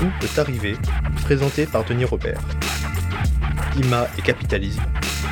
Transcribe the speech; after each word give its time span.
Tout 0.00 0.10
peut 0.18 0.40
arriver, 0.40 0.76
présenté 1.24 1.66
par 1.66 1.84
Denis 1.84 2.06
Robert. 2.06 2.40
Ima 3.76 4.08
et 4.16 4.22
capitalisme, 4.22 4.80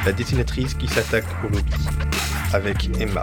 la 0.05 0.13
dessinatrice 0.13 0.75
qui 0.75 0.87
s'attaque 0.87 1.25
au 1.43 1.49
lobby, 1.49 1.73
avec 2.53 2.91
Emma. 3.01 3.23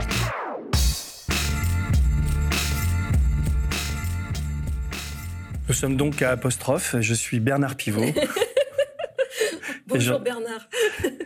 Nous 5.68 5.76
sommes 5.76 5.96
donc 5.98 6.24
à 6.24 6.32
Apostrophe. 6.32 6.96
Je 7.00 7.14
suis 7.14 7.40
Bernard 7.40 7.76
Pivot. 7.76 8.06
Bonjour 9.88 10.20
Bernard. 10.22 10.68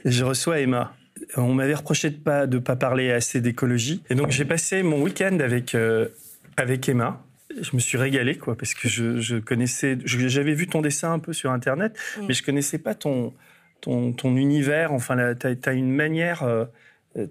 je 0.04 0.26
reçois 0.26 0.60
Emma. 0.60 0.98
On 1.38 1.54
m'avait 1.54 1.76
reproché 1.76 2.10
de 2.10 2.18
pas 2.18 2.46
de 2.46 2.58
pas 2.58 2.76
parler 2.76 3.10
assez 3.10 3.40
d'écologie, 3.40 4.04
et 4.10 4.16
donc 4.16 4.32
j'ai 4.32 4.44
passé 4.44 4.84
mon 4.84 5.02
week-end 5.02 5.40
avec 5.40 5.76
euh, 5.76 6.10
avec 6.58 6.90
Emma. 6.90 7.24
Je 7.50 7.72
me 7.74 7.80
suis 7.80 7.98
régalé 7.98 8.38
quoi 8.38 8.56
parce 8.56 8.74
que 8.74 8.88
je, 8.88 9.20
je 9.20 9.38
connaissais, 9.38 9.98
j'avais 10.06 10.54
vu 10.54 10.68
ton 10.68 10.82
dessin 10.82 11.14
un 11.14 11.20
peu 11.20 11.34
sur 11.34 11.52
internet, 11.52 11.98
mm. 12.18 12.26
mais 12.28 12.34
je 12.34 12.44
connaissais 12.44 12.78
pas 12.78 12.94
ton 12.96 13.34
ton, 13.82 14.14
ton 14.14 14.36
univers. 14.36 14.94
Enfin, 14.94 15.34
tu 15.36 15.48
as, 15.48 15.74
une 15.74 15.92
manière 15.92 16.44
euh, 16.44 16.66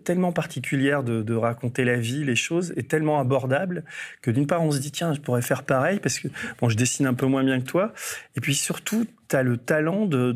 tellement 0.05 0.33
particulière 0.33 1.03
de, 1.03 1.35
raconter 1.35 1.85
la 1.85 1.97
vie, 1.97 2.25
les 2.25 2.37
choses, 2.37 2.73
et 2.77 2.83
tellement 2.83 3.21
abordable 3.21 3.85
que 4.23 4.31
d'une 4.31 4.47
part, 4.47 4.63
on 4.63 4.71
se 4.71 4.79
dit, 4.79 4.91
tiens, 4.91 5.13
je 5.13 5.21
pourrais 5.21 5.43
faire 5.43 5.63
pareil, 5.63 6.01
parce 6.01 6.19
que 6.19 6.29
bon, 6.61 6.69
je 6.69 6.77
dessine 6.77 7.07
un 7.07 7.15
peu 7.15 7.27
moins 7.27 7.45
bien 7.45 7.61
que 7.61 7.67
toi. 7.67 7.93
Et 8.37 8.41
puis 8.41 8.55
surtout, 8.55 9.07
tu 9.29 9.37
as 9.37 9.43
le 9.43 9.57
talent 9.57 10.07
de, 10.07 10.33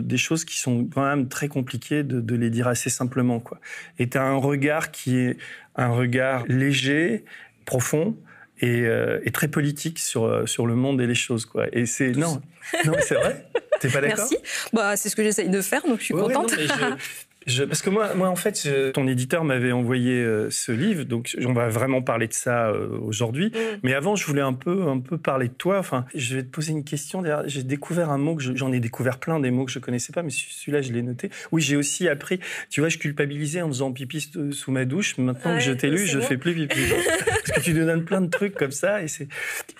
des 0.00 0.18
choses 0.18 0.44
qui 0.44 0.58
sont 0.58 0.84
quand 0.92 1.04
même 1.04 1.28
très 1.28 1.48
compliquées 1.48 2.02
de, 2.02 2.34
les 2.34 2.50
dire 2.50 2.68
assez 2.68 2.90
simplement. 2.90 3.40
Quoi. 3.40 3.60
Et 3.98 4.08
tu 4.08 4.18
as 4.18 4.24
un 4.24 4.36
regard 4.36 4.90
qui 4.90 5.16
est 5.16 5.36
un 5.76 5.88
regard 5.88 6.44
léger, 6.48 7.24
profond, 7.64 8.16
et, 8.62 8.82
euh, 8.86 9.20
très 9.32 9.48
politique 9.48 9.98
sur, 9.98 10.48
sur 10.48 10.66
le 10.66 10.74
monde 10.74 11.00
et 11.00 11.06
les 11.06 11.14
choses. 11.14 11.44
Quoi. 11.44 11.66
Et 11.72 11.84
c'est. 11.84 12.12
Non, 12.12 12.40
non 12.84 12.92
c'est 13.00 13.16
vrai. 13.16 13.46
T'es 13.80 13.88
pas 13.88 14.00
d'accord? 14.00 14.18
Merci. 14.18 14.38
Bah, 14.72 14.96
c'est 14.96 15.08
ce 15.08 15.16
que 15.16 15.22
j'essaye 15.22 15.48
de 15.48 15.60
faire, 15.60 15.82
donc 15.82 15.98
je 15.98 16.04
suis 16.04 16.14
contente. 16.14 16.54
parce 17.66 17.82
que 17.82 17.90
moi, 17.90 18.14
moi, 18.14 18.28
en 18.28 18.36
fait, 18.36 18.68
ton 18.92 19.06
éditeur 19.06 19.44
m'avait 19.44 19.72
envoyé 19.72 20.12
euh, 20.22 20.50
ce 20.50 20.72
livre, 20.72 21.04
donc 21.04 21.36
on 21.44 21.52
va 21.52 21.68
vraiment 21.68 22.02
parler 22.02 22.28
de 22.28 22.32
ça 22.32 22.68
euh, 22.68 22.98
aujourd'hui. 23.00 23.48
Mm. 23.48 23.78
Mais 23.82 23.94
avant, 23.94 24.16
je 24.16 24.26
voulais 24.26 24.42
un 24.42 24.52
peu, 24.52 24.88
un 24.88 25.00
peu 25.00 25.18
parler 25.18 25.48
de 25.48 25.54
toi. 25.54 25.78
Enfin, 25.78 26.04
je 26.14 26.36
vais 26.36 26.42
te 26.42 26.48
poser 26.48 26.72
une 26.72 26.84
question. 26.84 27.22
J'ai 27.46 27.62
découvert 27.62 28.10
un 28.10 28.18
mot 28.18 28.36
que 28.36 28.42
j'en 28.42 28.72
ai 28.72 28.80
découvert 28.80 29.18
plein 29.18 29.40
des 29.40 29.50
mots 29.50 29.64
que 29.64 29.72
je 29.72 29.78
connaissais 29.78 30.12
pas, 30.12 30.22
mais 30.22 30.30
celui-là, 30.30 30.82
je 30.82 30.92
l'ai 30.92 31.02
noté. 31.02 31.30
Oui, 31.50 31.62
j'ai 31.62 31.76
aussi 31.76 32.08
appris. 32.08 32.40
Tu 32.70 32.80
vois, 32.80 32.88
je 32.88 32.98
culpabilisais 32.98 33.62
en 33.62 33.68
faisant 33.68 33.92
pipi 33.92 34.30
sous 34.50 34.72
ma 34.72 34.84
douche. 34.84 35.18
Maintenant 35.18 35.54
que 35.54 35.60
je 35.60 35.72
t'ai 35.72 35.90
lu, 35.90 36.06
je 36.06 36.20
fais 36.20 36.36
plus 36.36 36.54
pipi. 36.54 36.80
parce 37.28 37.58
que 37.58 37.60
tu 37.60 37.74
nous 37.74 37.84
donnes 37.84 38.04
plein 38.04 38.20
de 38.20 38.30
trucs 38.30 38.54
comme 38.54 38.72
ça. 38.72 39.02
Et 39.02 39.08
c'est. 39.08 39.28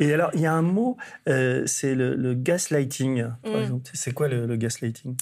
Et 0.00 0.12
alors, 0.12 0.30
il 0.34 0.40
y 0.40 0.46
a 0.46 0.52
un 0.52 0.62
mot, 0.62 0.96
euh, 1.28 1.62
c'est 1.66 1.94
le, 1.94 2.34
gaslighting. 2.34 3.24
Par 3.42 3.52
mm. 3.52 3.62
exemple. 3.62 3.90
C'est 3.92 4.12
quoi 4.12 4.28
le, 4.28 4.56
gaslighting? 4.56 5.16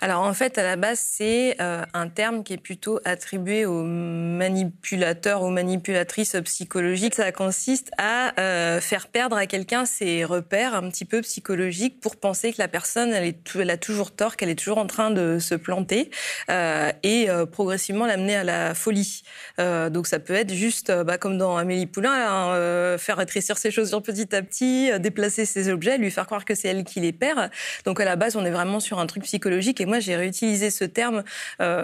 Alors, 0.00 0.22
en 0.22 0.34
fait, 0.34 0.58
à 0.58 0.62
la 0.62 0.76
base, 0.76 1.00
c'est 1.00 1.56
un 1.92 2.08
terme 2.08 2.42
qui 2.42 2.52
est 2.52 2.58
plutôt 2.58 3.00
attribué 3.04 3.66
aux 3.66 3.82
manipulateurs, 3.82 5.42
aux 5.42 5.50
manipulatrices 5.50 6.36
psychologiques. 6.44 7.14
Ça 7.14 7.32
consiste 7.32 7.90
à 7.98 8.38
euh, 8.40 8.80
faire 8.80 9.08
perdre 9.08 9.36
à 9.36 9.46
quelqu'un 9.46 9.84
ses 9.84 10.24
repères 10.24 10.74
un 10.74 10.88
petit 10.90 11.04
peu 11.04 11.20
psychologiques 11.22 12.00
pour 12.00 12.16
penser 12.16 12.52
que 12.52 12.58
la 12.58 12.68
personne, 12.68 13.12
elle, 13.12 13.24
est, 13.24 13.56
elle 13.56 13.70
a 13.70 13.76
toujours 13.76 14.14
tort, 14.14 14.36
qu'elle 14.36 14.48
est 14.48 14.54
toujours 14.58 14.78
en 14.78 14.86
train 14.86 15.10
de 15.10 15.38
se 15.38 15.54
planter 15.54 16.10
euh, 16.50 16.90
et 17.02 17.28
euh, 17.28 17.46
progressivement 17.46 18.06
l'amener 18.06 18.36
à 18.36 18.44
la 18.44 18.74
folie. 18.74 19.22
donc 19.58 20.06
ça 20.06 20.18
peut 20.18 20.34
être 20.34 20.52
juste, 20.52 20.90
bah, 20.90 21.18
comme 21.18 21.38
dans 21.38 21.56
Amélie 21.56 21.86
Poulain, 21.86 22.12
hein, 22.12 22.98
faire 22.98 23.16
rétrécir 23.16 23.58
ses 23.58 23.70
chaussures 23.70 24.02
petit 24.02 24.34
à 24.34 24.42
petit, 24.42 24.90
déplacer 24.98 25.44
ses 25.44 25.68
objets, 25.68 25.98
lui 25.98 26.10
faire 26.10 26.26
croire 26.26 26.44
que 26.44 26.54
c'est 26.54 26.68
elle 26.68 26.84
qui 26.84 27.00
les 27.00 27.12
perd. 27.12 27.50
Donc 27.84 28.00
à 28.00 28.04
la 28.04 28.16
base, 28.16 28.36
on 28.36 28.44
est 28.44 28.50
vraiment 28.50 28.80
sur 28.80 28.98
un 28.98 29.06
truc 29.06 29.24
psychologique. 29.24 29.80
Et 29.80 29.86
moi, 29.86 30.00
j'ai 30.00 30.16
réutilisé 30.16 30.70
ce 30.70 30.84
terme 30.84 31.24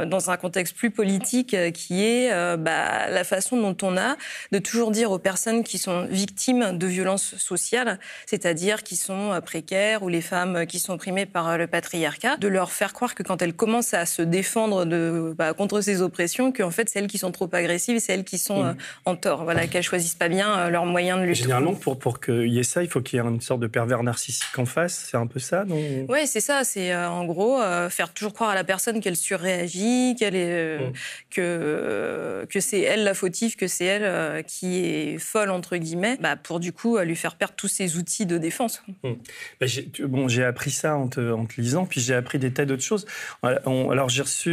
dans 0.07 0.31
un 0.31 0.37
contexte 0.37 0.77
plus 0.77 0.91
politique 0.91 1.55
euh, 1.55 1.71
qui 1.71 2.05
est 2.05 2.33
euh, 2.33 2.57
bah, 2.57 3.09
la 3.09 3.25
façon 3.25 3.57
dont 3.57 3.77
on 3.83 3.97
a 3.97 4.17
de 4.53 4.59
toujours 4.59 4.91
dire 4.91 5.11
aux 5.11 5.19
personnes 5.19 5.63
qui 5.63 5.79
sont 5.79 6.07
victimes 6.11 6.77
de 6.77 6.87
violences 6.87 7.37
sociales, 7.37 7.99
c'est-à-dire 8.27 8.83
qui 8.83 8.97
sont 8.97 9.33
euh, 9.33 9.41
précaires 9.41 10.03
ou 10.03 10.09
les 10.09 10.21
femmes 10.21 10.67
qui 10.67 10.79
sont 10.79 10.95
opprimées 10.95 11.27
par 11.27 11.57
le 11.57 11.67
patriarcat, 11.67 12.37
de 12.37 12.49
leur 12.49 12.73
faire 12.73 12.93
croire 12.93 13.15
que 13.15 13.23
quand 13.23 13.43
elles 13.43 13.55
commencent 13.55 13.95
à 13.95 14.07
se 14.07 14.23
défendre 14.23 14.85
de, 14.85 15.35
bah, 15.37 15.53
contre 15.53 15.81
ces 15.81 16.03
oppressions, 16.03 16.53
qu'en 16.53 16.71
fait 16.71 16.89
c'est 16.89 16.99
elles 16.99 17.07
qui 17.07 17.19
sont 17.19 17.33
trop 17.33 17.49
agressives, 17.53 17.99
c'est 17.99 18.13
elles 18.13 18.25
qui 18.25 18.39
sont 18.39 18.65
mmh. 18.65 18.77
en 19.07 19.17
tort, 19.17 19.45
voilà, 19.45 19.67
qu'elles 19.67 19.83
choisissent 19.83 20.15
pas 20.15 20.29
bien 20.29 20.69
leurs 20.71 20.87
moyens 20.87 21.21
de 21.21 21.25
lutte. 21.25 21.37
Généralement, 21.37 21.75
pour, 21.75 21.99
pour 21.99 22.21
qu'il 22.21 22.49
y 22.49 22.59
ait 22.59 22.65
ça, 22.65 22.83
il 22.83 22.89
faut 22.89 23.01
qu'il 23.01 23.19
y 23.19 23.23
ait 23.23 23.25
une 23.27 23.41
sorte 23.41 23.61
de 23.61 23.67
pervers 23.67 24.03
narcissique 24.03 24.59
en 24.59 24.67
face, 24.67 25.07
c'est 25.11 25.17
un 25.17 25.27
peu 25.27 25.41
ça, 25.41 25.65
non? 25.65 25.77
Oui, 26.09 26.27
c'est 26.27 26.41
ça, 26.41 26.65
c'est 26.65 26.95
en 26.95 27.25
gros 27.25 27.61
faire 27.91 28.13
toujours 28.13 28.33
croire 28.33 28.51
à 28.51 28.55
la 28.55 28.65
personne 28.65 29.01
qu'elle 29.01 29.17
surréagit, 29.17 29.80
qu'elle 30.19 30.37
est 30.37 30.53
euh, 30.53 30.89
mm. 30.89 30.93
que 31.31 32.47
que 32.49 32.61
c'est 32.61 32.81
elle 32.81 33.05
la 33.05 33.15
fautive, 33.15 33.57
que 33.57 33.67
c'est 33.67 33.85
elle 33.85 34.05
euh, 34.05 34.43
qui 34.43 34.85
est 34.85 35.19
folle 35.19 35.51
entre 35.51 35.77
guillemets, 35.77 36.17
bah, 36.21 36.37
pour 36.37 36.61
du 36.61 36.73
coup 36.73 36.99
lui 36.99 37.17
faire 37.17 37.37
perdre 37.37 37.55
tous 37.57 37.69
ses 37.69 37.97
outils 37.97 38.27
de 38.27 38.39
défense. 38.39 38.83
Mm. 39.03 39.13
Bah, 39.61 39.67
bon, 40.05 40.29
j'ai 40.29 40.45
appris 40.45 40.71
ça 40.71 40.97
en 40.97 41.09
te, 41.09 41.33
en 41.33 41.47
te, 41.47 41.61
lisant, 41.61 41.87
puis 41.87 42.01
j'ai 42.01 42.15
appris 42.15 42.39
des 42.39 42.53
tas 42.53 42.65
d'autres 42.65 42.83
choses. 42.83 43.07
alors 43.43 44.09
j'ai 44.09 44.23
reçu 44.23 44.51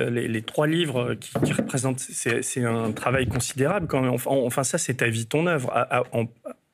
euh, 0.00 0.10
les, 0.10 0.42
trois 0.42 0.66
livres 0.66 1.14
qui, 1.14 1.52
représentent, 1.52 2.00
c'est 2.00 2.64
un 2.64 2.92
travail 2.92 3.26
considérable 3.26 3.86
quand 3.86 4.00
même. 4.00 4.16
Enfin, 4.26 4.64
ça 4.64 4.78
c'est 4.78 4.94
ta 4.94 5.08
vie, 5.08 5.26
ton 5.26 5.46
œuvre. 5.46 5.72
en, 6.12 6.26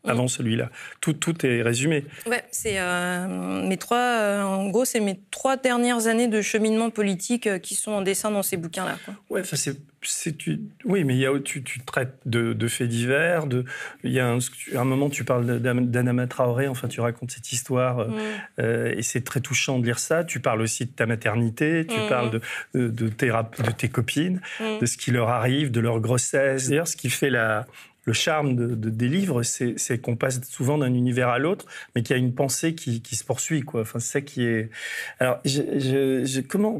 avant 0.06 0.28
celui-là. 0.28 0.70
Tout, 1.00 1.12
tout 1.12 1.44
est 1.44 1.62
résumé. 1.62 2.04
Ouais, 2.26 2.44
c'est 2.50 2.78
euh, 2.78 3.66
mes 3.66 3.76
trois, 3.76 3.98
euh, 3.98 4.42
en 4.42 4.68
gros, 4.68 4.84
c'est 4.84 5.00
mes 5.00 5.20
trois 5.30 5.56
dernières 5.56 6.06
années 6.06 6.28
de 6.28 6.40
cheminement 6.40 6.90
politique 6.90 7.46
euh, 7.46 7.58
qui 7.58 7.74
sont 7.74 7.92
en 7.92 8.02
dessin 8.02 8.30
dans 8.30 8.42
ces 8.42 8.56
bouquins-là. 8.56 8.96
Ouais, 9.30 9.42
c'est, 9.44 9.76
c'est, 10.02 10.36
tu, 10.36 10.60
oui, 10.84 11.04
mais 11.04 11.14
il 11.14 11.20
y 11.20 11.26
a, 11.26 11.38
tu, 11.40 11.62
tu 11.62 11.80
traites 11.80 12.14
de, 12.24 12.52
de, 12.52 12.68
faits 12.68 12.88
divers. 12.88 13.46
De, 13.46 13.64
il 14.04 14.12
y 14.12 14.20
a 14.20 14.28
un, 14.28 14.38
un 14.76 14.84
moment, 14.84 15.10
tu 15.10 15.24
parles 15.24 15.60
d'Anama 15.60 16.26
Traoré. 16.26 16.68
Enfin, 16.68 16.88
tu 16.88 17.00
racontes 17.00 17.30
cette 17.32 17.52
histoire 17.52 18.08
mm. 18.08 18.62
et 18.96 19.02
c'est 19.02 19.24
très 19.24 19.40
touchant 19.40 19.78
de 19.78 19.84
lire 19.84 19.98
ça. 19.98 20.24
Tu 20.24 20.40
parles 20.40 20.60
aussi 20.60 20.86
de 20.86 20.90
ta 20.90 21.06
maternité. 21.06 21.86
Tu 21.86 21.98
mm. 21.98 22.08
parles 22.08 22.30
de, 22.30 22.40
de, 22.74 22.88
de, 22.88 23.08
tes, 23.08 23.28
de 23.28 23.70
tes 23.76 23.88
copines, 23.88 24.40
mm. 24.60 24.78
de 24.80 24.86
ce 24.86 24.96
qui 24.96 25.10
leur 25.10 25.28
arrive, 25.28 25.70
de 25.70 25.80
leur 25.80 26.00
grossesse. 26.00 26.68
D'ailleurs, 26.68 26.88
ce 26.88 26.96
qui 26.96 27.10
fait 27.10 27.30
la 27.30 27.66
le 28.06 28.12
charme 28.12 28.54
de, 28.54 28.88
des 28.88 29.08
livres, 29.08 29.42
c'est 29.42 29.98
qu'on 29.98 30.14
passe 30.14 30.40
souvent 30.48 30.78
d'un 30.78 30.94
univers 30.94 31.28
à 31.28 31.40
l'autre, 31.40 31.66
mais 31.94 32.02
qu'il 32.02 32.16
y 32.16 32.18
a 32.18 32.22
une 32.22 32.34
pensée 32.34 32.74
qui, 32.74 33.02
se 33.16 33.24
poursuit. 33.24 33.64
Enfin, 33.74 33.98
c'est 33.98 34.22
qui 34.22 34.44
est. 34.44 34.70
Alors, 35.18 35.40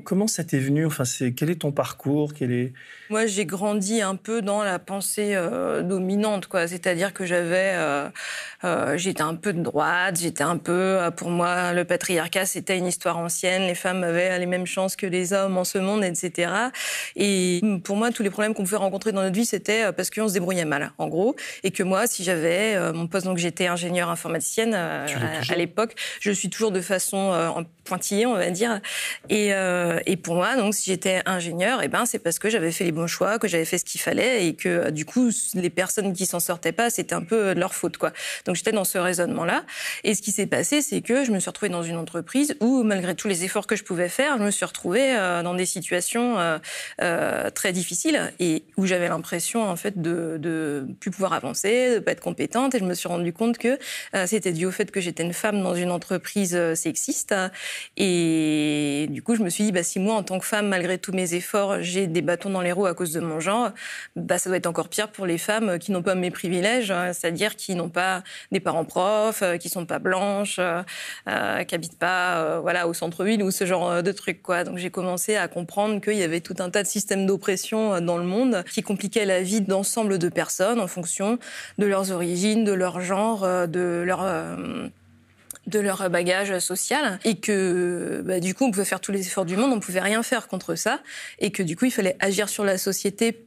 comment 0.04 0.28
ça 0.28 0.44
t'est 0.44 0.60
venu? 0.60 0.86
Enfin, 0.86 1.04
c'est 1.04 1.32
quel 1.32 1.50
est 1.50 1.56
ton 1.56 1.72
parcours? 1.72 2.32
Quel 2.32 2.52
est? 2.52 2.72
Moi, 3.10 3.26
j'ai 3.26 3.44
grandi 3.44 4.02
un 4.02 4.14
peu 4.14 4.40
dans 4.40 4.62
la 4.62 4.78
pensée 4.78 5.34
euh, 5.34 5.82
dominante, 5.82 6.46
quoi. 6.46 6.68
C'est-à-dire 6.68 7.12
que 7.12 7.26
j'avais, 7.26 7.72
euh, 7.74 8.08
euh, 8.62 8.96
j'étais 8.96 9.22
un 9.22 9.34
peu 9.34 9.52
de 9.52 9.62
droite, 9.62 10.18
j'étais 10.20 10.44
un 10.44 10.58
peu, 10.58 10.98
pour 11.16 11.30
moi, 11.30 11.72
le 11.72 11.84
patriarcat, 11.84 12.46
c'était 12.46 12.78
une 12.78 12.86
histoire 12.86 13.18
ancienne. 13.18 13.62
Les 13.62 13.74
femmes 13.74 14.04
avaient 14.04 14.38
les 14.38 14.46
mêmes 14.46 14.66
chances 14.66 14.94
que 14.94 15.06
les 15.06 15.32
hommes 15.32 15.58
en 15.58 15.64
ce 15.64 15.78
monde, 15.78 16.04
etc. 16.04 16.52
Et 17.16 17.60
pour 17.82 17.96
moi, 17.96 18.12
tous 18.12 18.22
les 18.22 18.30
problèmes 18.30 18.54
qu'on 18.54 18.62
pouvait 18.62 18.76
rencontrer 18.76 19.10
dans 19.10 19.22
notre 19.22 19.34
vie, 19.34 19.46
c'était 19.46 19.92
parce 19.92 20.10
qu'on 20.10 20.28
se 20.28 20.34
débrouillait 20.34 20.64
mal. 20.64 20.92
Et 21.62 21.70
que 21.70 21.82
moi, 21.82 22.06
si 22.06 22.24
j'avais 22.24 22.74
euh, 22.74 22.92
mon 22.92 23.06
poste, 23.06 23.26
donc 23.26 23.38
j'étais 23.38 23.66
ingénieure 23.66 24.10
informaticienne 24.10 24.72
euh, 24.74 25.06
à, 25.48 25.54
l'époque, 25.56 25.94
je 26.20 26.30
suis 26.30 26.50
toujours 26.50 26.70
de 26.70 26.80
façon 26.80 27.32
euh, 27.32 27.50
pointillée, 27.84 28.26
on 28.26 28.34
va 28.34 28.50
dire. 28.50 28.80
Et, 29.28 29.50
et 30.06 30.16
pour 30.16 30.34
moi, 30.34 30.56
donc 30.56 30.74
si 30.74 30.90
j'étais 30.90 31.22
ingénieure, 31.24 31.82
et 31.82 31.84
eh 31.84 31.88
ben 31.88 32.04
c'est 32.04 32.18
parce 32.18 32.38
que 32.38 32.50
j'avais 32.50 32.72
fait 32.72 32.84
les 32.84 32.92
bons 32.92 33.06
choix, 33.06 33.38
que 33.38 33.46
j'avais 33.46 33.64
fait 33.64 33.78
ce 33.78 33.84
qu'il 33.84 34.00
fallait, 34.00 34.46
et 34.46 34.54
que 34.54 34.90
du 34.90 35.04
coup, 35.04 35.30
les 35.54 35.70
personnes 35.70 36.12
qui 36.12 36.26
s'en 36.26 36.40
sortaient 36.40 36.72
pas, 36.72 36.90
c'était 36.90 37.14
un 37.14 37.22
peu 37.22 37.54
de 37.54 37.60
leur 37.60 37.74
faute, 37.74 37.96
quoi. 37.96 38.12
Donc 38.44 38.56
j'étais 38.56 38.72
dans 38.72 38.84
ce 38.84 38.98
raisonnement-là. 38.98 39.64
Et 40.02 40.14
ce 40.14 40.22
qui 40.22 40.32
s'est 40.32 40.46
passé, 40.46 40.82
c'est 40.82 41.00
que 41.00 41.24
je 41.24 41.30
me 41.30 41.38
suis 41.38 41.48
retrouvée 41.48 41.70
dans 41.70 41.84
une 41.84 41.96
entreprise 41.96 42.56
où, 42.60 42.82
malgré 42.82 43.14
tous 43.14 43.28
les 43.28 43.44
efforts 43.44 43.68
que 43.68 43.76
je 43.76 43.84
pouvais 43.84 44.08
faire, 44.08 44.36
je 44.38 44.42
me 44.42 44.50
suis 44.50 44.64
retrouvée 44.64 45.14
dans 45.44 45.54
des 45.54 45.66
situations 45.66 46.36
très 46.98 47.72
difficiles 47.72 48.32
et 48.40 48.64
où 48.76 48.86
j'avais 48.86 49.08
l'impression 49.08 49.62
en 49.62 49.76
fait 49.76 50.00
de, 50.00 50.36
de 50.38 50.86
pouvoir 51.10 51.32
avancer, 51.32 51.94
de 51.94 51.98
pas 51.98 52.12
être 52.12 52.20
compétente. 52.20 52.74
Et 52.74 52.78
je 52.78 52.84
me 52.84 52.94
suis 52.94 53.08
rendu 53.08 53.32
compte 53.32 53.58
que 53.58 53.78
euh, 54.14 54.26
c'était 54.26 54.52
dû 54.52 54.66
au 54.66 54.70
fait 54.70 54.90
que 54.90 55.00
j'étais 55.00 55.22
une 55.22 55.32
femme 55.32 55.62
dans 55.62 55.74
une 55.74 55.90
entreprise 55.90 56.54
euh, 56.54 56.74
sexiste. 56.74 57.34
Et 57.96 59.06
du 59.10 59.22
coup, 59.22 59.36
je 59.36 59.42
me 59.42 59.50
suis 59.50 59.64
dit, 59.64 59.72
bah, 59.72 59.82
si 59.82 59.98
moi, 59.98 60.14
en 60.14 60.22
tant 60.22 60.38
que 60.38 60.44
femme, 60.44 60.68
malgré 60.68 60.98
tous 60.98 61.12
mes 61.12 61.34
efforts, 61.34 61.82
j'ai 61.82 62.06
des 62.06 62.22
bâtons 62.22 62.50
dans 62.50 62.60
les 62.60 62.72
roues 62.72 62.86
à 62.86 62.94
cause 62.94 63.12
de 63.12 63.20
mon 63.20 63.40
genre, 63.40 63.70
bah, 64.16 64.38
ça 64.38 64.50
doit 64.50 64.56
être 64.56 64.66
encore 64.66 64.88
pire 64.88 65.08
pour 65.08 65.26
les 65.26 65.38
femmes 65.38 65.78
qui 65.78 65.92
n'ont 65.92 66.02
pas 66.02 66.14
mes 66.14 66.30
privilèges, 66.30 66.90
hein, 66.90 67.12
c'est-à-dire 67.12 67.56
qui 67.56 67.74
n'ont 67.74 67.88
pas 67.88 68.22
des 68.52 68.60
parents 68.60 68.84
profs, 68.84 69.42
euh, 69.42 69.56
qui 69.56 69.68
sont 69.68 69.86
pas 69.86 69.98
blanches, 69.98 70.60
qui 71.26 71.74
habitent 71.74 71.98
pas, 71.98 72.60
voilà, 72.60 72.88
au 72.88 72.94
centre-ville 72.94 73.42
ou 73.42 73.50
ce 73.50 73.66
genre 73.66 74.02
de 74.02 74.12
trucs, 74.12 74.42
quoi. 74.42 74.64
Donc 74.64 74.78
j'ai 74.78 74.90
commencé 74.90 75.36
à 75.36 75.48
comprendre 75.48 76.00
qu'il 76.00 76.16
y 76.16 76.22
avait 76.22 76.40
tout 76.40 76.56
un 76.58 76.70
tas 76.70 76.82
de 76.82 76.88
systèmes 76.88 77.26
d'oppression 77.26 78.00
dans 78.00 78.18
le 78.18 78.24
monde 78.24 78.64
qui 78.72 78.82
compliquaient 78.82 79.24
la 79.24 79.42
vie 79.42 79.60
d'ensemble 79.60 80.18
de 80.18 80.28
personnes 80.28 80.80
en 80.86 80.88
fonction 80.88 81.38
de 81.78 81.86
leurs 81.86 82.12
origines, 82.12 82.64
de 82.64 82.72
leur 82.72 83.00
genre, 83.00 83.42
euh, 83.42 83.66
de 83.66 84.04
leur 84.06 84.22
euh, 84.22 84.86
de 85.66 85.80
leur 85.80 86.08
bagage 86.10 86.56
social 86.60 87.18
et 87.24 87.34
que 87.40 88.22
bah, 88.24 88.38
du 88.38 88.54
coup 88.54 88.66
on 88.66 88.70
pouvait 88.70 88.84
faire 88.84 89.00
tous 89.00 89.10
les 89.10 89.26
efforts 89.26 89.44
du 89.44 89.56
monde, 89.56 89.72
on 89.72 89.80
pouvait 89.80 90.00
rien 90.00 90.22
faire 90.22 90.46
contre 90.46 90.76
ça 90.76 91.00
et 91.40 91.50
que 91.50 91.64
du 91.64 91.76
coup 91.76 91.86
il 91.86 91.90
fallait 91.90 92.16
agir 92.20 92.48
sur 92.48 92.64
la 92.64 92.78
société 92.78 93.46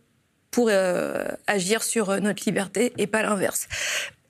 pour 0.52 0.68
euh, 0.70 1.30
agir 1.48 1.82
sur 1.82 2.20
notre 2.20 2.44
liberté 2.46 2.92
et 2.98 3.08
pas 3.08 3.24
l'inverse. 3.24 3.70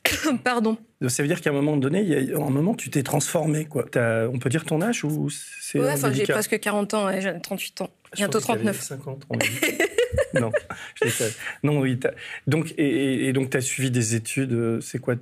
Pardon. 0.43 0.77
Ça 1.07 1.23
veut 1.23 1.27
dire 1.27 1.41
qu'à 1.41 1.49
un 1.49 1.53
moment 1.53 1.77
donné, 1.77 2.01
il 2.01 2.29
y 2.29 2.33
a 2.33 2.37
un 2.37 2.49
moment, 2.49 2.75
tu 2.75 2.91
t'es 2.91 3.03
transformé. 3.03 3.65
Quoi. 3.65 3.85
on 3.95 4.37
peut 4.37 4.49
dire 4.49 4.65
ton 4.65 4.81
âge 4.81 5.03
ou 5.03 5.29
c'est 5.29 5.79
ouais, 5.79 5.93
enfin, 5.93 6.11
j'ai 6.11 6.25
presque 6.25 6.59
40 6.59 6.93
ans, 6.93 7.09
et 7.09 7.21
j'ai 7.21 7.33
38 7.41 7.81
ans. 7.81 7.89
Bientôt 8.15 8.39
39. 8.39 8.81
50, 8.81 9.25
non, 10.33 10.51
non, 11.63 11.79
oui. 11.79 11.99
Donc, 12.47 12.73
et, 12.77 13.31
donc, 13.33 13.49
tu 13.49 13.57
as 13.57 13.61
suivi 13.61 13.91
des 13.91 14.15
études. 14.15 14.53
Euh, 14.53 14.81
c'est 14.81 14.99
quoi 14.99 15.15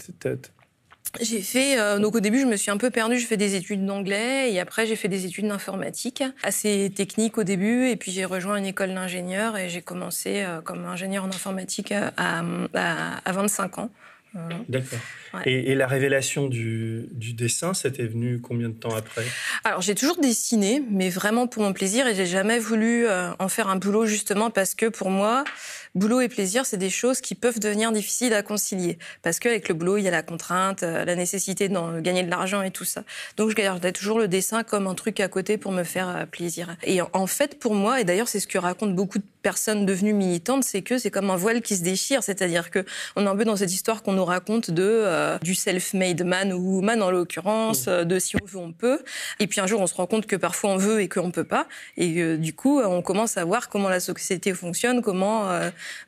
j'ai 1.22 1.42
fait, 1.42 1.80
euh, 1.80 2.00
donc 2.00 2.16
au 2.16 2.20
début, 2.20 2.42
je 2.42 2.46
me 2.46 2.58
suis 2.58 2.70
un 2.70 2.78
peu 2.78 2.90
perdue. 2.90 3.18
Je 3.18 3.26
fais 3.26 3.38
des 3.38 3.56
études 3.56 3.86
d'anglais 3.86 4.52
et 4.52 4.60
après, 4.60 4.86
j'ai 4.86 4.96
fait 4.96 5.08
des 5.08 5.26
études 5.26 5.48
d'informatique, 5.48 6.24
assez 6.44 6.92
techniques 6.94 7.38
au 7.38 7.44
début. 7.44 7.88
Et 7.88 7.96
puis, 7.96 8.12
j'ai 8.12 8.26
rejoint 8.26 8.58
une 8.58 8.66
école 8.66 8.94
d'ingénieur 8.94 9.58
et 9.58 9.70
j'ai 9.70 9.82
commencé 9.82 10.44
euh, 10.44 10.62
comme 10.62 10.86
ingénieur 10.86 11.24
en 11.24 11.30
informatique 11.30 11.92
à, 11.92 12.12
à 12.74 13.32
25 13.32 13.80
ans. 13.80 13.90
D'accord. 14.70 15.00
Et, 15.46 15.76
la 15.76 15.88
révélation 15.88 16.48
du, 16.48 17.08
du 17.12 17.34
dessin, 17.34 17.74
c'était 17.74 18.08
venu 18.08 18.40
combien 18.40 18.70
de 18.70 18.74
temps 18.74 18.96
après? 18.96 19.24
Alors 19.64 19.82
j'ai 19.82 19.94
toujours 19.94 20.18
dessiné, 20.20 20.82
mais 20.90 21.10
vraiment 21.10 21.48
pour 21.48 21.64
mon 21.64 21.74
plaisir, 21.74 22.08
et 22.08 22.16
j'ai 22.16 22.26
jamais 22.26 22.60
voulu 22.60 23.08
euh, 23.08 23.32
en 23.40 23.48
faire 23.48 23.68
un 23.68 23.76
boulot 23.76 24.06
justement 24.06 24.50
parce 24.50 24.74
que 24.74 24.88
pour 24.88 25.10
moi, 25.10 25.44
boulot 25.98 26.22
et 26.22 26.30
plaisir, 26.30 26.66
c'est 26.66 26.78
des 26.78 26.90
choses 26.90 27.22
qui 27.22 27.36
peuvent 27.36 27.60
devenir 27.60 27.92
difficiles 27.92 28.34
à 28.34 28.42
concilier. 28.42 28.98
Parce 29.22 29.40
qu'avec 29.40 29.68
le 29.68 29.74
boulot, 29.76 29.98
il 29.98 30.04
y 30.04 30.08
a 30.08 30.12
la 30.12 30.24
contrainte, 30.24 30.84
euh, 30.84 31.06
la 31.06 31.16
nécessité 31.16 31.70
de 31.70 32.00
gagner 32.00 32.24
de 32.24 32.30
l'argent 32.30 32.62
et 32.62 32.72
tout 32.72 32.86
ça. 32.86 33.04
Donc 33.36 33.50
je 33.50 33.56
gardais 33.56 33.92
toujours 33.92 34.20
le 34.20 34.28
dessin 34.28 34.64
comme 34.64 34.88
un 34.88 34.96
truc 34.96 35.20
à 35.20 35.28
côté 35.28 35.58
pour 35.58 35.72
me 35.72 35.84
faire 35.84 36.10
euh, 36.10 36.26
plaisir. 36.26 36.76
Et 36.84 37.00
en 37.02 37.28
fait, 37.28 37.60
pour 37.60 37.76
moi, 37.76 38.00
et 38.00 38.04
d'ailleurs 38.04 38.28
c'est 38.28 38.40
ce 38.40 38.48
que 38.48 38.58
racontent 38.58 38.94
beaucoup 38.94 39.18
de 39.18 39.24
personnes 39.42 39.86
devenues 39.86 40.14
militantes, 40.14 40.64
c'est 40.64 40.82
que 40.82 40.98
c'est 40.98 41.12
comme 41.12 41.30
un 41.30 41.36
voile 41.36 41.62
qui 41.62 41.76
se 41.76 41.84
déchire. 41.84 42.24
C'est-à-dire 42.24 42.70
que 42.70 42.86
on 43.16 43.26
est 43.26 43.30
un 43.30 43.36
peu 43.36 43.46
dans 43.46 43.56
cette 43.56 43.74
histoire 43.74 44.04
qu'on 44.04 44.14
nous 44.14 44.26
raconte 44.26 44.72
de 44.72 44.84
euh, 44.84 45.38
du 45.42 45.56
self-made 45.56 46.24
man 46.24 46.54
ou 46.54 46.78
woman 46.78 47.02
en 47.02 47.12
l'occurrence, 47.12 47.88
mmh. 47.88 48.04
de 48.04 48.20
si 48.20 48.36
on 48.36 48.46
veut 48.46 48.60
on 48.60 48.72
peut. 48.72 49.00
Et 49.40 49.48
puis 49.48 49.62
un 49.62 49.68
jour 49.68 49.82
on 49.82 49.88
se 49.88 49.96
rend 49.96 50.08
compte 50.08 50.26
que 50.28 50.36
parfois 50.36 50.72
on 50.72 50.78
veut 50.78 51.02
et 51.02 51.10
qu'on 51.10 51.32
peut 51.32 51.44
pas. 51.44 51.68
Et 51.98 52.38
du 52.38 52.54
coup 52.54 52.80
on 52.80 53.02
commence 53.02 53.38
à 53.38 53.46
voir 53.46 53.70
comment 53.70 53.90
la 53.90 54.00
société 54.00 54.54
fonctionne, 54.54 55.02
comment 55.02 55.50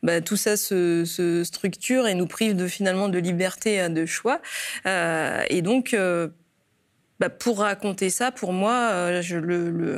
bah, 0.04 0.22
tout 0.22 0.38
ça 0.38 0.58
se, 0.58 1.06
se, 1.06 1.44
structure 1.44 2.08
et 2.08 2.16
nous 2.16 2.28
prive 2.28 2.56
de 2.56 2.68
finalement 2.68 3.10
de 3.10 3.18
liberté 3.20 3.90
de 3.90 4.06
choix. 4.06 4.42
Euh, 4.86 5.44
et 5.50 5.62
donc 5.62 5.94
euh, 5.94 6.30
bah, 7.20 7.30
pour 7.30 7.60
raconter 7.60 8.10
ça, 8.10 8.32
pour 8.32 8.54
moi, 8.54 8.90
euh, 8.92 9.22
je, 9.22 9.38
le, 9.38 9.70
le, 9.70 9.98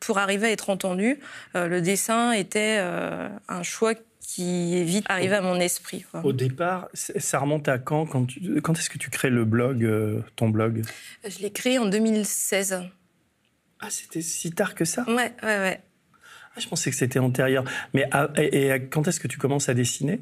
pour 0.00 0.18
arriver 0.18 0.48
à 0.48 0.50
être 0.50 0.70
entendu, 0.70 1.20
euh, 1.54 1.68
le 1.68 1.80
dessin 1.80 2.32
était 2.32 2.78
un 3.48 3.62
choix 3.62 3.94
qui 4.20 4.78
est 4.78 4.84
vite 4.84 5.06
arrivé 5.08 5.34
à 5.34 5.42
mon 5.42 5.58
esprit. 5.58 6.02
Quoi. 6.02 6.24
Au 6.24 6.32
départ, 6.32 6.88
ça 6.94 7.38
remonte 7.38 7.68
à 7.68 7.78
quand 7.78 8.06
Quand, 8.06 8.26
quand 8.62 8.78
est-ce 8.78 8.90
que 8.90 8.98
tu 8.98 9.10
crées 9.10 9.30
le 9.30 9.44
blog, 9.44 9.88
ton 10.36 10.48
blog? 10.48 10.82
Je 11.28 11.40
l'ai 11.40 11.50
créé 11.50 11.78
en 11.78 11.86
2016. 11.86 12.84
Ah, 13.80 13.88
c'était 13.88 14.22
si 14.22 14.52
tard 14.52 14.74
que 14.74 14.84
ça? 14.84 15.04
Ouais, 15.08 15.34
ouais, 15.42 15.58
ouais. 15.58 15.80
Je 16.60 16.68
pensais 16.68 16.90
que 16.90 16.96
c'était 16.96 17.18
antérieur. 17.18 17.64
Mais 17.94 18.08
et, 18.36 18.70
quand 18.90 19.08
est-ce 19.08 19.20
que 19.20 19.28
tu 19.28 19.38
commences 19.38 19.68
à 19.68 19.74
dessiner? 19.74 20.20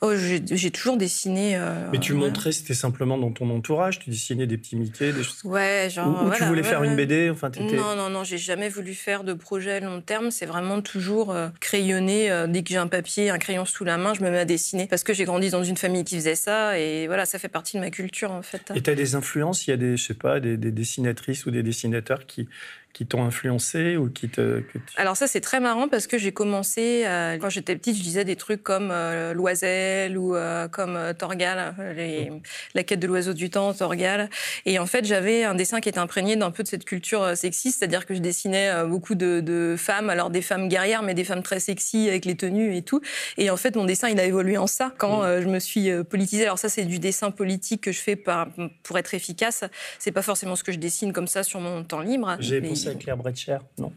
Oh, 0.00 0.12
j'ai 0.14 0.70
toujours 0.70 0.96
dessiné. 0.96 1.56
Euh, 1.56 1.88
mais 1.92 1.98
tu 1.98 2.14
montrais, 2.14 2.52
c'était 2.52 2.74
simplement 2.74 3.18
dans 3.18 3.30
ton 3.30 3.48
entourage, 3.50 3.98
tu 4.00 4.10
dessinais 4.10 4.46
des 4.46 4.58
petits 4.58 4.76
Mickey, 4.76 5.12
des 5.12 5.22
choses. 5.22 5.40
Ouais, 5.44 5.88
genre. 5.90 6.26
Ou, 6.26 6.30
tu 6.30 6.44
voulais 6.44 6.62
faire 6.62 6.82
une 6.82 6.96
BD, 6.96 7.30
enfin. 7.30 7.50
Non, 7.60 7.96
non, 7.96 8.10
non, 8.10 8.24
j'ai 8.24 8.38
jamais 8.38 8.68
voulu 8.68 8.94
faire 8.94 9.24
de 9.24 9.32
projet 9.32 9.72
à 9.72 9.80
long 9.80 10.00
terme. 10.00 10.30
C'est 10.30 10.46
vraiment 10.46 10.80
toujours 10.80 11.30
euh, 11.32 11.48
crayonner. 11.60 12.30
Euh, 12.30 12.46
dès 12.46 12.62
que 12.62 12.70
j'ai 12.70 12.76
un 12.76 12.86
papier, 12.86 13.30
un 13.30 13.38
crayon 13.38 13.64
sous 13.64 13.84
la 13.84 13.96
main, 13.96 14.14
je 14.14 14.22
me 14.22 14.30
mets 14.30 14.38
à 14.38 14.44
dessiner 14.44 14.86
parce 14.86 15.04
que 15.04 15.14
j'ai 15.14 15.24
grandi 15.24 15.50
dans 15.50 15.64
une 15.64 15.76
famille 15.76 16.04
qui 16.04 16.16
faisait 16.16 16.34
ça 16.34 16.78
et 16.78 17.06
voilà, 17.06 17.26
ça 17.26 17.38
fait 17.38 17.48
partie 17.48 17.76
de 17.76 17.82
ma 17.82 17.90
culture 17.90 18.30
en 18.30 18.42
fait. 18.42 18.72
Et 18.74 18.82
tu 18.82 18.90
as 18.90 18.94
des 18.94 19.14
influences? 19.14 19.66
Il 19.66 19.70
y 19.70 19.74
a 19.74 19.76
des, 19.76 19.96
je 19.96 20.04
sais 20.04 20.14
pas, 20.14 20.40
des 20.40 20.56
dessinatrices 20.56 21.46
ou 21.46 21.50
des 21.50 21.62
dessinateurs 21.62 22.26
qui 22.26 22.48
qui 22.92 23.06
t'ont 23.06 23.24
influencé 23.24 23.96
ou 23.96 24.10
qui 24.10 24.28
te... 24.28 24.62
Alors 24.96 25.16
ça, 25.16 25.26
c'est 25.26 25.40
très 25.40 25.60
marrant 25.60 25.88
parce 25.88 26.06
que 26.06 26.18
j'ai 26.18 26.32
commencé, 26.32 27.04
euh, 27.06 27.38
quand 27.38 27.48
j'étais 27.48 27.74
petite, 27.74 27.96
je 27.96 28.02
disais 28.02 28.24
des 28.24 28.36
trucs 28.36 28.62
comme 28.62 28.90
euh, 28.92 29.32
Loisel 29.32 30.18
ou 30.18 30.36
euh, 30.36 30.68
comme 30.68 30.98
Torgal, 31.18 31.74
les, 31.96 32.30
la 32.74 32.82
quête 32.82 33.00
de 33.00 33.06
l'oiseau 33.06 33.32
du 33.32 33.48
temps, 33.48 33.72
Torgal. 33.72 34.28
Et 34.66 34.78
en 34.78 34.86
fait, 34.86 35.06
j'avais 35.06 35.44
un 35.44 35.54
dessin 35.54 35.80
qui 35.80 35.88
était 35.88 35.98
imprégné 35.98 36.36
d'un 36.36 36.50
peu 36.50 36.62
de 36.62 36.68
cette 36.68 36.84
culture 36.84 37.36
sexiste, 37.36 37.78
c'est-à-dire 37.78 38.04
que 38.04 38.14
je 38.14 38.20
dessinais 38.20 38.70
beaucoup 38.86 39.14
de, 39.14 39.40
de, 39.40 39.74
femmes, 39.78 40.10
alors 40.10 40.30
des 40.30 40.42
femmes 40.42 40.68
guerrières, 40.68 41.02
mais 41.02 41.14
des 41.14 41.24
femmes 41.24 41.42
très 41.42 41.60
sexy 41.60 42.08
avec 42.08 42.24
les 42.24 42.36
tenues 42.36 42.76
et 42.76 42.82
tout. 42.82 43.00
Et 43.38 43.50
en 43.50 43.56
fait, 43.56 43.74
mon 43.74 43.84
dessin, 43.84 44.08
il 44.08 44.20
a 44.20 44.24
évolué 44.24 44.58
en 44.58 44.66
ça 44.66 44.92
quand 44.98 45.22
je 45.40 45.46
me 45.46 45.58
suis 45.58 45.90
politisée. 46.04 46.44
Alors 46.44 46.58
ça, 46.58 46.68
c'est 46.68 46.84
du 46.84 46.98
dessin 46.98 47.30
politique 47.30 47.82
que 47.82 47.92
je 47.92 48.00
fais 48.00 48.16
par, 48.16 48.48
pour 48.82 48.98
être 48.98 49.14
efficace. 49.14 49.64
C'est 49.98 50.12
pas 50.12 50.22
forcément 50.22 50.56
ce 50.56 50.64
que 50.64 50.72
je 50.72 50.78
dessine 50.78 51.12
comme 51.12 51.26
ça 51.26 51.42
sur 51.42 51.60
mon 51.60 51.84
temps 51.84 52.00
libre. 52.00 52.36
J'ai 52.40 52.60
c'est 52.82 52.98
Claire 52.98 53.16
Bretcher, 53.16 53.58
non 53.78 53.92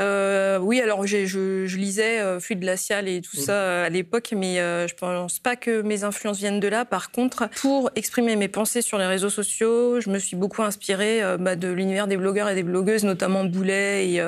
euh, 0.00 0.58
oui, 0.58 0.80
alors 0.80 1.06
je, 1.06 1.26
je, 1.26 1.76
lisais 1.76 2.20
euh, 2.20 2.40
Fluide 2.40 2.60
glacial 2.60 3.08
et 3.08 3.20
tout 3.20 3.36
mm. 3.36 3.40
ça 3.40 3.52
euh, 3.52 3.86
à 3.86 3.88
l'époque, 3.88 4.32
mais 4.36 4.60
euh, 4.60 4.86
je 4.86 4.94
pense 4.94 5.38
pas 5.38 5.56
que 5.56 5.82
mes 5.82 6.04
influences 6.04 6.38
viennent 6.38 6.60
de 6.60 6.68
là. 6.68 6.84
Par 6.84 7.10
contre, 7.10 7.48
pour 7.60 7.90
exprimer 7.96 8.36
mes 8.36 8.48
pensées 8.48 8.82
sur 8.82 8.98
les 8.98 9.06
réseaux 9.06 9.30
sociaux, 9.30 10.00
je 10.00 10.10
me 10.10 10.18
suis 10.18 10.36
beaucoup 10.36 10.62
inspirée 10.62 11.22
bah, 11.38 11.56
de 11.56 11.68
l'univers 11.68 12.06
des 12.06 12.16
blogueurs 12.16 12.48
et 12.48 12.54
des 12.54 12.62
blogueuses, 12.62 13.04
notamment 13.04 13.44
Boulet 13.44 14.10
et 14.10 14.22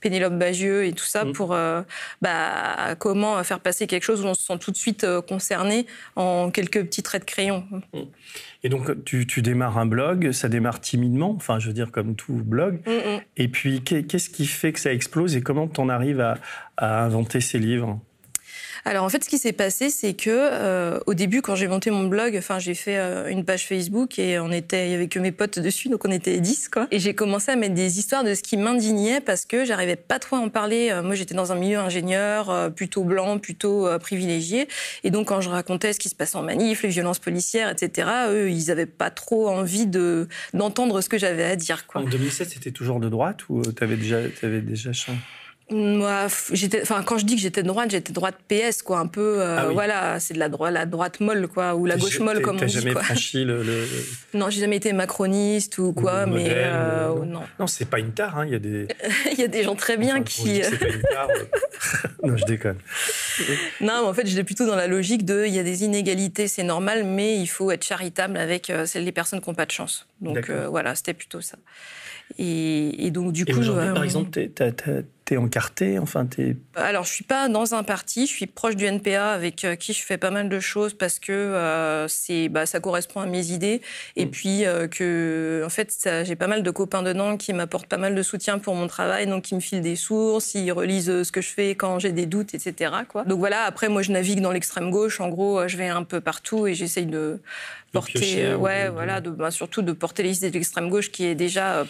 Pénélope 0.00 0.34
Bagieux 0.34 0.84
et 0.84 0.92
tout 0.92 1.04
ça, 1.04 1.24
mm. 1.24 1.32
pour 1.32 1.56
bah, 2.20 2.94
comment 2.98 3.42
faire 3.44 3.60
passer 3.60 3.86
quelque 3.86 4.04
chose 4.04 4.24
où 4.24 4.26
on 4.26 4.34
se 4.34 4.42
sent 4.42 4.58
tout 4.58 4.70
de 4.70 4.76
suite 4.76 5.06
concerné 5.28 5.86
en 6.16 6.50
quelques 6.50 6.84
petits 6.84 7.02
traits 7.02 7.22
de 7.22 7.30
crayon. 7.30 7.64
Mm. 7.92 8.00
Et 8.64 8.68
donc, 8.68 9.04
tu, 9.04 9.26
tu, 9.26 9.42
démarres 9.42 9.78
un 9.78 9.86
blog, 9.86 10.30
ça 10.30 10.48
démarre 10.48 10.80
timidement, 10.80 11.32
enfin, 11.32 11.58
je 11.58 11.66
veux 11.66 11.72
dire, 11.72 11.90
comme 11.90 12.14
tout 12.14 12.34
blog. 12.34 12.80
Et 13.36 13.48
puis, 13.48 13.82
qu'est-ce 13.82 14.30
qui 14.30 14.46
fait 14.46 14.72
que 14.72 14.78
ça 14.78 14.92
explose 14.92 15.36
et 15.36 15.42
comment 15.42 15.66
tu 15.66 15.80
en 15.80 15.88
arrives 15.88 16.20
à, 16.20 16.38
à 16.76 17.02
inventer 17.04 17.40
ces 17.40 17.58
livres? 17.58 18.00
Alors 18.84 19.04
en 19.04 19.08
fait, 19.08 19.22
ce 19.22 19.28
qui 19.28 19.38
s'est 19.38 19.52
passé, 19.52 19.90
c'est 19.90 20.14
que 20.14 20.30
euh, 20.30 20.98
au 21.06 21.14
début, 21.14 21.40
quand 21.40 21.54
j'ai 21.54 21.68
monté 21.68 21.90
mon 21.90 22.04
blog, 22.04 22.34
enfin 22.36 22.58
j'ai 22.58 22.74
fait 22.74 22.98
euh, 22.98 23.28
une 23.28 23.44
page 23.44 23.66
Facebook 23.66 24.18
et 24.18 24.40
on 24.40 24.50
était, 24.50 24.88
il 24.88 24.90
y 24.90 24.94
avait 24.94 25.06
que 25.06 25.20
mes 25.20 25.30
potes 25.30 25.60
dessus, 25.60 25.88
donc 25.88 26.04
on 26.04 26.10
était 26.10 26.40
10 26.40 26.68
quoi. 26.68 26.88
Et 26.90 26.98
j'ai 26.98 27.14
commencé 27.14 27.52
à 27.52 27.56
mettre 27.56 27.74
des 27.74 28.00
histoires 28.00 28.24
de 28.24 28.34
ce 28.34 28.42
qui 28.42 28.56
m'indignait 28.56 29.20
parce 29.20 29.44
que 29.44 29.64
j'arrivais 29.64 29.94
pas 29.94 30.18
trop 30.18 30.36
à 30.36 30.40
en 30.40 30.48
parler. 30.48 30.90
Euh, 30.90 31.02
moi, 31.02 31.14
j'étais 31.14 31.34
dans 31.34 31.52
un 31.52 31.54
milieu 31.54 31.78
ingénieur, 31.78 32.72
plutôt 32.74 33.04
blanc, 33.04 33.38
plutôt 33.38 33.88
privilégié, 34.00 34.66
et 35.04 35.10
donc 35.10 35.28
quand 35.28 35.40
je 35.40 35.48
racontais 35.48 35.92
ce 35.92 36.00
qui 36.00 36.08
se 36.08 36.16
passait 36.16 36.36
en 36.36 36.42
manif, 36.42 36.82
les 36.82 36.88
violences 36.88 37.20
policières, 37.20 37.70
etc., 37.70 38.08
eux, 38.28 38.50
ils 38.50 38.70
avaient 38.70 38.86
pas 38.86 39.10
trop 39.10 39.48
envie 39.48 39.86
de 39.86 40.28
d'entendre 40.54 41.00
ce 41.00 41.08
que 41.08 41.18
j'avais 41.18 41.44
à 41.44 41.56
dire 41.56 41.86
quoi. 41.86 42.00
En 42.00 42.04
2007, 42.04 42.50
c'était 42.50 42.72
toujours 42.72 42.98
de 42.98 43.08
droite 43.08 43.48
ou 43.48 43.62
t'avais 43.62 43.96
déjà, 43.96 44.18
t'avais 44.40 44.60
déjà 44.60 44.92
changé? 44.92 45.18
Moi, 45.72 46.26
j'étais, 46.52 46.82
enfin, 46.82 47.02
quand 47.02 47.18
je 47.18 47.24
dis 47.24 47.36
que 47.36 47.40
j'étais 47.40 47.62
de 47.62 47.68
droite, 47.68 47.90
j'étais 47.90 48.12
droite 48.12 48.36
PS, 48.48 48.82
quoi, 48.82 48.98
un 48.98 49.06
peu, 49.06 49.40
euh, 49.40 49.58
ah 49.58 49.68
voilà, 49.68 50.20
c'est 50.20 50.34
de 50.34 50.38
la 50.38 50.48
droite, 50.48 50.72
la 50.72 50.86
droite 50.86 51.20
molle, 51.20 51.48
quoi, 51.48 51.74
ou 51.74 51.86
la 51.86 51.96
gauche 51.96 52.20
molle, 52.20 52.40
comme 52.40 52.56
on 52.56 52.64
dit. 52.64 52.72
T'as 52.72 52.80
jamais 52.80 52.92
franchi 52.92 53.44
le, 53.44 53.64
Non, 54.34 54.50
j'ai 54.50 54.60
jamais 54.60 54.76
été 54.76 54.92
macroniste 54.92 55.78
ou 55.78 55.92
quoi, 55.92 56.26
mais 56.26 56.46
euh, 56.48 57.24
non. 57.24 57.42
Non, 57.58 57.66
c'est 57.66 57.86
pas 57.86 57.98
une 57.98 58.12
tare, 58.12 58.38
hein. 58.38 58.46
Il 58.46 58.52
y 58.52 58.54
a 58.54 58.58
des. 58.58 58.88
Il 59.32 59.38
y 59.38 59.44
a 59.44 59.48
des 59.48 59.62
gens 59.62 59.74
très 59.74 59.96
bien 59.96 60.22
qui. 60.22 60.62
C'est 60.62 60.78
pas 60.78 60.88
une 60.88 61.02
tare. 61.02 61.28
non, 62.22 62.36
je 62.36 62.44
déconne. 62.44 62.78
non, 63.80 64.02
mais 64.02 64.08
en 64.08 64.14
fait, 64.14 64.26
j'étais 64.26 64.44
plutôt 64.44 64.66
dans 64.66 64.76
la 64.76 64.86
logique 64.86 65.24
de, 65.24 65.44
il 65.46 65.54
y 65.54 65.58
a 65.58 65.64
des 65.64 65.84
inégalités, 65.84 66.48
c'est 66.48 66.64
normal, 66.64 67.04
mais 67.04 67.38
il 67.38 67.46
faut 67.46 67.70
être 67.70 67.84
charitable 67.84 68.36
avec 68.36 68.70
euh, 68.70 68.86
les 68.94 69.12
personnes 69.12 69.40
qui 69.40 69.48
n'ont 69.48 69.54
pas 69.54 69.66
de 69.66 69.72
chance. 69.72 70.06
Donc 70.20 70.50
voilà, 70.50 70.94
c'était 70.94 71.14
plutôt 71.14 71.40
ça. 71.40 71.56
Et, 72.38 73.10
donc 73.10 73.32
du 73.32 73.44
coup, 73.44 73.60
par 73.60 74.04
exemple, 74.04 74.30
t'es 75.24 75.36
encarté, 75.36 75.98
enfin 75.98 76.26
t'es. 76.26 76.56
Alors 76.74 77.04
je 77.04 77.12
suis 77.12 77.24
pas 77.24 77.48
dans 77.48 77.74
un 77.74 77.82
parti, 77.82 78.26
je 78.26 78.32
suis 78.32 78.46
proche 78.46 78.76
du 78.76 78.84
NPA 78.86 79.30
avec 79.30 79.64
euh, 79.64 79.76
qui 79.76 79.92
je 79.92 80.02
fais 80.02 80.18
pas 80.18 80.30
mal 80.30 80.48
de 80.48 80.60
choses 80.60 80.94
parce 80.94 81.18
que 81.18 81.32
euh, 81.32 82.08
c'est, 82.08 82.48
bah, 82.48 82.66
ça 82.66 82.80
correspond 82.80 83.20
à 83.20 83.26
mes 83.26 83.50
idées 83.50 83.82
et 84.16 84.26
mm. 84.26 84.30
puis 84.30 84.64
euh, 84.64 84.88
que 84.88 85.62
en 85.64 85.68
fait 85.68 86.08
j'ai 86.24 86.36
pas 86.36 86.48
mal 86.48 86.62
de 86.62 86.70
copains 86.70 87.02
dedans 87.02 87.36
qui 87.36 87.52
m'apportent 87.52 87.86
pas 87.86 87.98
mal 87.98 88.14
de 88.14 88.22
soutien 88.22 88.58
pour 88.58 88.74
mon 88.74 88.86
travail, 88.86 89.26
donc 89.26 89.44
qui 89.44 89.54
me 89.54 89.60
filent 89.60 89.80
des 89.80 89.96
sources, 89.96 90.54
ils 90.54 90.72
relisent 90.72 91.22
ce 91.22 91.32
que 91.32 91.40
je 91.40 91.48
fais 91.48 91.70
quand 91.74 91.98
j'ai 91.98 92.12
des 92.12 92.26
doutes, 92.26 92.54
etc. 92.54 92.92
Quoi. 93.08 93.24
Donc 93.24 93.38
voilà, 93.38 93.62
après 93.62 93.88
moi 93.88 94.02
je 94.02 94.10
navigue 94.12 94.40
dans 94.40 94.52
l'extrême 94.52 94.90
gauche, 94.90 95.20
en 95.20 95.28
gros 95.28 95.68
je 95.68 95.76
vais 95.76 95.88
un 95.88 96.02
peu 96.02 96.20
partout 96.20 96.66
et 96.66 96.74
j'essaye 96.74 97.06
de 97.06 97.40
porter, 97.92 98.54
ouais, 98.54 98.88
voilà, 98.88 99.20
de, 99.20 99.30
bah, 99.30 99.50
surtout 99.50 99.82
de 99.82 99.92
porter 99.92 100.22
les 100.22 100.38
idées 100.38 100.50
de 100.50 100.54
l'extrême 100.54 100.88
gauche 100.88 101.10
qui 101.10 101.26
est 101.26 101.34
déjà 101.34 101.86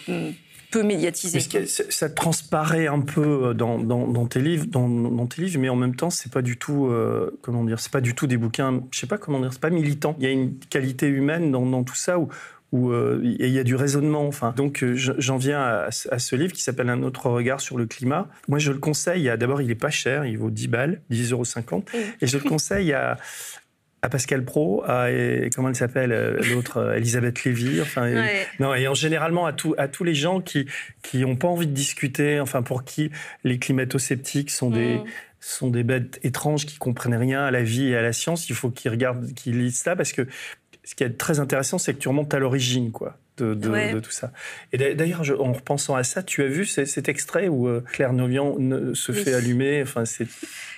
peu 0.73 0.83
médiatisé. 0.83 1.39
Mais 1.55 1.67
ça 1.67 2.11
transparaît 2.11 2.89
un 2.89 3.01
peu 3.01 3.55
dans, 3.55 3.79
dans, 3.79 4.27
tes 4.27 4.41
livres, 4.41 4.67
dans, 4.67 4.89
dans, 4.89 5.27
tes 5.27 5.43
livres, 5.43 5.61
mais 5.61 5.69
en 5.69 5.77
même 5.77 5.95
temps, 5.95 6.11
c'est 6.11 6.33
pas 6.33 6.43
du 6.43 6.57
tout, 6.57 6.87
euh, 6.87 7.39
comment 7.43 7.63
dire, 7.63 7.79
c'est 7.79 7.93
pas 7.93 8.01
du 8.01 8.15
tout 8.15 8.27
des 8.27 8.37
bouquins, 8.37 8.83
je 8.91 8.99
sais 8.99 9.07
pas 9.07 9.19
comment 9.19 9.39
dire, 9.39 9.53
c'est 9.53 9.61
pas 9.61 9.71
militant. 9.71 10.17
Il 10.19 10.25
y 10.25 10.27
a 10.27 10.31
une 10.31 10.59
qualité 10.59 11.07
humaine 11.07 11.53
dans, 11.53 11.85
tout 11.85 11.95
ça 11.95 12.19
où 12.19 12.29
où 12.73 12.91
euh, 12.91 13.21
il 13.23 13.51
y 13.51 13.59
a 13.59 13.65
du 13.65 13.75
raisonnement. 13.75 14.27
Enfin, 14.27 14.55
donc 14.57 14.83
euh, 14.83 14.95
j'en 14.97 15.37
viens 15.37 15.61
à, 15.61 15.91
ce 15.91 16.37
livre 16.37 16.55
qui 16.55 16.63
s'appelle 16.63 16.89
Un 16.89 17.03
autre 17.03 17.29
regard 17.29 17.61
sur 17.61 17.77
le 17.77 17.85
climat. 17.85 18.29
Moi, 18.49 18.59
je 18.59 18.73
le 18.73 18.79
conseille. 18.79 19.31
D'abord, 19.39 19.61
il 19.61 19.71
est 19.71 19.75
pas 19.75 19.91
cher, 19.91 20.25
il 20.25 20.39
vaut 20.39 20.49
10 20.49 20.69
balles, 20.69 21.03
10,50 21.11 21.33
euros. 21.33 21.85
Et 22.23 22.27
je 22.27 22.39
le 22.39 22.49
conseille 22.49 22.95
à, 22.95 23.19
à 24.03 24.09
Pascal 24.09 24.45
Pro, 24.45 24.83
à 24.85 25.07
comment 25.55 25.69
elle 25.69 25.77
s'appelle 25.77 26.13
euh, 26.13 26.41
l'autre, 26.53 26.95
Elisabeth 26.97 27.45
Lévy. 27.45 27.81
Enfin, 27.81 28.11
non, 28.59 28.75
et 28.75 28.89
en 28.89 28.95
généralement 28.95 29.47
à, 29.47 29.53
tout, 29.53 29.77
à 29.79 29.87
tous 29.87 30.03
les 30.03 30.15
gens 30.15 30.41
qui 30.41 30.67
qui 31.03 31.19
n'ont 31.19 31.37
pas 31.37 31.49
envie 31.49 31.69
de 31.69 31.73
discuter. 31.73 32.41
Enfin, 32.41 32.63
pour 32.63 32.85
qui 32.85 33.11
les 33.45 33.59
climato-sceptiques 33.59 34.51
sont 34.51 34.71
des 34.71 34.97
mm. 34.97 35.05
sont 35.39 35.71
des 35.71 35.85
bêtes 35.85 36.19
étranges 36.25 36.67
qui 36.67 36.79
comprennent 36.79 37.15
rien 37.15 37.45
à 37.45 37.53
la 37.53 37.63
vie 37.63 37.89
et 37.89 37.97
à 37.97 38.03
la 38.03 38.13
science. 38.13 38.49
Il 38.49 38.57
faut 38.57 38.71
qu'ils 38.71 38.91
regardent, 38.91 39.33
qu'ils 39.35 39.59
lisent 39.59 39.79
ça 39.79 39.95
parce 39.95 40.13
que 40.13 40.27
ce 40.85 40.97
qui 40.97 41.05
est 41.05 41.17
très 41.17 41.39
intéressant, 41.39 41.79
c'est 41.79 41.95
que 41.95 42.01
tu 42.01 42.09
remontes 42.09 42.35
à 42.35 42.39
l'origine, 42.39 42.91
quoi. 42.91 43.19
De, 43.39 43.55
de, 43.55 43.99
tout 43.99 44.11
ça. 44.11 44.31
Et 44.73 44.95
d'ailleurs, 44.95 45.23
en 45.41 45.53
repensant 45.53 45.97
à 45.97 46.05
ça, 46.05 46.23
tu 46.23 46.43
as 46.43 46.47
vu 46.47 46.65
cet, 46.65 47.09
extrait 47.09 47.49
où 47.49 47.67
euh, 47.67 47.83
Claire 47.93 48.13
Novian 48.13 48.57
se 48.95 49.11
fait 49.11 49.35
allumer. 49.35 49.83
Enfin, 49.83 50.05
c'est 50.05 50.29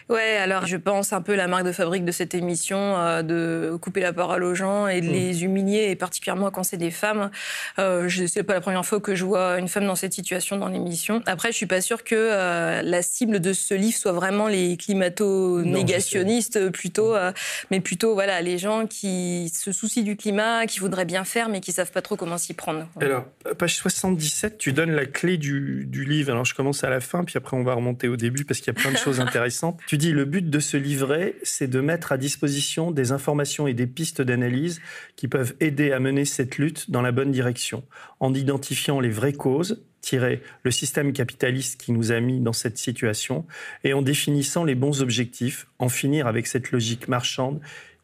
Ouais, 0.08 0.36
alors 0.36 0.66
je 0.66 0.76
pense 0.76 1.12
un 1.12 1.22
peu 1.22 1.34
la 1.34 1.48
marque 1.48 1.64
de 1.64 1.72
fabrique 1.72 2.04
de 2.04 2.12
cette 2.12 2.34
émission, 2.34 2.76
euh, 2.78 3.22
de 3.22 3.76
couper 3.80 4.00
la 4.00 4.12
parole 4.12 4.44
aux 4.44 4.54
gens 4.54 4.86
et 4.86 5.00
de 5.00 5.08
mm. 5.08 5.12
les 5.12 5.44
humilier, 5.44 5.86
et 5.90 5.96
particulièrement 5.96 6.50
quand 6.50 6.62
c'est 6.62 6.76
des 6.76 6.90
femmes. 6.90 7.30
Euh, 7.78 8.08
c'est 8.26 8.42
pas 8.42 8.54
la 8.54 8.60
première 8.60 8.84
fois 8.84 9.00
que 9.00 9.14
je 9.14 9.24
vois 9.24 9.58
une 9.58 9.68
femme 9.68 9.86
dans 9.86 9.94
cette 9.94 10.12
situation 10.12 10.58
dans 10.58 10.68
l'émission. 10.68 11.22
Après, 11.26 11.52
je 11.52 11.56
suis 11.56 11.66
pas 11.66 11.80
sûre 11.80 12.04
que 12.04 12.14
euh, 12.14 12.82
la 12.82 13.02
cible 13.02 13.40
de 13.40 13.52
ce 13.52 13.74
livre 13.74 13.96
soit 13.96 14.12
vraiment 14.12 14.48
les 14.48 14.76
climato-négationnistes, 14.76 16.70
plutôt, 16.70 17.14
euh, 17.14 17.32
mais 17.70 17.80
plutôt 17.80 18.14
voilà 18.14 18.42
les 18.42 18.58
gens 18.58 18.86
qui 18.86 19.50
se 19.54 19.72
soucient 19.72 20.02
du 20.02 20.16
climat, 20.16 20.66
qui 20.66 20.80
voudraient 20.80 21.04
bien 21.04 21.24
faire, 21.24 21.48
mais 21.48 21.60
qui 21.60 21.72
savent 21.72 21.92
pas 21.92 22.02
trop 22.02 22.16
comment 22.16 22.38
s'y 22.38 22.52
prendre. 22.54 22.86
Alors, 23.00 23.24
page 23.58 23.76
77, 23.76 24.58
tu 24.58 24.72
donnes 24.72 24.92
la 24.92 25.06
clé 25.06 25.38
du, 25.38 25.84
du 25.86 26.04
livre. 26.04 26.32
Alors, 26.32 26.44
je 26.44 26.54
commence 26.54 26.84
à 26.84 26.90
la 26.90 27.00
fin, 27.00 27.24
puis 27.24 27.36
après 27.36 27.56
on 27.56 27.64
va 27.64 27.74
remonter 27.74 28.08
au 28.08 28.16
début 28.16 28.44
parce 28.44 28.60
qu'il 28.60 28.72
y 28.72 28.76
a 28.76 28.80
plein 28.80 28.92
de 28.92 28.98
choses 28.98 29.20
intéressantes. 29.24 29.80
Tu 29.86 29.93
dis 29.96 30.12
le 30.12 30.24
but 30.24 30.48
de 30.48 30.60
ce 30.60 30.76
livret, 30.76 31.34
c'est 31.42 31.68
de 31.68 31.80
mettre 31.80 32.12
à 32.12 32.18
disposition 32.18 32.90
des 32.90 33.12
informations 33.12 33.66
et 33.66 33.74
des 33.74 33.86
pistes 33.86 34.22
d'analyse 34.22 34.80
qui 35.16 35.28
peuvent 35.28 35.54
aider 35.60 35.92
à 35.92 36.00
mener 36.00 36.24
cette 36.24 36.58
lutte 36.58 36.90
dans 36.90 37.02
la 37.02 37.12
bonne 37.12 37.30
direction, 37.30 37.84
en 38.20 38.32
identifiant 38.32 39.00
les 39.00 39.10
vraies 39.10 39.32
causes, 39.32 39.84
tirer 40.00 40.42
le 40.62 40.70
système 40.70 41.12
capitaliste 41.12 41.80
qui 41.80 41.92
nous 41.92 42.12
a 42.12 42.20
mis 42.20 42.40
dans 42.40 42.52
cette 42.52 42.78
situation, 42.78 43.46
et 43.84 43.94
en 43.94 44.02
définissant 44.02 44.64
les 44.64 44.74
bons 44.74 45.02
objectifs, 45.02 45.66
en 45.78 45.88
finir 45.88 46.26
avec 46.26 46.46
cette 46.46 46.70
logique 46.70 47.08
marchande 47.08 47.60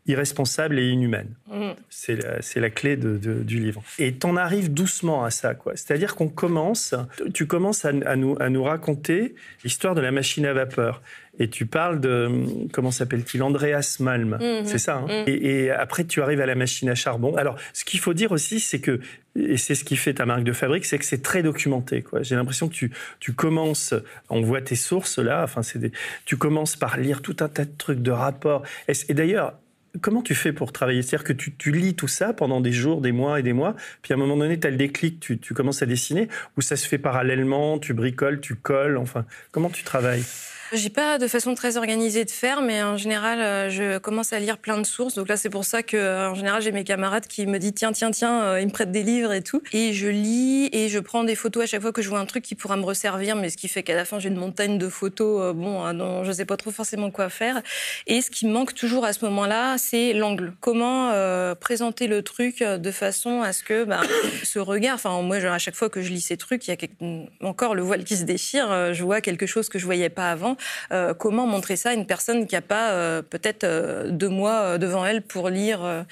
irresponsable 0.07 0.79
et 0.79 0.89
inhumaine. 0.89 1.35
Mmh. 1.49 1.71
C'est 1.91 2.17
la, 2.57 2.71
clé 2.71 2.97
du 2.97 3.61
livre. 3.61 3.83
Et 3.99 4.15
t'en 4.15 4.37
arrives 4.37 4.73
doucement 4.73 5.25
à 5.25 5.31
ça, 5.31 5.55
quoi. 5.55 5.77
C'est-à-dire 5.77 6.17
qu'on 6.17 6.29
commence, 6.29 6.95
tu 7.35 7.47
commences 7.47 7.85
à, 7.85 7.93
nous, 7.93 8.37
à 8.41 8.49
nous 8.49 8.63
raconter 8.63 9.35
l'histoire 9.63 9.95
de 9.95 10.01
la 10.01 10.11
machine 10.11 10.47
à 10.47 10.53
vapeur. 10.53 11.03
Et 11.39 11.49
tu 11.49 11.65
parles 11.65 12.01
de, 12.01 12.45
comment 12.73 12.91
s'appelle-t-il 12.91 13.43
Andreas 13.43 13.97
Malm, 14.01 14.37
mmh. 14.41 14.65
c'est 14.65 14.79
ça. 14.79 14.97
Hein 14.97 15.25
mmh. 15.27 15.29
et, 15.29 15.71
après, 15.71 16.05
tu 16.05 16.23
arrives 16.23 16.41
à 16.41 16.47
la 16.47 16.55
machine 16.55 16.89
à 16.89 16.95
charbon. 16.95 17.37
Alors, 17.37 17.57
ce 17.73 17.85
qu'il 17.85 18.01
faut 18.01 18.15
dire 18.15 18.33
aussi, 18.33 18.59
c'est 18.59 18.81
que, 18.81 19.01
et 19.37 19.57
c'est 19.57 19.75
ce 19.75 19.85
qui 19.85 19.97
fait 19.97 20.15
ta 20.15 20.27
marque 20.27 20.45
de 20.45 20.53
fabrique, 20.53 20.85
c'est 20.85 20.99
que 20.99 21.05
c'est 21.05 21.23
très 21.23 21.43
documenté. 21.43 22.03
Quoi. 22.03 22.23
J'ai 22.23 22.35
l'impression 22.37 22.69
que 22.69 22.75
tu, 22.75 22.91
tu 23.21 23.33
commences, 23.33 23.95
on 24.29 24.41
voit 24.41 24.61
tes 24.61 24.77
sources 24.77 25.19
là, 25.19 25.43
enfin, 25.45 25.63
c'est 25.63 25.81
tu 26.25 26.37
commences 26.37 26.77
par 26.77 26.97
lire 26.97 27.23
tout 27.23 27.37
un 27.41 27.49
tas 27.49 27.65
de 27.65 27.77
trucs, 27.79 28.03
de 28.03 28.11
rapports. 28.11 28.63
et 28.89 29.15
d'ailleurs, 29.15 29.55
Comment 30.01 30.23
tu 30.23 30.35
fais 30.35 30.53
pour 30.53 30.73
travailler? 30.73 31.03
C'est-à-dire 31.03 31.25
que 31.25 31.33
tu, 31.33 31.73
lis 31.73 31.95
tout 31.95 32.09
ça 32.09 32.33
pendant 32.33 32.61
des 32.61 32.73
jours, 32.73 33.01
des 33.01 33.13
mois 33.13 33.41
et 33.41 33.43
des 33.43 33.53
mois, 33.53 33.75
puis 34.03 34.13
à 34.13 34.17
un 34.17 34.19
moment 34.19 34.37
donné, 34.37 34.59
tu 34.59 34.67
as 34.67 34.71
le 34.71 34.77
déclic, 34.77 35.19
tu, 35.19 35.39
tu 35.39 35.53
commences 35.53 35.83
à 35.83 35.87
dessiner, 35.87 36.29
ou 36.57 36.61
ça 36.61 36.77
se 36.77 36.87
fait 36.87 36.99
parallèlement, 36.99 37.79
tu 37.79 37.93
bricoles, 37.93 38.41
tu 38.41 38.55
colles, 38.55 38.97
enfin, 38.97 39.25
comment 39.51 39.69
tu 39.69 39.83
travailles? 39.83 40.25
J'ai 40.73 40.91
pas 40.91 41.19
de 41.19 41.27
façon 41.27 41.55
très 41.55 41.77
organisée 41.77 42.25
de 42.25 42.31
faire, 42.31 42.63
mais 42.63 42.83
en 42.83 42.97
général, 42.97 43.41
euh, 43.41 43.71
je 43.71 43.99
commence 43.99 44.33
à 44.33 44.39
lire 44.39 44.57
plein 44.57 44.79
de 44.79 44.87
sources. 44.87 45.15
Donc 45.15 45.29
là, 45.29 45.37
c'est 45.37 45.51
pour 45.51 45.65
ça 45.65 45.83
que, 45.83 45.97
euh, 45.97 46.31
en 46.31 46.35
général, 46.35 46.63
j'ai 46.63 46.71
mes 46.71 46.85
camarades 46.85 47.27
qui 47.27 47.47
me 47.47 47.59
disent 47.59 47.75
tiens, 47.75 47.93
tiens, 47.93 48.13
tiens, 48.13 48.43
euh, 48.43 48.61
ils 48.61 48.67
me 48.67 48.71
prêtent 48.71 48.93
des 48.93 49.03
livres 49.03 49.33
et 49.33 49.43
tout. 49.43 49.63
Et 49.73 49.93
je 49.93 50.07
lis 50.07 50.69
et 50.73 50.89
je 50.89 51.01
prends 51.01 51.25
des 51.25 51.35
photos 51.35 51.65
à 51.65 51.67
chaque 51.67 51.83
fois 51.83 51.93
que 51.93 52.03
je 52.03 52.09
vois 52.09 52.21
un 52.21 52.27
truc 52.27 52.45
qui 52.45 52.55
pourra 52.55 52.77
me 52.77 52.85
resservir, 52.85 53.35
mais 53.35 53.51
ce 53.51 53.57
qui 53.57 53.67
fait 53.67 53.83
qu'à 53.83 53.97
la 53.97 54.05
fin, 54.05 54.21
j'ai 54.21 54.29
une 54.29 54.37
montagne 54.37 54.79
de 54.79 54.89
photos, 54.89 55.55
bon, 55.55 55.93
dont 55.93 56.23
je 56.23 56.31
sais 56.31 56.45
pas 56.45 56.57
trop 56.57 56.71
forcément 56.71 57.11
quoi 57.11 57.31
faire. 57.31 57.63
Et 58.07 58.21
ce 58.21 58.31
qui 58.31 58.47
me 58.47 58.53
manque 58.53 58.75
toujours 58.75 59.05
à 59.05 59.13
ce 59.13 59.25
moment-là, 59.25 59.77
c'est 59.77 60.13
l'angle. 60.13 60.53
Comment 60.61 61.13
présenter 61.61 62.07
le 62.07 62.23
truc 62.23 62.63
de 62.63 62.91
façon 62.91 63.43
à 63.43 63.53
ce 63.53 63.65
que 63.65 63.85
bah, 63.85 64.03
ce 64.45 64.59
regard, 64.59 64.95
enfin, 64.95 65.21
moi, 65.23 65.37
à 65.37 65.59
chaque 65.59 65.75
fois 65.75 65.91
que 65.91 66.01
je 66.03 66.11
lis 66.11 66.21
ces 66.21 66.37
trucs, 66.37 66.69
il 66.69 66.71
y 66.71 66.75
a 66.75 67.47
encore 67.47 67.75
le 67.75 67.83
voile 67.83 68.05
qui 68.05 68.17
se 68.17 68.25
déchire. 68.25 68.95
Je 68.95 69.03
vois 69.03 69.21
quelque 69.21 69.47
chose 69.47 69.69
que 69.69 69.79
je 69.79 69.85
voyais 69.85 70.11
pas 70.11 70.31
avant. 70.31 70.57
Euh, 70.93 71.15
comment 71.15 71.47
montrer 71.47 71.77
ça 71.77 71.91
à 71.91 71.95
une 71.95 72.07
personne 72.07 72.47
qui 72.47 72.55
n'a 72.55 72.63
pas 72.63 72.93
euh, 72.93 73.23
peut-être 73.23 73.65
euh, 73.65 74.11
deux 74.11 74.29
mois 74.29 74.79
devant 74.79 75.05
elle 75.05 75.23
pour 75.23 75.49
lire 75.49 76.05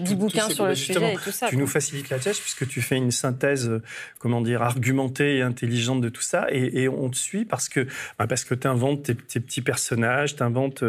dix 0.00 0.14
bouquins 0.14 0.48
sur 0.48 0.66
le 0.66 0.74
sujet 0.74 1.14
et 1.14 1.16
tout 1.16 1.30
ça. 1.30 1.48
Tu 1.48 1.56
nous 1.56 1.66
facilites 1.66 2.10
la 2.10 2.18
tâche 2.18 2.40
puisque 2.40 2.66
tu 2.66 2.82
fais 2.82 2.96
une 2.96 3.10
synthèse, 3.10 3.70
comment 4.18 4.40
dire, 4.40 4.62
argumentée 4.62 5.36
et 5.36 5.42
intelligente 5.42 6.00
de 6.00 6.08
tout 6.08 6.22
ça, 6.22 6.46
et, 6.50 6.88
on 6.88 7.08
te 7.10 7.16
suit 7.16 7.44
parce 7.44 7.68
que 7.68 7.86
bah, 8.18 8.26
parce 8.26 8.44
que 8.44 8.54
tu 8.54 8.66
inventes 8.66 9.04
tes, 9.04 9.14
petits 9.14 9.62
personnages, 9.62 10.36
tu 10.36 10.42
inventes, 10.42 10.84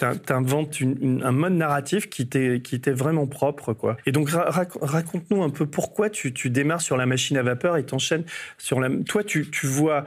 un 0.00 1.32
mode 1.32 1.54
narratif 1.54 2.08
qui 2.08 2.28
t'est 2.28 2.90
vraiment 2.90 3.26
propre, 3.26 3.72
quoi. 3.72 3.96
Et 4.06 4.12
donc 4.12 4.30
raconte-nous 4.30 5.42
un 5.42 5.50
peu 5.50 5.66
pourquoi 5.66 6.10
tu, 6.10 6.32
démarres 6.50 6.82
sur 6.82 6.96
la 6.96 7.06
machine 7.06 7.36
à 7.36 7.42
vapeur 7.42 7.76
et 7.76 7.84
t'enchaînes 7.84 8.24
sur 8.58 8.80
la. 8.80 8.90
Toi, 9.06 9.24
tu, 9.24 9.50
tu 9.50 9.66
vois 9.66 10.04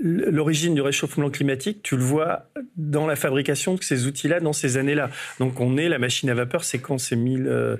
l'origine 0.00 0.74
du 0.74 0.80
réchauffement 0.80 1.30
climatique, 1.30 1.80
tu 1.82 1.96
le 1.96 2.02
vois 2.02 2.50
dans 2.76 3.06
la 3.06 3.16
fabrication 3.16 3.74
de 3.74 3.82
ces 3.82 4.06
outils-là, 4.06 4.40
dans 4.40 4.52
ces 4.52 4.76
années-là. 4.76 5.10
Donc 5.38 5.60
on 5.60 5.76
est 5.76 5.88
la 5.88 5.98
machine 5.98 6.28
à 6.30 6.34
vapeur, 6.34 6.64
c'est 6.64 6.78
quand? 6.78 6.98
C'est 6.98 7.16
1000, 7.16 7.78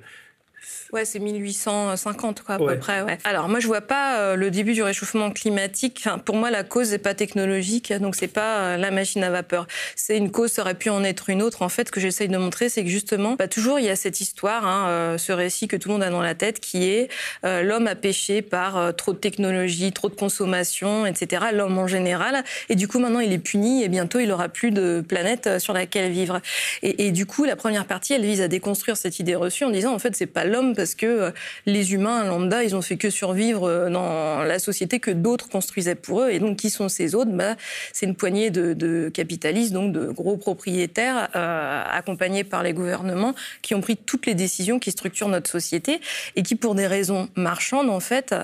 Ouais, 0.96 1.04
c'est 1.04 1.18
1850 1.18 2.42
quoi, 2.42 2.54
à 2.54 2.58
peu 2.58 2.78
près. 2.78 3.02
Ouais. 3.02 3.18
Alors 3.24 3.50
moi 3.50 3.60
je 3.60 3.66
vois 3.66 3.82
pas 3.82 4.18
euh, 4.18 4.34
le 4.34 4.50
début 4.50 4.72
du 4.72 4.82
réchauffement 4.82 5.30
climatique. 5.30 6.02
Enfin, 6.02 6.16
pour 6.16 6.36
moi 6.36 6.50
la 6.50 6.64
cause 6.64 6.92
n'est 6.92 6.96
pas 6.96 7.12
technologique, 7.12 7.92
donc 7.92 8.16
c'est 8.16 8.28
pas 8.28 8.60
euh, 8.60 8.76
la 8.78 8.90
machine 8.90 9.22
à 9.22 9.28
vapeur. 9.28 9.66
C'est 9.94 10.16
une 10.16 10.30
cause, 10.30 10.52
ça 10.52 10.62
aurait 10.62 10.72
pu 10.72 10.88
en 10.88 11.04
être 11.04 11.28
une 11.28 11.42
autre. 11.42 11.60
En 11.60 11.68
fait, 11.68 11.88
ce 11.88 11.92
que 11.92 12.00
j'essaye 12.00 12.28
de 12.28 12.38
montrer, 12.38 12.70
c'est 12.70 12.82
que 12.82 12.88
justement, 12.88 13.34
bah, 13.34 13.46
toujours 13.46 13.78
il 13.78 13.84
y 13.84 13.90
a 13.90 13.96
cette 13.96 14.22
histoire, 14.22 14.66
hein, 14.66 14.88
euh, 14.88 15.18
ce 15.18 15.32
récit 15.32 15.68
que 15.68 15.76
tout 15.76 15.90
le 15.90 15.96
monde 15.96 16.02
a 16.02 16.08
dans 16.08 16.22
la 16.22 16.34
tête, 16.34 16.60
qui 16.60 16.88
est 16.88 17.10
l'homme 17.42 17.86
a 17.88 17.94
péché 17.94 18.40
par 18.40 18.96
trop 18.96 19.12
de 19.12 19.18
technologie, 19.18 19.92
trop 19.92 20.08
de 20.08 20.14
consommation, 20.14 21.04
etc. 21.04 21.48
L'homme 21.52 21.76
en 21.76 21.86
général, 21.86 22.42
et 22.70 22.74
du 22.74 22.88
coup 22.88 23.00
maintenant 23.00 23.20
il 23.20 23.34
est 23.34 23.38
puni 23.38 23.84
et 23.84 23.88
bientôt 23.88 24.18
il 24.18 24.32
aura 24.32 24.48
plus 24.48 24.70
de 24.70 25.04
planète 25.06 25.58
sur 25.58 25.74
laquelle 25.74 26.10
vivre. 26.10 26.40
Et, 26.82 27.06
et 27.06 27.12
du 27.12 27.26
coup 27.26 27.44
la 27.44 27.56
première 27.56 27.84
partie, 27.84 28.14
elle 28.14 28.24
vise 28.24 28.40
à 28.40 28.48
déconstruire 28.48 28.96
cette 28.96 29.18
idée 29.18 29.34
reçue 29.34 29.64
en 29.64 29.70
disant 29.70 29.92
en 29.92 29.98
fait 29.98 30.16
c'est 30.16 30.26
pas 30.26 30.46
l'homme 30.46 30.72
parce 30.86 30.94
que 30.94 31.06
euh, 31.06 31.30
les 31.66 31.94
humains 31.94 32.22
lambda, 32.22 32.62
ils 32.62 32.76
ont 32.76 32.82
fait 32.82 32.96
que 32.96 33.10
survivre 33.10 33.68
euh, 33.68 33.90
dans 33.90 34.44
la 34.44 34.60
société 34.60 35.00
que 35.00 35.10
d'autres 35.10 35.48
construisaient 35.48 35.96
pour 35.96 36.22
eux. 36.22 36.30
Et 36.30 36.38
donc, 36.38 36.58
qui 36.58 36.70
sont 36.70 36.88
ces 36.88 37.16
autres? 37.16 37.32
Bah, 37.32 37.56
C'est 37.92 38.06
une 38.06 38.14
poignée 38.14 38.50
de, 38.50 39.08
capitalistes, 39.08 39.72
donc 39.72 39.92
de 39.92 40.06
gros 40.06 40.36
propriétaires, 40.36 41.28
euh, 41.34 41.82
accompagnés 41.90 42.44
par 42.44 42.62
les 42.62 42.72
gouvernements, 42.72 43.34
qui 43.62 43.74
ont 43.74 43.80
pris 43.80 43.96
toutes 43.96 44.26
les 44.26 44.36
décisions 44.36 44.78
qui 44.78 44.92
structurent 44.92 45.26
notre 45.26 45.50
société 45.50 46.00
et 46.36 46.44
qui, 46.44 46.54
pour 46.54 46.76
des 46.76 46.86
raisons 46.86 47.28
marchandes, 47.34 47.90
en 47.90 48.00
fait, 48.00 48.34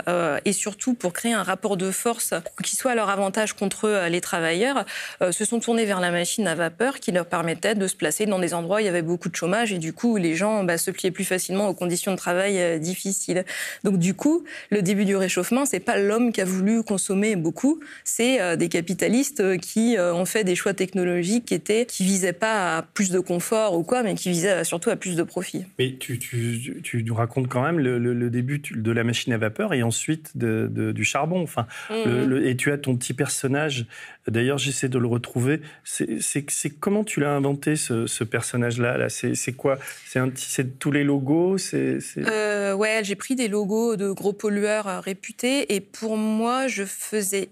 et 0.45 0.53
surtout 0.53 0.95
pour 0.95 1.13
créer 1.13 1.33
un 1.33 1.43
rapport 1.43 1.77
de 1.77 1.91
force 1.91 2.35
qui 2.65 2.75
soit 2.75 2.93
à 2.93 2.95
leur 2.95 3.09
avantage 3.09 3.53
contre 3.53 4.09
les 4.09 4.21
travailleurs, 4.21 4.85
se 5.31 5.45
sont 5.45 5.61
tournés 5.61 5.85
vers 5.85 6.01
la 6.01 6.11
machine 6.11 6.47
à 6.47 6.55
vapeur 6.55 6.99
qui 6.99 7.13
leur 7.13 7.27
permettait 7.27 7.75
de 7.75 7.87
se 7.87 7.95
placer 7.95 8.27
dans 8.27 8.39
des 8.39 8.55
endroits 8.55 8.77
où 8.77 8.81
il 8.81 8.87
y 8.87 8.89
avait 8.89 9.03
beaucoup 9.03 9.29
de 9.29 9.37
chômage 9.37 9.73
et 9.73 9.79
du 9.79 9.93
coup, 9.93 10.17
les 10.17 10.35
gens 10.35 10.65
bah, 10.65 10.79
se 10.79 10.91
pliaient 10.91 11.11
plus 11.11 11.25
facilement 11.25 11.69
aux 11.69 11.75
conditions 11.75 12.13
de 12.13 12.17
travail 12.23 12.59
euh, 12.59 12.79
difficile. 12.79 13.45
Donc 13.83 13.99
du 13.99 14.15
coup, 14.15 14.45
le 14.71 14.81
début 14.81 15.05
du 15.05 15.17
réchauffement, 15.17 15.67
c'est 15.67 15.81
pas 15.81 15.99
l'homme 15.99 16.33
qui 16.33 16.41
a 16.41 16.45
voulu 16.45 16.85
consommer 16.85 17.35
beaucoup, 17.35 17.81
c'est 18.05 18.41
euh, 18.41 18.55
des 18.55 18.69
capitalistes 18.69 19.41
euh, 19.41 19.57
qui 19.57 19.97
ont 19.99 20.25
fait 20.25 20.45
des 20.45 20.55
choix 20.55 20.75
technologiques 20.75 21.47
qui 21.47 21.55
étaient 21.55 21.85
qui 21.87 22.05
visaient 22.05 22.33
pas 22.33 22.79
à 22.79 22.83
plus 22.83 23.11
de 23.11 23.19
confort 23.19 23.77
ou 23.77 23.83
quoi, 23.83 24.03
mais 24.03 24.15
qui 24.15 24.31
visaient 24.31 24.65
surtout 24.65 24.91
à 24.91 24.97
plus 24.97 25.17
de 25.17 25.23
profit. 25.23 25.65
Mais 25.79 25.97
tu, 25.99 26.19
tu, 26.19 26.81
tu 26.83 27.03
nous 27.03 27.15
racontes 27.15 27.49
quand 27.49 27.63
même 27.63 27.79
le, 27.79 28.31
début 28.31 28.61
de 28.61 28.93
la 28.93 29.05
machine 29.05 29.33
à 29.33 29.39
vapeur 29.39 29.75
et 29.75 29.83
ensuite 29.83 30.37
de, 30.37 30.93
du 30.93 31.05
charbon. 31.05 31.43
Enfin, 31.43 31.67
mmh. 31.91 32.45
et 32.45 32.57
tu 32.57 32.71
as 32.71 32.79
ton 32.79 32.97
petit 32.97 33.15
personnage. 33.15 33.87
D'ailleurs, 34.29 34.59
j'essaie 34.59 34.89
de 34.89 34.99
le 34.99 35.09
retrouver. 35.09 35.61
C'est 35.85 36.71
comment 36.79 37.05
tu 37.05 37.21
l'as 37.21 37.35
inventé 37.35 37.77
ce, 37.77 38.25
personnage-là 38.25 38.99
-là, 38.99 39.09
c'est 39.09 39.53
quoi? 39.53 39.79
C'est 40.07 40.79
tous 40.79 40.93
les 40.93 41.05
logos? 41.05 41.59
C'est 41.59 41.99
c'est, 42.15 42.73
Ouais, 42.75 43.03
j'ai 43.05 43.17
pris 43.17 43.35
des 43.35 43.49
logos 43.49 43.97
de 43.97 44.11
gros 44.11 44.33
pollueurs 44.33 45.03
réputés. 45.03 45.75
Et 45.75 45.81
pour 45.81 46.17
moi, 46.17 46.69
je 46.69 46.85
faisais 46.85 47.51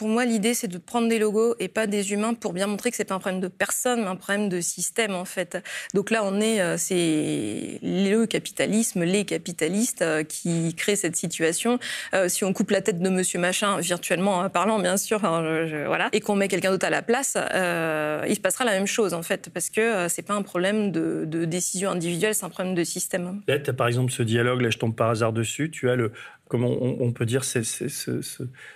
pour 0.00 0.08
moi, 0.08 0.24
l'idée, 0.24 0.54
c'est 0.54 0.66
de 0.66 0.78
prendre 0.78 1.08
des 1.08 1.18
logos 1.18 1.56
et 1.58 1.68
pas 1.68 1.86
des 1.86 2.14
humains 2.14 2.32
pour 2.32 2.54
bien 2.54 2.66
montrer 2.66 2.90
que 2.90 2.96
c'est 2.96 3.04
pas 3.04 3.14
un 3.14 3.18
problème 3.18 3.42
de 3.42 3.48
personne, 3.48 4.00
mais 4.00 4.06
un 4.06 4.16
problème 4.16 4.48
de 4.48 4.62
système, 4.62 5.14
en 5.14 5.26
fait. 5.26 5.62
Donc 5.92 6.10
là, 6.10 6.24
on 6.24 6.40
est, 6.40 6.62
euh, 6.62 6.78
c'est 6.78 7.78
le 7.82 8.24
capitalisme, 8.24 9.04
les 9.04 9.26
capitalistes 9.26 10.00
euh, 10.00 10.22
qui 10.22 10.74
créent 10.74 10.96
cette 10.96 11.16
situation. 11.16 11.78
Euh, 12.14 12.30
si 12.30 12.44
on 12.44 12.54
coupe 12.54 12.70
la 12.70 12.80
tête 12.80 12.98
de 12.98 13.10
Monsieur 13.10 13.38
Machin, 13.38 13.78
virtuellement 13.78 14.48
parlant, 14.48 14.78
bien 14.78 14.96
sûr, 14.96 15.22
hein, 15.22 15.66
voilà, 15.86 16.08
et 16.14 16.20
qu'on 16.20 16.34
met 16.34 16.48
quelqu'un 16.48 16.70
d'autre 16.70 16.86
à 16.86 16.90
la 16.90 17.02
place, 17.02 17.36
il 17.36 18.34
se 18.34 18.40
passera 18.40 18.64
la 18.64 18.72
même 18.72 18.86
chose, 18.86 19.12
en 19.12 19.22
fait, 19.22 19.50
parce 19.52 19.68
que 19.68 20.08
c'est 20.08 20.22
pas 20.22 20.32
un 20.32 20.40
problème 20.40 20.92
de, 20.92 21.44
décision 21.44 21.90
individuelle, 21.90 22.34
c'est 22.34 22.46
un 22.46 22.48
problème 22.48 22.74
de 22.74 22.84
système. 22.84 23.42
Là, 23.46 23.58
tu 23.58 23.68
as 23.68 23.74
par 23.74 23.88
exemple 23.88 24.12
ce 24.12 24.22
dialogue, 24.22 24.62
là, 24.62 24.70
je 24.70 24.78
tombe 24.78 24.96
par 24.96 25.10
hasard 25.10 25.34
dessus. 25.34 25.70
Tu 25.70 25.90
as 25.90 25.96
le, 25.96 26.12
comment 26.50 26.76
on, 26.82 27.12
peut 27.12 27.24
dire 27.24 27.44
c'est, 27.44 27.62
ce, 27.62 28.10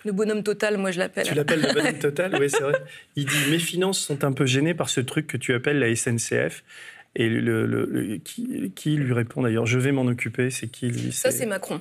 Le 0.05 0.13
bonhomme 0.13 0.45
total, 0.45 0.79
moi 0.79 0.93
je 0.93 1.01
l'appelle. 1.01 1.27
Tu 1.27 1.35
l'appelles 1.35 1.61
le 1.61 1.75
bonhomme 1.75 1.99
total 1.99 2.37
Oui, 2.39 2.49
c'est 2.49 2.63
vrai. 2.63 2.81
Il 3.17 3.27
dit 3.27 3.51
Mes 3.51 3.59
finances 3.59 3.99
sont 3.99 4.25
un 4.25 4.33
peu 4.33 4.47
gênées 4.47 4.75
par 4.75 4.89
ce 4.89 5.01
truc 5.01 5.27
que 5.27 5.37
tu 5.37 5.53
appelles 5.53 5.81
la 5.81 5.95
SNCF. 5.95 6.63
Et 7.17 7.29
le, 7.29 8.19
qui, 8.25 8.97
lui 8.97 9.13
répond 9.13 9.43
d'ailleurs 9.43 9.67
Je 9.67 9.79
vais 9.79 9.93
m'en 9.93 10.07
occuper. 10.07 10.51
C'est 10.51 10.69
qui 10.69 10.89
lui 10.89 11.13
Ça, 11.13 11.33
c'est 11.33 11.47
Macron. 11.47 11.81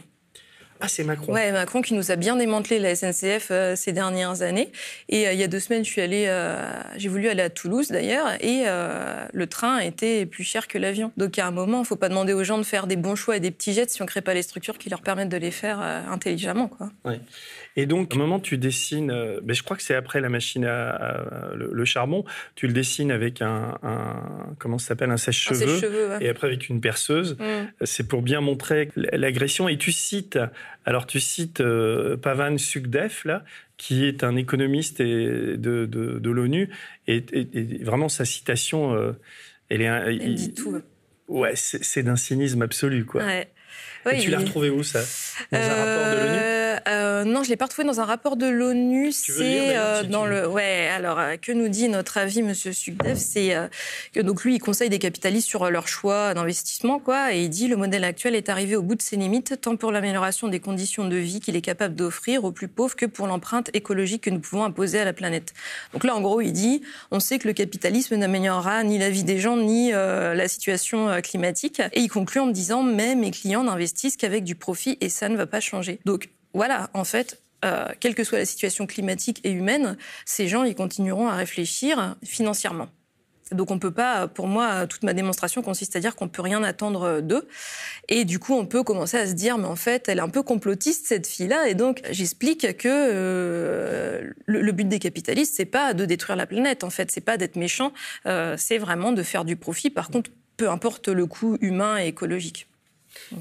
Ah, 0.80 0.88
c'est 0.88 1.04
Macron. 1.04 1.32
Ouais, 1.32 1.52
Macron 1.52 1.82
qui 1.82 1.94
nous 1.94 2.12
a 2.12 2.16
bien 2.16 2.36
démantelé 2.36 2.80
la 2.80 2.96
SNCF 2.96 3.48
euh, 3.52 3.76
ces 3.76 3.94
dernières 3.94 4.42
années. 4.42 4.72
Et 5.10 5.28
euh, 5.28 5.34
il 5.34 5.40
y 5.40 5.44
a 5.44 5.48
deux 5.48 5.60
semaines, 5.60 5.86
je 5.86 5.90
suis 5.90 6.02
allée, 6.02 6.26
euh, 6.28 6.62
j'ai 6.98 7.10
voulu 7.10 7.30
aller 7.30 7.42
à 7.42 7.50
Toulouse 7.50 7.90
d'ailleurs, 7.90 8.28
et 8.42 8.66
le 8.66 9.48
train 9.48 9.80
était 9.80 10.26
plus 10.26 10.44
cher 10.44 10.68
que 10.68 10.78
l'avion. 10.78 11.12
Donc 11.18 11.38
à 11.40 11.48
un 11.48 11.52
moment, 11.52 11.78
il 11.78 11.82
ne 11.82 11.86
faut 11.86 11.96
pas 11.96 12.10
demander 12.10 12.34
aux 12.34 12.44
gens 12.44 12.58
de 12.58 12.64
faire 12.64 12.88
des 12.88 12.96
bons 12.96 13.16
choix 13.16 13.38
et 13.38 13.40
des 13.40 13.52
petits 13.52 13.74
jets 13.74 13.88
si 13.88 14.02
on 14.02 14.06
ne 14.06 14.10
crée 14.10 14.22
pas 14.22 14.34
les 14.34 14.42
structures 14.42 14.78
qui 14.78 14.90
leur 14.90 15.02
permettent 15.02 15.30
de 15.30 15.38
les 15.38 15.52
faire 15.52 15.80
intelligemment, 15.80 16.68
quoi. 16.68 16.90
Ouais. 17.06 17.20
Et 17.76 17.86
donc, 17.86 18.14
à 18.14 18.16
un 18.16 18.20
moment, 18.20 18.40
tu 18.40 18.58
dessines, 18.58 19.08
mais 19.08 19.42
ben, 19.42 19.56
je 19.56 19.64
crois 19.64 19.76
que 19.76 19.84
c'est 19.84 19.96
après 19.96 20.22
la 20.22 20.30
machine 20.30 20.66
à, 20.66 21.52
le, 21.56 21.86
charbon, 21.86 22.24
tu 22.56 22.68
le 22.68 22.74
dessines 22.74 23.12
avec 23.12 23.42
un, 23.42 23.78
comment 24.60 24.78
ça 24.78 24.90
s'appelle, 24.90 25.12
un 25.12 25.18
sèche-cheveux, 25.18 26.22
et 26.22 26.30
après 26.30 26.48
avec 26.48 26.70
une 26.70 26.82
perceuse. 26.82 27.38
Mm. 27.40 27.86
C'est 27.86 28.08
pour 28.08 28.22
bien 28.22 28.42
montrer 28.42 28.90
l'agression. 28.96 29.68
Et 29.68 29.78
tu 29.78 29.92
cites 29.92 30.38
alors 30.86 31.06
tu 31.06 31.20
cites 31.20 31.62
euh, 31.62 32.18
Pavan 32.18 32.58
Sukdev, 32.58 33.22
là, 33.26 33.44
qui 33.78 34.06
est 34.06 34.24
un 34.24 34.36
économiste 34.36 35.02
de, 35.02 35.56
de, 35.56 36.30
l'ONU, 36.30 36.70
et, 37.08 37.24
vraiment 37.84 38.10
sa 38.10 38.26
citation, 38.26 38.94
euh, 38.94 39.14
elle 39.70 39.82
est... 39.82 40.16
Il, 40.16 40.36
dit 40.36 40.54
tout. 40.54 40.82
Ouais, 41.28 41.54
c'est 41.56 42.04
d'un 42.04 42.18
cynisme 42.18 42.62
absolu, 42.62 43.06
quoi. 43.06 43.24
et 43.34 44.20
tu 44.20 44.30
l'as 44.30 44.40
retrouvé 44.40 44.70
où, 44.70 44.84
ça? 44.84 45.02
Dans 45.52 45.58
un 45.58 45.68
rapport 45.68 46.12
de 46.12 46.28
l'ONU? 46.28 46.63
Euh, 46.88 47.24
non, 47.24 47.44
je 47.44 47.50
l'ai 47.50 47.56
pas 47.56 47.66
retrouvé 47.66 47.88
dans 47.88 48.00
un 48.00 48.06
rapport 48.06 48.38
de 48.38 48.48
l'ONU. 48.48 49.12
C'est 49.12 49.78
euh, 49.78 50.04
dans 50.04 50.26
le. 50.26 50.48
Ouais. 50.48 50.88
Alors, 50.94 51.20
euh, 51.20 51.36
que 51.38 51.52
nous 51.52 51.68
dit 51.68 51.90
notre 51.90 52.18
avis, 52.18 52.44
Monsieur 52.44 52.74
Sugdev 52.74 53.18
C'est 53.18 53.56
que 54.14 54.20
donc 54.20 54.44
lui, 54.44 54.56
il 54.56 54.60
conseille 54.60 54.90
des 54.90 55.00
capitalistes 55.00 55.48
sur 55.48 55.70
leur 55.70 55.88
choix 55.88 56.34
d'investissement, 56.34 57.00
quoi. 57.00 57.34
Et 57.34 57.44
il 57.44 57.50
dit 57.50 57.68
le 57.68 57.76
modèle 57.76 58.04
actuel 58.04 58.36
est 58.36 58.50
arrivé 58.50 58.76
au 58.76 58.82
bout 58.82 58.96
de 58.96 59.02
ses 59.02 59.16
limites, 59.16 59.60
tant 59.62 59.76
pour 59.76 59.92
l'amélioration 59.92 60.48
des 60.48 60.60
conditions 60.60 61.08
de 61.08 61.16
vie 61.16 61.40
qu'il 61.40 61.56
est 61.56 61.62
capable 61.62 61.96
d'offrir 61.96 62.44
aux 62.44 62.52
plus 62.52 62.68
pauvres 62.68 62.96
que 62.96 63.06
pour 63.06 63.28
l'empreinte 63.28 63.70
écologique 63.74 64.24
que 64.24 64.30
nous 64.30 64.40
pouvons 64.40 64.64
imposer 64.64 65.00
à 65.00 65.06
la 65.06 65.14
planète. 65.14 65.54
Donc 65.94 66.04
là, 66.04 66.16
en 66.16 66.22
gros, 66.22 66.42
il 66.42 66.54
dit 66.54 66.82
on 67.12 67.20
sait 67.20 67.40
que 67.40 67.48
le 67.48 67.54
capitalisme 67.54 68.16
n'améliorera 68.16 68.84
ni 68.84 68.98
la 68.98 69.10
vie 69.10 69.24
des 69.24 69.40
gens 69.40 69.58
ni 69.58 69.92
la 69.92 70.48
situation 70.48 71.22
climatique. 71.22 71.82
Et 71.94 72.02
il 72.02 72.10
conclut 72.10 72.42
en 72.42 72.48
disant 72.48 72.84
mais 72.84 73.16
mes 73.16 73.32
clients 73.32 73.64
n'investissent 73.64 74.18
qu'avec 74.18 74.44
du 74.44 74.56
profit 74.56 74.98
et 75.02 75.10
ça 75.10 75.30
ne 75.30 75.38
va 75.38 75.46
pas 75.46 75.60
changer. 75.60 76.00
Donc 76.06 76.30
voilà, 76.54 76.90
en 76.94 77.04
fait, 77.04 77.40
euh, 77.66 77.88
quelle 78.00 78.16
que 78.16 78.24
soit 78.24 78.40
la 78.40 78.46
situation 78.46 78.86
climatique 78.86 79.40
et 79.44 79.52
humaine, 79.52 79.98
ces 80.26 80.48
gens, 80.48 80.64
ils 80.64 80.76
continueront 80.76 81.28
à 81.28 81.36
réfléchir 81.36 82.16
financièrement. 82.24 82.90
Donc 83.52 83.72
on 83.72 83.80
peut 83.80 83.92
pas, 83.92 84.28
pour 84.28 84.48
moi, 84.48 84.88
toute 84.88 85.04
ma 85.04 85.14
démonstration 85.14 85.62
consiste 85.62 85.96
à 85.96 86.00
dire 86.00 86.16
qu'on 86.16 86.28
peut 86.28 86.42
rien 86.42 86.64
attendre 86.64 87.22
d'eux. 87.22 87.48
Et 88.10 88.26
du 88.26 88.40
coup, 88.40 88.54
on 88.54 88.66
peut 88.66 88.84
commencer 88.84 89.18
à 89.18 89.28
se 89.28 89.34
dire, 89.34 89.58
mais 89.58 89.68
en 89.68 89.76
fait, 89.76 90.10
elle 90.10 90.18
est 90.18 90.22
un 90.22 90.30
peu 90.30 90.44
complotiste 90.44 91.08
cette 91.08 91.28
fille-là. 91.28 91.68
Et 91.68 91.76
donc, 91.76 92.02
j'explique 92.10 92.78
que 92.78 92.88
euh, 92.90 94.32
le, 94.46 94.72
but 94.72 94.88
des 94.88 95.00
capitalistes, 95.00 95.54
c'est 95.56 95.66
pas 95.66 95.94
de 95.94 96.06
détruire 96.06 96.36
la 96.36 96.48
planète. 96.48 96.84
En 96.84 96.90
fait, 96.90 97.12
c'est 97.12 97.22
pas 97.22 97.38
d'être 97.38 97.56
méchant. 97.56 97.94
Euh, 98.26 98.56
c'est 98.58 98.78
vraiment 98.78 99.12
de 99.12 99.24
faire 99.24 99.46
du 99.46 99.56
profit. 99.56 99.90
Par 99.90 100.10
contre, 100.10 100.32
peu 100.58 100.70
importe 100.70 101.08
le 101.08 101.26
coût 101.26 101.58
humain 101.62 101.98
et 102.00 102.08
écologique. 102.08 102.68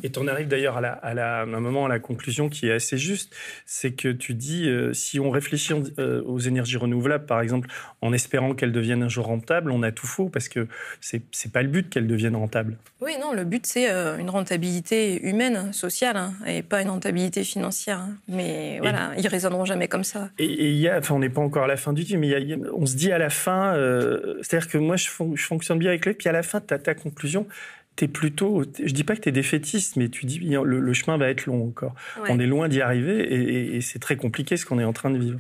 Et 0.03 0.11
tu 0.11 0.19
en 0.19 0.27
arrives 0.27 0.49
d'ailleurs 0.49 0.79
à, 0.79 1.43
un 1.43 1.61
moment 1.61 1.87
à 1.87 1.89
la 1.89 1.99
conclusion 1.99 2.49
qui 2.49 2.69
est 2.69 2.73
assez 2.73 2.99
juste, 2.99 3.35
c'est 3.67 3.93
que 3.93 4.09
tu 4.09 4.35
dis, 4.35 4.69
euh, 4.69 4.93
si 4.93 5.21
on 5.21 5.31
réfléchit 5.31 5.73
euh, 5.99 6.23
aux 6.25 6.39
énergies 6.39 6.77
renouvelables, 6.77 7.27
par 7.27 7.41
exemple, 7.41 7.69
en 8.01 8.13
espérant 8.13 8.55
qu'elles 8.55 8.73
deviennent 8.73 9.03
un 9.03 9.09
jour 9.09 9.27
rentables, 9.27 9.71
on 9.71 9.83
a 9.83 9.93
tout 9.93 10.07
faux, 10.07 10.29
parce 10.29 10.49
que 10.49 10.67
c'est 11.01 11.23
n'est 11.45 11.51
pas 11.51 11.63
le 11.63 11.69
but 11.69 11.89
qu'elles 11.89 12.07
deviennent 12.07 12.37
rentables. 12.37 12.77
Oui, 13.01 13.13
non, 13.21 13.33
le 13.33 13.45
but 13.45 13.67
c'est 13.67 13.91
euh, 13.91 14.17
une 14.19 14.31
rentabilité 14.31 15.21
humaine, 15.23 15.73
sociale, 15.73 16.17
hein, 16.17 16.35
et 16.47 16.63
pas 16.63 16.83
une 16.83 16.91
rentabilité 16.91 17.45
financière. 17.45 17.99
Hein. 17.99 18.17
Mais 18.29 18.79
voilà, 18.81 19.13
ils 19.19 19.27
raisonneront 19.27 19.65
jamais 19.65 19.89
comme 19.89 20.05
ça. 20.05 20.31
Et 20.39 20.71
il 20.71 20.77
y 20.77 20.89
a, 20.89 20.99
enfin, 20.99 21.15
on 21.15 21.19
n'est 21.19 21.31
pas 21.31 21.41
encore 21.41 21.65
à 21.65 21.69
la 21.69 21.77
fin 21.77 21.93
du 21.93 22.03
film, 22.03 22.21
mais 22.21 22.59
on 22.73 22.87
se 22.87 22.97
dit 22.97 23.13
à 23.13 23.19
la 23.19 23.31
fin, 23.31 23.75
c'est-à-dire 24.43 24.69
que 24.69 24.79
moi 24.79 24.97
je, 24.97 25.09
je, 25.35 25.45
fonctionne 25.45 25.79
bien 25.79 25.91
avec 25.91 26.07
lui, 26.07 26.15
puis 26.15 26.29
à 26.29 26.33
la 26.33 26.43
fin, 26.43 26.61
tu 26.61 26.73
as 26.75 26.79
ta 26.79 26.95
conclusion, 26.95 27.47
tu 27.97 28.05
es 28.05 28.09
plutôt, 28.09 28.65
je 28.83 28.93
dis 28.93 29.05
pas 29.05 29.17
que 29.17 29.21
tu 29.21 29.29
es 29.29 29.33
défaitiste, 29.33 29.97
mais 29.97 30.09
tu 30.09 30.27
dis 30.27 30.39
le, 30.39 30.93
chemin 30.93 31.17
va 31.17 31.29
être 31.29 31.47
long 31.47 31.67
encore. 31.67 31.95
On 32.29 32.39
est 32.39 32.47
loin 32.47 32.69
d'y 32.69 32.81
arriver 32.81 33.77
et 33.77 33.81
c'est 33.81 33.99
très 33.99 34.17
compliqué 34.17 34.57
ce 34.57 34.67
qu'on 34.67 34.79
est 34.79 34.85
en 34.85 34.93
train 34.93 35.11
de 35.11 35.19
vivre. 35.19 35.39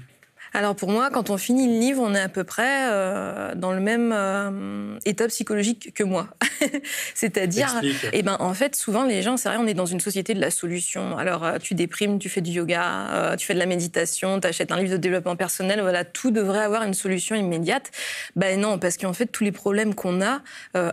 Alors 0.54 0.76
pour 0.76 0.90
moi, 0.90 1.10
quand 1.10 1.30
on 1.30 1.38
finit 1.38 1.66
le 1.66 1.80
livre, 1.80 2.02
on 2.02 2.14
est 2.14 2.20
à 2.20 2.28
peu 2.28 2.44
près 2.44 2.90
euh, 2.90 3.54
dans 3.54 3.72
le 3.72 3.80
même 3.80 4.12
euh, 4.12 4.98
état 5.06 5.26
psychologique 5.28 5.94
que 5.94 6.04
moi. 6.04 6.28
C'est-à-dire, 7.14 7.80
eh 8.12 8.22
ben 8.22 8.36
en 8.38 8.52
fait, 8.52 8.76
souvent 8.76 9.04
les 9.04 9.22
gens, 9.22 9.36
c'est 9.36 9.48
vrai, 9.48 9.58
on 9.58 9.66
est 9.66 9.74
dans 9.74 9.86
une 9.86 10.00
société 10.00 10.34
de 10.34 10.40
la 10.40 10.50
solution. 10.50 11.16
Alors 11.16 11.44
euh, 11.44 11.58
tu 11.58 11.74
déprimes, 11.74 12.18
tu 12.18 12.28
fais 12.28 12.42
du 12.42 12.50
yoga, 12.50 13.34
tu 13.38 13.46
fais 13.46 13.54
de 13.54 13.58
la 13.58 13.66
méditation, 13.66 14.40
tu 14.40 14.46
achètes 14.46 14.72
un 14.72 14.76
livre 14.76 14.92
de 14.92 14.96
développement 14.98 15.36
personnel, 15.36 15.80
voilà, 15.80 16.04
tout 16.04 16.30
devrait 16.30 16.62
avoir 16.62 16.82
une 16.82 16.94
solution 16.94 17.34
immédiate. 17.34 17.90
Ben 18.36 18.60
non, 18.60 18.78
parce 18.78 18.98
qu'en 18.98 19.14
fait, 19.14 19.26
tous 19.26 19.44
les 19.44 19.52
problèmes 19.52 19.94
qu'on 19.94 20.20
a 20.20 20.42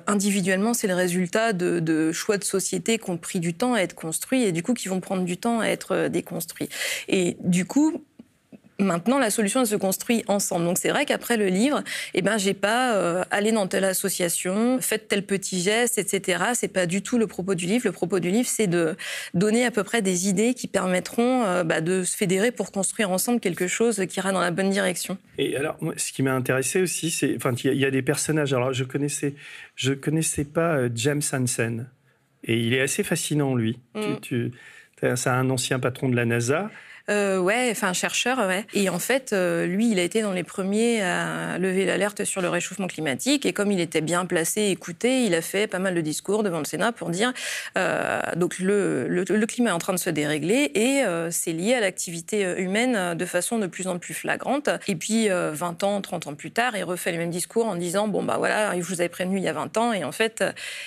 individuellement, 0.07 0.73
c'est 0.73 0.87
le 0.87 0.95
résultat 0.95 1.53
de, 1.53 1.79
de, 1.79 2.11
choix 2.11 2.37
de 2.37 2.43
société 2.43 2.97
qui 2.97 3.09
ont 3.09 3.17
pris 3.17 3.39
du 3.39 3.53
temps 3.53 3.73
à 3.73 3.79
être 3.79 3.95
construits 3.95 4.43
et 4.43 4.51
du 4.51 4.63
coup 4.63 4.73
qui 4.73 4.87
vont 4.87 5.01
prendre 5.01 5.23
du 5.23 5.37
temps 5.37 5.59
à 5.59 5.67
être 5.67 6.07
déconstruits. 6.07 6.69
Et 7.07 7.37
du 7.41 7.65
coup, 7.65 8.03
Maintenant, 8.79 9.19
la 9.19 9.29
solution 9.29 9.61
elle 9.61 9.67
se 9.67 9.75
construit 9.75 10.23
ensemble. 10.27 10.65
Donc 10.65 10.77
c'est 10.77 10.89
vrai 10.89 11.05
qu'après 11.05 11.37
le 11.37 11.47
livre, 11.47 11.83
eh 12.13 12.21
ben 12.21 12.37
j'ai 12.37 12.53
pas 12.53 12.95
euh, 12.95 13.23
allé 13.29 13.51
dans 13.51 13.67
telle 13.67 13.83
association, 13.83 14.79
faites 14.79 15.07
tel 15.09 15.23
petit 15.23 15.61
geste, 15.61 15.97
etc. 15.97 16.43
C'est 16.53 16.71
pas 16.71 16.85
du 16.85 17.01
tout 17.01 17.17
le 17.17 17.27
propos 17.27 17.55
du 17.55 17.65
livre. 17.65 17.83
Le 17.85 17.91
propos 17.91 18.19
du 18.19 18.29
livre, 18.29 18.47
c'est 18.47 18.67
de 18.67 18.95
donner 19.33 19.65
à 19.65 19.71
peu 19.71 19.83
près 19.83 20.01
des 20.01 20.29
idées 20.29 20.53
qui 20.53 20.67
permettront 20.67 21.43
euh, 21.43 21.63
bah, 21.63 21.81
de 21.81 22.03
se 22.03 22.15
fédérer 22.15 22.51
pour 22.51 22.71
construire 22.71 23.11
ensemble 23.11 23.39
quelque 23.39 23.67
chose 23.67 24.05
qui 24.07 24.19
ira 24.19 24.31
dans 24.31 24.39
la 24.39 24.51
bonne 24.51 24.69
direction. 24.69 25.17
Et 25.37 25.57
alors, 25.57 25.77
moi, 25.81 25.93
ce 25.97 26.11
qui 26.11 26.23
m'a 26.23 26.33
intéressé 26.33 26.81
aussi, 26.81 27.11
c'est, 27.11 27.35
enfin, 27.35 27.53
il 27.63 27.73
y, 27.73 27.85
a 27.85 27.91
des 27.91 28.01
personnages. 28.01 28.53
Alors, 28.53 28.73
je 28.73 28.83
connaissais, 28.83 29.35
je 29.75 29.93
connaissais 29.93 30.45
pas 30.45 30.77
euh, 30.77 30.89
James 30.95 31.21
Hansen, 31.33 31.89
et 32.43 32.57
il 32.57 32.73
est 32.73 32.81
assez 32.81 33.03
fascinant 33.03 33.55
lui. 33.55 33.79
Mm. 33.95 34.19
Tu, 34.21 34.51
c'est 35.01 35.27
un 35.27 35.49
ancien 35.49 35.79
patron 35.79 36.09
de 36.09 36.15
la 36.15 36.25
NASA. 36.25 36.69
Euh, 37.09 37.39
ouais, 37.39 37.69
enfin 37.71 37.93
chercheur, 37.93 38.37
ouais. 38.39 38.65
Et 38.73 38.89
en 38.89 38.99
fait, 38.99 39.33
euh, 39.33 39.65
lui, 39.65 39.91
il 39.91 39.99
a 39.99 40.03
été 40.03 40.21
dans 40.21 40.31
les 40.31 40.43
premiers 40.43 41.01
à 41.01 41.57
lever 41.57 41.85
l'alerte 41.85 42.23
sur 42.23 42.41
le 42.41 42.49
réchauffement 42.49 42.87
climatique. 42.87 43.45
Et 43.45 43.53
comme 43.53 43.71
il 43.71 43.79
était 43.79 44.01
bien 44.01 44.25
placé, 44.25 44.63
écouté, 44.65 45.23
il 45.23 45.33
a 45.33 45.41
fait 45.41 45.67
pas 45.67 45.79
mal 45.79 45.95
de 45.95 46.01
discours 46.01 46.43
devant 46.43 46.59
le 46.59 46.65
Sénat 46.65 46.91
pour 46.91 47.09
dire 47.09 47.33
euh, 47.77 48.21
donc 48.35 48.59
le, 48.59 49.07
le, 49.07 49.45
climat 49.45 49.71
est 49.71 49.73
en 49.73 49.79
train 49.79 49.93
de 49.93 49.99
se 49.99 50.09
dérégler 50.09 50.71
et 50.75 51.03
euh, 51.03 51.31
c'est 51.31 51.53
lié 51.53 51.73
à 51.73 51.79
l'activité 51.79 52.43
humaine 52.57 53.15
de 53.15 53.25
façon 53.25 53.57
de 53.57 53.65
plus 53.65 53.87
en 53.87 53.97
plus 53.97 54.13
flagrante. 54.13 54.69
Et 54.87 54.95
puis 54.95 55.29
20 55.29 55.83
ans, 55.83 56.01
30 56.01 56.27
ans 56.27 56.35
plus 56.35 56.51
tard, 56.51 56.77
il 56.77 56.83
refait 56.83 57.11
les 57.11 57.17
mêmes 57.17 57.31
discours 57.31 57.65
en 57.65 57.75
disant 57.75 58.07
bon 58.07 58.21
bah 58.23 58.35
voilà, 58.37 58.79
je 58.79 58.85
vous 58.85 59.01
avais 59.01 59.09
prévenu 59.09 59.37
il 59.37 59.43
y 59.43 59.47
a 59.47 59.53
20 59.53 59.77
ans 59.77 59.93
et 59.93 60.03
en 60.03 60.11
fait 60.11 60.43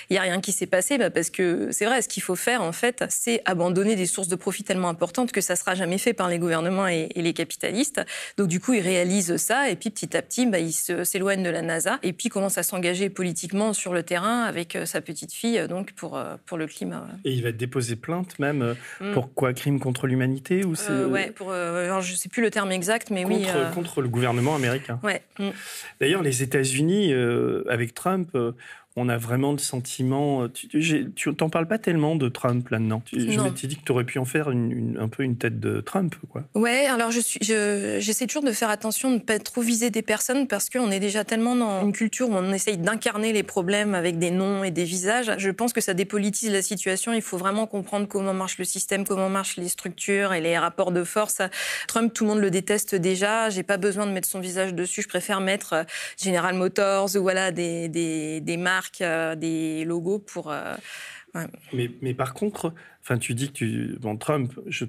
il 0.09 0.15
y 0.15 0.17
a 0.17 0.21
rien 0.21 0.39
qui 0.39 0.51
s'est 0.51 0.65
passé 0.65 0.97
bah, 0.97 1.09
parce 1.09 1.29
que 1.29 1.69
c'est 1.71 1.85
vrai, 1.85 2.01
ce 2.01 2.07
qu'il 2.07 2.23
faut 2.23 2.35
faire 2.35 2.61
en 2.61 2.71
fait, 2.71 3.03
c'est 3.09 3.41
abandonner 3.45 3.95
des 3.95 4.05
sources 4.05 4.29
de 4.29 4.35
profit 4.35 4.63
tellement 4.63 4.89
importantes 4.89 5.31
que 5.31 5.41
ça 5.41 5.55
sera 5.55 5.75
jamais 5.75 5.97
fait 5.97 6.12
par 6.13 6.29
les 6.29 6.39
gouvernements 6.39 6.87
et, 6.87 7.09
les 7.15 7.33
capitalistes. 7.33 8.01
Donc 8.37 8.47
du 8.47 8.59
coup, 8.59 8.73
il 8.73 8.81
réalise 8.81 9.37
ça 9.37 9.69
et 9.69 9.75
puis 9.75 9.89
petit 9.89 10.15
à 10.17 10.21
petit, 10.21 10.45
bah, 10.45 10.59
il 10.59 10.73
s'éloigne 10.73 11.43
de 11.43 11.49
la 11.49 11.61
NASA 11.61 11.99
et 12.03 12.13
puis 12.13 12.29
commence 12.29 12.57
à 12.57 12.63
s'engager 12.63 13.09
politiquement 13.09 13.73
sur 13.73 13.93
le 13.93 14.03
terrain 14.03 14.43
avec 14.43 14.75
euh, 14.75 14.85
sa 14.85 15.01
petite 15.01 15.33
fille 15.33 15.57
euh, 15.57 15.67
donc 15.67 15.93
pour, 15.93 16.17
euh, 16.17 16.35
pour 16.45 16.57
le 16.57 16.67
climat. 16.67 17.07
Et 17.23 17.31
il 17.31 17.43
va 17.43 17.51
déposer 17.51 17.95
plainte 17.95 18.39
même 18.39 18.75
mm. 18.99 19.13
pour 19.13 19.33
quoi? 19.33 19.53
Crime 19.53 19.79
contre 19.79 20.07
l'humanité 20.07 20.65
ou 20.65 20.75
c'est 20.75 21.05
Ouais, 21.05 21.31
pour 21.31 21.51
alors, 21.51 22.01
je 22.01 22.15
sais 22.15 22.29
plus 22.29 22.41
le 22.41 22.49
terme 22.49 22.71
exact, 22.71 23.09
mais 23.09 23.23
contre, 23.23 23.35
oui. 23.35 23.73
Contre 23.73 24.01
le 24.01 24.09
gouvernement 24.09 24.55
américain. 24.55 24.99
Ouais. 25.03 25.21
Mm. 25.39 25.49
D'ailleurs, 25.99 26.23
les 26.23 26.43
États-Unis 26.43 27.13
avec 27.69 27.93
Trump 27.93 28.35
on 28.95 29.09
a 29.09 29.17
vraiment 29.17 29.51
le 29.51 29.57
sentiment. 29.57 30.47
Tu 30.49 31.35
t'en 31.35 31.49
parles 31.49 31.67
pas 31.67 31.77
tellement 31.77 32.15
de 32.15 32.29
Trump 32.29 32.69
là-dedans. 32.69 33.01
Je 33.11 33.39
m'étais 33.39 33.67
dit 33.67 33.77
que 33.77 33.83
tu 33.83 33.91
aurais 33.91 34.03
pu 34.03 34.19
en 34.19 34.25
faire 34.25 34.49
un 34.49 35.07
peu 35.07 35.23
une 35.23 35.37
tête 35.37 35.59
de 35.59 35.81
Trump, 35.81 36.15
quoi. 36.29 36.43
Ouais, 36.55 36.85
alors 36.85 37.11
je 37.11 37.19
suis, 37.19 37.39
j'essaie 37.41 38.27
toujours 38.27 38.43
de 38.43 38.51
faire 38.51 38.69
attention 38.69 39.09
de 39.09 39.15
ne 39.15 39.19
pas 39.19 39.39
trop 39.39 39.61
viser 39.61 39.89
des 39.89 40.01
personnes 40.01 40.47
parce 40.47 40.69
qu'on 40.69 40.91
est 40.91 40.99
déjà 40.99 41.23
tellement 41.23 41.55
dans 41.55 41.83
une 41.83 41.93
culture 41.93 42.29
où 42.29 42.33
on 42.33 42.53
essaye 42.53 42.77
d'incarner 42.77 43.33
les 43.33 43.43
problèmes 43.43 43.95
avec 43.95 44.19
des 44.19 44.31
noms 44.31 44.63
et 44.63 44.71
des 44.71 44.83
visages. 44.83 45.31
Je 45.37 45.49
pense 45.49 45.73
que 45.73 45.81
ça 45.81 45.93
dépolitise 45.93 46.51
la 46.51 46.61
situation. 46.61 47.13
Il 47.13 47.21
faut 47.21 47.37
vraiment 47.37 47.67
comprendre 47.67 48.07
comment 48.07 48.33
marche 48.33 48.57
le 48.57 48.65
système, 48.65 49.05
comment 49.05 49.29
marchent 49.29 49.57
les 49.57 49.69
structures 49.69 50.33
et 50.33 50.41
les 50.41 50.57
rapports 50.57 50.91
de 50.91 51.03
force. 51.03 51.41
Trump, 51.87 52.13
tout 52.13 52.25
le 52.25 52.31
monde 52.31 52.39
le 52.39 52.51
déteste 52.51 52.95
déjà. 52.95 53.49
J'ai 53.49 53.63
pas 53.63 53.77
besoin 53.77 54.05
de 54.05 54.11
mettre 54.11 54.27
son 54.27 54.39
visage 54.39 54.73
dessus. 54.73 55.01
Je 55.01 55.07
préfère 55.07 55.41
mettre 55.41 55.73
euh, 55.73 55.83
General 56.21 56.55
Motors 56.55 57.15
ou 57.15 57.21
voilà 57.21 57.51
des, 57.51 57.87
des, 57.87 58.41
des 58.41 58.57
marques, 58.57 58.82
euh, 59.01 59.35
des 59.35 59.85
logos 59.85 60.19
pour. 60.19 60.51
Euh, 60.51 60.75
mais, 61.73 61.89
mais, 62.01 62.13
par 62.13 62.33
contre, 62.33 62.73
tu 63.19 63.33
dis 63.33 63.47
que 63.47 63.53
tu, 63.53 63.97
bon, 63.99 64.17
Trump, 64.17 64.53
je 64.67 64.85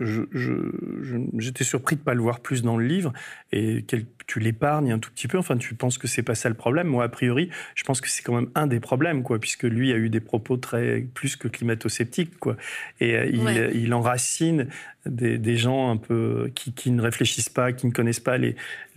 j'étais 0.00 1.64
surpris 1.64 1.96
de 1.96 2.00
ne 2.00 2.04
pas 2.04 2.14
le 2.14 2.20
voir 2.20 2.40
plus 2.40 2.62
dans 2.62 2.76
le 2.76 2.86
livre 2.86 3.12
et 3.52 3.84
tu 4.26 4.40
l'épargnes 4.40 4.92
un 4.92 4.98
tout 4.98 5.10
petit 5.10 5.28
peu. 5.28 5.38
Enfin, 5.38 5.56
tu 5.56 5.74
penses 5.74 5.98
que 5.98 6.06
c'est 6.06 6.22
pas 6.22 6.34
ça 6.34 6.48
le 6.48 6.54
problème. 6.54 6.88
Moi, 6.88 7.04
a 7.04 7.08
priori, 7.08 7.50
je 7.74 7.84
pense 7.84 8.00
que 8.00 8.08
c'est 8.08 8.22
quand 8.22 8.34
même 8.34 8.50
un 8.54 8.66
des 8.66 8.80
problèmes, 8.80 9.22
quoi, 9.22 9.38
puisque 9.38 9.62
lui 9.62 9.92
a 9.92 9.96
eu 9.96 10.10
des 10.10 10.20
propos 10.20 10.56
très 10.56 11.06
plus 11.14 11.36
que 11.36 11.48
climato-sceptiques, 11.48 12.38
quoi. 12.38 12.56
Et 13.00 13.16
euh, 13.16 13.70
il, 13.72 13.94
enracine 13.94 14.68
des, 15.06 15.56
gens 15.56 15.90
un 15.90 15.96
peu 15.96 16.50
qui, 16.54 16.90
ne 16.90 17.00
réfléchissent 17.00 17.48
pas, 17.48 17.72
qui 17.72 17.86
ne 17.86 17.92
connaissent 17.92 18.20
pas 18.20 18.38
les, 18.38 18.56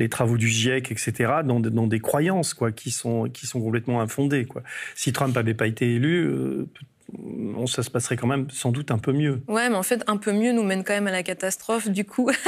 travaux 0.10 0.38
du 0.38 0.48
GIEC, 0.48 0.92
etc., 0.92 1.32
dans, 1.44 1.60
des 1.60 2.00
croyances, 2.00 2.54
quoi, 2.54 2.72
qui 2.72 2.92
sont 2.92 3.30
qui 3.30 3.48
sont 3.48 3.62
complètement 3.62 4.02
infondées, 4.02 4.46
quoi. 4.46 4.64
Si 4.96 5.14
Trump 5.14 5.36
n'avait 5.36 5.54
pas 5.54 5.68
été 5.68 5.96
élu, 5.96 6.26
euh, 6.26 6.68
ça 7.68 7.84
se 7.84 7.90
passerait 7.90 8.16
quand 8.16 8.28
même 8.28 8.50
sans 8.50 8.72
doute 8.72 8.92
un 8.92 8.98
peu 8.98 9.12
mieux. 9.12 9.42
Ouais, 9.48 9.70
mais 9.70 9.76
en 9.76 9.84
fait, 9.84 10.04
un 10.08 10.18
peu 10.18 10.32
mieux 10.32 10.52
nous 10.52 10.64
mène 10.64 10.84
quand 10.84 10.94
même 10.94 11.08
à 11.08 11.12
la 11.12 11.24
catastrophe, 11.24 11.90
du 11.90 12.06
coup. 12.06 12.30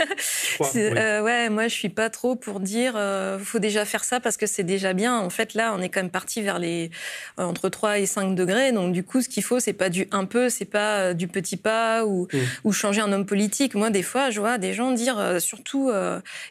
Euh, 0.76 1.22
ouais, 1.22 1.50
moi, 1.50 1.68
je 1.68 1.74
suis 1.74 1.90
pas 1.90 2.10
trop 2.10 2.36
pour 2.36 2.60
dire, 2.60 2.94
euh, 2.96 3.40
faut 3.40 3.60
déjà 3.60 3.86
faire 3.86 4.04
ça 4.04 4.20
parce 4.20 4.38
que 4.38 4.46
c'est 4.46 4.64
déjà 4.64 4.94
bien. 4.94 5.18
En 5.18 5.30
fait, 5.30 5.54
là, 5.54 5.74
on 5.76 5.82
est 5.82 5.90
quand 5.90 6.02
même 6.02 6.12
parti 6.12 6.42
vers 6.42 6.60
les 6.60 6.92
euh, 7.40 7.44
entre 7.44 7.70
3 7.70 8.00
et 8.00 8.06
5 8.06 8.36
degrés. 8.36 8.72
Donc, 8.72 8.94
du 8.94 9.04
coup, 9.04 9.22
ce 9.22 9.30
qu'il 9.30 9.44
faut, 9.44 9.60
c'est 9.60 9.74
pas 9.74 9.90
du 9.90 10.08
un 10.12 10.26
peu, 10.26 10.50
c'est 10.50 10.66
pas 10.66 11.00
euh, 11.00 11.14
du 11.14 11.28
petit 11.28 11.58
pas 11.58 12.06
ou, 12.06 12.28
mm. 12.32 12.38
ou 12.66 12.74
changer 12.74 13.02
un 13.02 13.12
homme 13.12 13.26
politique. 13.26 13.76
Moi, 13.76 13.90
des 13.90 14.04
fois, 14.04 14.30
je 14.30 14.40
vois 14.40 14.58
des 14.58 14.74
gens 14.74 14.92
dire, 14.92 15.18
surtout, 15.40 15.92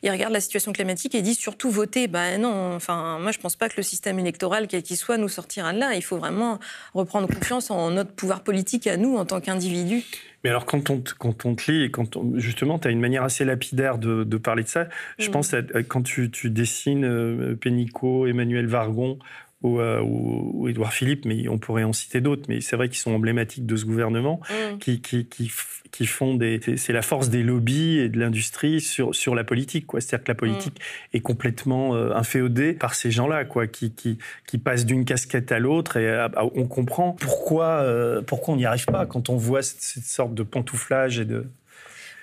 ils 0.03 0.11
regardent 0.11 0.33
la 0.33 0.41
situation 0.41 0.73
climatique 0.73 1.15
et 1.15 1.23
disent 1.23 1.39
surtout 1.39 1.71
voter. 1.71 2.09
Ben 2.09 2.41
non, 2.41 2.75
enfin, 2.75 3.19
moi, 3.21 3.33
je 3.33 3.39
pense 3.39 3.57
pas 3.57 3.69
que 3.69 3.75
le 3.77 3.83
système 3.83 4.19
électoral, 4.19 4.67
quel 4.67 4.83
qu'il 4.83 4.97
soit, 4.97 5.19
nous 5.19 5.29
sortira 5.29 5.73
de 5.73 5.79
là. 5.79 5.95
Il 5.95 6.03
faut 6.03 6.17
vraiment 6.17 6.59
reprendre 6.95 7.29
confiance 7.29 7.71
en 7.71 7.97
notre 8.01 8.13
pouvoir 8.13 8.43
politique 8.43 8.87
à 8.87 8.97
nous 8.97 9.17
en 9.17 9.25
tant 9.25 9.41
qu'individus. 9.41 10.05
Mais 10.43 10.51
alors, 10.51 10.65
quand 10.65 10.91
on, 10.91 11.03
quand 11.19 11.45
on 11.45 11.55
te 11.55 11.71
lit, 11.71 11.85
et 11.85 11.91
quand 11.91 12.17
justement, 12.37 12.79
tu 12.79 12.89
as 12.89 12.91
une 12.91 13.01
manière 13.01 13.23
assez 13.23 13.45
lapidaire 13.45 13.99
de, 13.99 14.25
parler 14.39 14.63
de 14.63 14.69
ça, 14.69 14.89
je 15.19 15.29
mm. 15.29 15.33
pense 15.33 15.55
quand 15.89 16.03
tu, 16.03 16.31
tu 16.31 16.51
dessines 16.51 17.05
euh, 17.05 17.55
Pénicaud, 17.55 18.27
Emmanuel 18.27 18.67
Vargon 18.67 19.19
euh, 19.65 20.01
ou, 20.03 20.69
Édouard 20.69 20.93
Philippe, 20.93 21.27
mais 21.27 21.47
on 21.49 21.59
pourrait 21.59 21.85
en 21.85 21.93
citer 21.93 22.23
d'autres, 22.23 22.45
mais 22.49 22.63
c'est 22.63 22.77
vrai 22.77 22.89
qu'ils 22.89 22.99
sont 22.99 23.13
emblématiques 23.13 23.67
de 23.67 23.77
ce 23.77 23.85
gouvernement, 23.85 24.41
mm. 24.49 24.79
qui, 24.79 25.03
qui, 25.03 25.27
qui, 25.27 25.51
qui, 25.91 26.07
font 26.07 26.35
des... 26.35 26.61
C'est 26.77 26.93
la 26.93 27.03
force 27.03 27.29
des 27.29 27.43
lobbies 27.43 27.99
et 27.99 28.09
de 28.09 28.19
l'industrie 28.19 28.81
sur, 28.81 29.15
sur 29.15 29.35
la 29.35 29.45
politique, 29.45 29.87
quoi. 29.87 30.01
C'est-à-dire 30.01 30.25
que 30.25 30.31
la 30.31 30.37
politique 30.37 30.79
mm. 30.79 31.17
est 31.17 31.21
complètement 31.21 31.95
euh, 31.95 32.15
inféodée 32.15 32.73
par 32.73 32.95
ces 32.95 33.11
gens-là, 33.11 33.45
quoi, 33.45 33.67
qui, 33.67 33.93
qui, 33.93 34.19
qui 34.47 34.59
passent 34.59 34.87
d'une 34.87 35.05
casquette 35.05 35.53
à 35.53 35.59
l'autre 35.59 35.97
et 35.97 36.09
euh, 36.09 36.29
on 36.55 36.67
comprend 36.67 37.13
pourquoi, 37.13 37.85
pourquoi 38.27 38.55
on 38.55 38.57
n'y 38.57 38.67
arrive 38.67 38.87
pas 38.87 39.07
quand 39.07 39.29
on 39.29 39.37
voit 39.37 39.63
cette, 39.63 39.81
cette 39.81 40.05
sorte 40.05 40.35
de 40.35 40.43
pantouflage 40.43 41.19
et 41.19 41.25
de... 41.25 41.47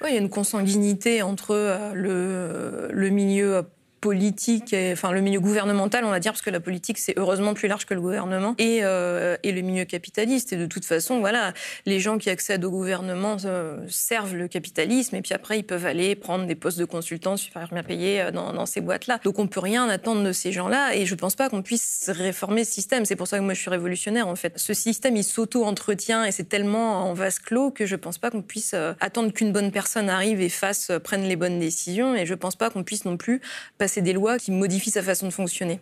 Oui, 0.02 0.10
il 0.10 0.14
y 0.14 0.18
a 0.18 0.22
une 0.22 0.30
consanguinité 0.30 1.22
entre 1.22 1.94
le, 1.94 2.90
le 2.92 3.10
milieu 3.10 3.64
politique, 4.00 4.76
enfin 4.92 5.12
le 5.12 5.22
milieu 5.22 5.40
gouvernemental, 5.40 6.06
on 6.06 6.10
va 6.10 6.20
dire, 6.20 6.32
parce 6.32 6.42
que 6.42 6.50
la 6.50 6.60
politique 6.60 6.98
c'est 6.98 7.18
heureusement 7.18 7.54
plus 7.54 7.68
large 7.68 7.86
que 7.86 7.94
le 7.94 8.02
gouvernement, 8.02 8.56
et, 8.58 8.80
euh, 8.84 9.38
et 9.44 9.52
le 9.52 9.62
milieu 9.62 9.86
capitaliste. 9.86 10.54
Et 10.54 10.58
de 10.58 10.66
toute 10.66 10.86
façon, 10.86 11.20
voilà, 11.20 11.54
les 11.86 12.00
gens 12.00 12.18
qui 12.18 12.30
accèdent 12.30 12.64
au 12.64 12.72
gouvernement 12.72 13.38
euh, 13.46 13.78
servent 13.88 14.36
le 14.36 14.48
capitalisme, 14.48 15.16
et 15.16 15.22
puis 15.22 15.34
après 15.34 15.60
ils 15.60 15.64
peuvent 15.64 15.86
aller 15.86 16.16
prendre 16.16 16.46
des 16.46 16.56
postes 16.56 16.80
de 16.80 16.86
consultants 16.86 17.38
super 17.38 17.68
bien 17.70 17.84
payés 17.84 18.22
euh, 18.22 18.32
dans, 18.32 18.54
dans 18.54 18.66
ces 18.66 18.82
boîtes-là. 18.82 19.20
Donc 19.24 19.40
on 19.40 19.48
peut 19.48 19.60
rien 19.60 19.90
attendre 19.90 20.24
de 20.24 20.32
ces 20.32 20.52
gens-là, 20.52 20.96
et 20.96 21.06
je 21.06 21.16
pense 21.16 21.36
pas 21.36 21.50
qu'on 21.50 21.62
puisse 21.62 22.10
réformer 22.14 22.64
ce 22.64 22.72
système. 22.72 23.06
C'est 23.06 23.16
pour 23.16 23.28
ça 23.28 23.38
que 23.38 23.44
moi 23.44 23.54
je 23.54 23.62
suis 23.62 23.70
révolutionnaire 23.72 24.28
en 24.28 24.36
fait. 24.36 24.54
Ce 24.58 24.74
système 24.74 25.16
il 25.16 25.24
s'auto-entretient 25.24 26.24
et 26.24 26.32
c'est 26.32 26.50
tellement 26.50 27.10
en 27.10 27.14
vase 27.14 27.40
clos 27.40 27.72
que 27.72 27.86
je 27.86 27.96
pense 27.96 28.18
pas 28.18 28.30
qu'on 28.30 28.42
puisse 28.42 28.76
attendre 29.00 29.32
qu'une 29.34 29.52
bonne 29.52 29.72
personne 29.72 30.10
arrive 30.10 30.42
et 30.42 30.50
fasse 30.50 30.92
prenne 31.04 31.24
les 31.24 31.36
bonnes 31.36 31.60
décisions, 31.60 32.16
et 32.16 32.26
je 32.26 32.34
pense 32.34 32.56
pas 32.56 32.70
qu'on 32.70 32.84
puisse 32.84 33.06
non 33.06 33.18
plus 33.18 33.42
c'est 33.88 34.02
des 34.02 34.14
lois 34.14 34.38
qui 34.38 34.52
modifient 34.52 34.92
sa 34.92 35.04
façon 35.04 35.28
de 35.28 35.34
fonctionner. 35.34 35.80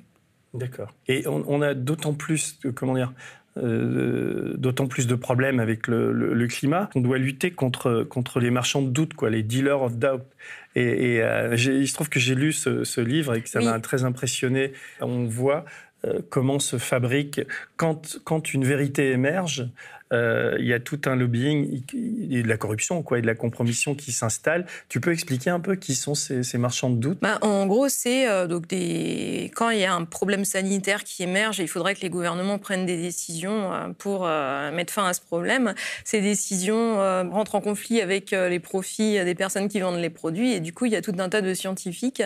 D'accord. 0.54 0.94
Et 1.08 1.28
on, 1.28 1.62
a 1.62 1.74
d'autant 1.74 2.13
plus, 2.13 2.60
comment 2.76 2.96
dire, 2.96 3.12
euh, 3.58 4.54
d'autant 4.58 4.88
plus 4.88 5.08
de 5.08 5.15
problèmes 5.15 5.60
avec 5.60 5.88
le, 5.88 6.48
climat 6.48 6.89
qu'on 6.94 7.02
doit 7.02 7.18
lutter 7.18 7.52
contre, 7.52 8.04
contre 8.04 8.39
les 8.39 8.52
marchands 8.52 8.82
de 8.82 8.89
doute, 8.89 9.13
quoi, 9.13 9.30
les 9.30 9.44
dealers 9.44 9.82
of 9.82 9.98
doubt. 9.98 10.24
Et, 10.76 11.22
euh, 11.22 11.56
il 11.56 11.88
se 11.88 11.94
trouve 11.94 12.10
que 12.10 12.20
j'ai 12.20 12.36
lu 12.36 12.52
ce, 12.52 13.02
livre 13.02 13.36
et 13.36 13.41
que 13.41 13.50
ça 13.50 13.62
m'a 13.62 13.80
très 13.80 14.04
impressionné. 14.04 14.74
On 15.00 15.26
voit 15.26 15.65
euh, 16.06 16.20
comment 16.30 16.60
se 16.60 16.78
fabrique, 16.78 17.41
quand, 17.78 18.54
une 18.54 18.66
vérité 18.66 19.12
émerge, 19.12 19.68
euh, 20.14 20.56
il 20.60 20.68
y 20.68 20.74
a 20.74 20.80
tout 20.80 21.02
un 21.06 21.16
lobbying 21.16 21.82
et 22.30 22.44
de 22.44 22.48
la 22.48 22.58
corruption 22.58 23.02
quoi, 23.02 23.18
et 23.18 23.22
de 23.22 23.28
la 23.28 23.34
compromission 23.34 23.96
qui 23.96 24.12
s'installe. 24.12 24.68
Tu 24.88 25.00
peux 25.00 25.12
expliquer 25.12 25.50
un 25.50 25.60
peu 25.60 25.76
qui 25.76 25.96
sont 25.96 26.14
ces, 26.14 26.58
marchands 26.58 26.92
de 26.92 26.98
doute 26.98 27.18
bah, 27.22 27.40
En 27.42 27.66
gros, 27.66 27.90
c'est 27.90 28.30
euh, 28.30 28.48
quand 29.56 29.72
il 29.72 29.80
y 29.80 29.86
a 29.86 29.94
un 29.94 30.06
problème 30.06 30.46
sanitaire 30.46 31.04
qui 31.04 31.24
émerge, 31.24 31.58
il 31.60 31.68
faudrait 31.68 31.96
que 31.96 32.02
les 32.02 32.10
gouvernements 32.10 32.60
prennent 32.60 32.86
des 32.86 32.98
décisions 32.98 33.74
euh, 33.74 33.88
pour 33.98 34.26
mettre 34.74 34.94
fin 34.94 35.08
à 35.08 35.14
ce 35.14 35.22
problème. 35.22 35.74
Ces 36.04 36.22
décisions 36.22 36.98
rentrent 37.32 37.56
en 37.56 37.62
conflit 37.62 38.02
avec 38.02 38.32
les 38.32 38.60
profits 38.60 39.24
des 39.24 39.36
personnes 39.36 39.68
qui 39.68 39.80
vendent 39.80 40.00
les 40.00 40.10
produits, 40.10 40.54
et 40.54 40.60
du 40.60 40.74
coup, 40.74 40.86
il 40.86 40.92
y 40.92 40.96
a 40.96 41.02
tout 41.02 41.14
un 41.18 41.30
tas 41.30 41.42
de 41.42 41.54
scientifiques 41.54 42.24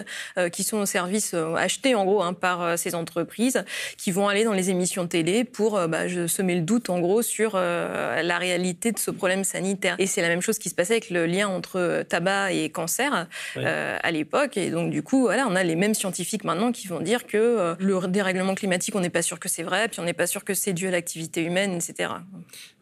qui 0.51 0.63
sont 0.63 0.77
au 0.77 0.85
service 0.85 1.33
achetés 1.33 1.95
en 1.95 2.05
gros 2.05 2.21
hein, 2.21 2.33
par 2.33 2.77
ces 2.77 2.95
entreprises, 2.95 3.63
qui 3.97 4.11
vont 4.11 4.27
aller 4.27 4.43
dans 4.43 4.53
les 4.53 4.69
émissions 4.69 5.07
télé 5.07 5.38
pour 5.43 5.79
bah, 5.87 6.07
semer 6.27 6.55
le 6.55 6.61
doute 6.61 6.89
en 6.89 6.99
gros 6.99 7.21
sur 7.21 7.53
euh, 7.55 8.21
la 8.21 8.37
réalité 8.37 8.91
de 8.91 8.99
ce 8.99 9.11
problème 9.11 9.43
sanitaire. 9.43 9.95
Et 9.99 10.07
c'est 10.07 10.21
la 10.21 10.27
même 10.27 10.41
chose 10.41 10.59
qui 10.59 10.69
se 10.69 10.75
passait 10.75 10.93
avec 10.93 11.09
le 11.09 11.25
lien 11.25 11.47
entre 11.47 12.03
tabac 12.07 12.53
et 12.53 12.69
cancer 12.69 13.27
euh, 13.57 13.97
à 14.01 14.11
l'époque. 14.11 14.57
Et 14.57 14.69
donc, 14.71 14.91
du 14.91 15.03
coup, 15.03 15.21
voilà, 15.21 15.47
on 15.47 15.55
a 15.55 15.63
les 15.63 15.75
mêmes 15.75 15.93
scientifiques 15.93 16.43
maintenant 16.43 16.71
qui 16.71 16.87
vont 16.87 16.99
dire 16.99 17.25
que 17.25 17.37
euh, 17.37 17.75
le 17.79 18.07
dérèglement 18.07 18.55
climatique, 18.55 18.95
on 18.95 18.99
n'est 18.99 19.09
pas 19.09 19.21
sûr 19.21 19.39
que 19.39 19.49
c'est 19.49 19.63
vrai, 19.63 19.87
puis 19.87 19.99
on 19.99 20.03
n'est 20.03 20.13
pas 20.13 20.27
sûr 20.27 20.43
que 20.43 20.53
c'est 20.53 20.73
dû 20.73 20.87
à 20.87 20.91
l'activité 20.91 21.43
humaine, 21.43 21.73
etc. 21.73 22.11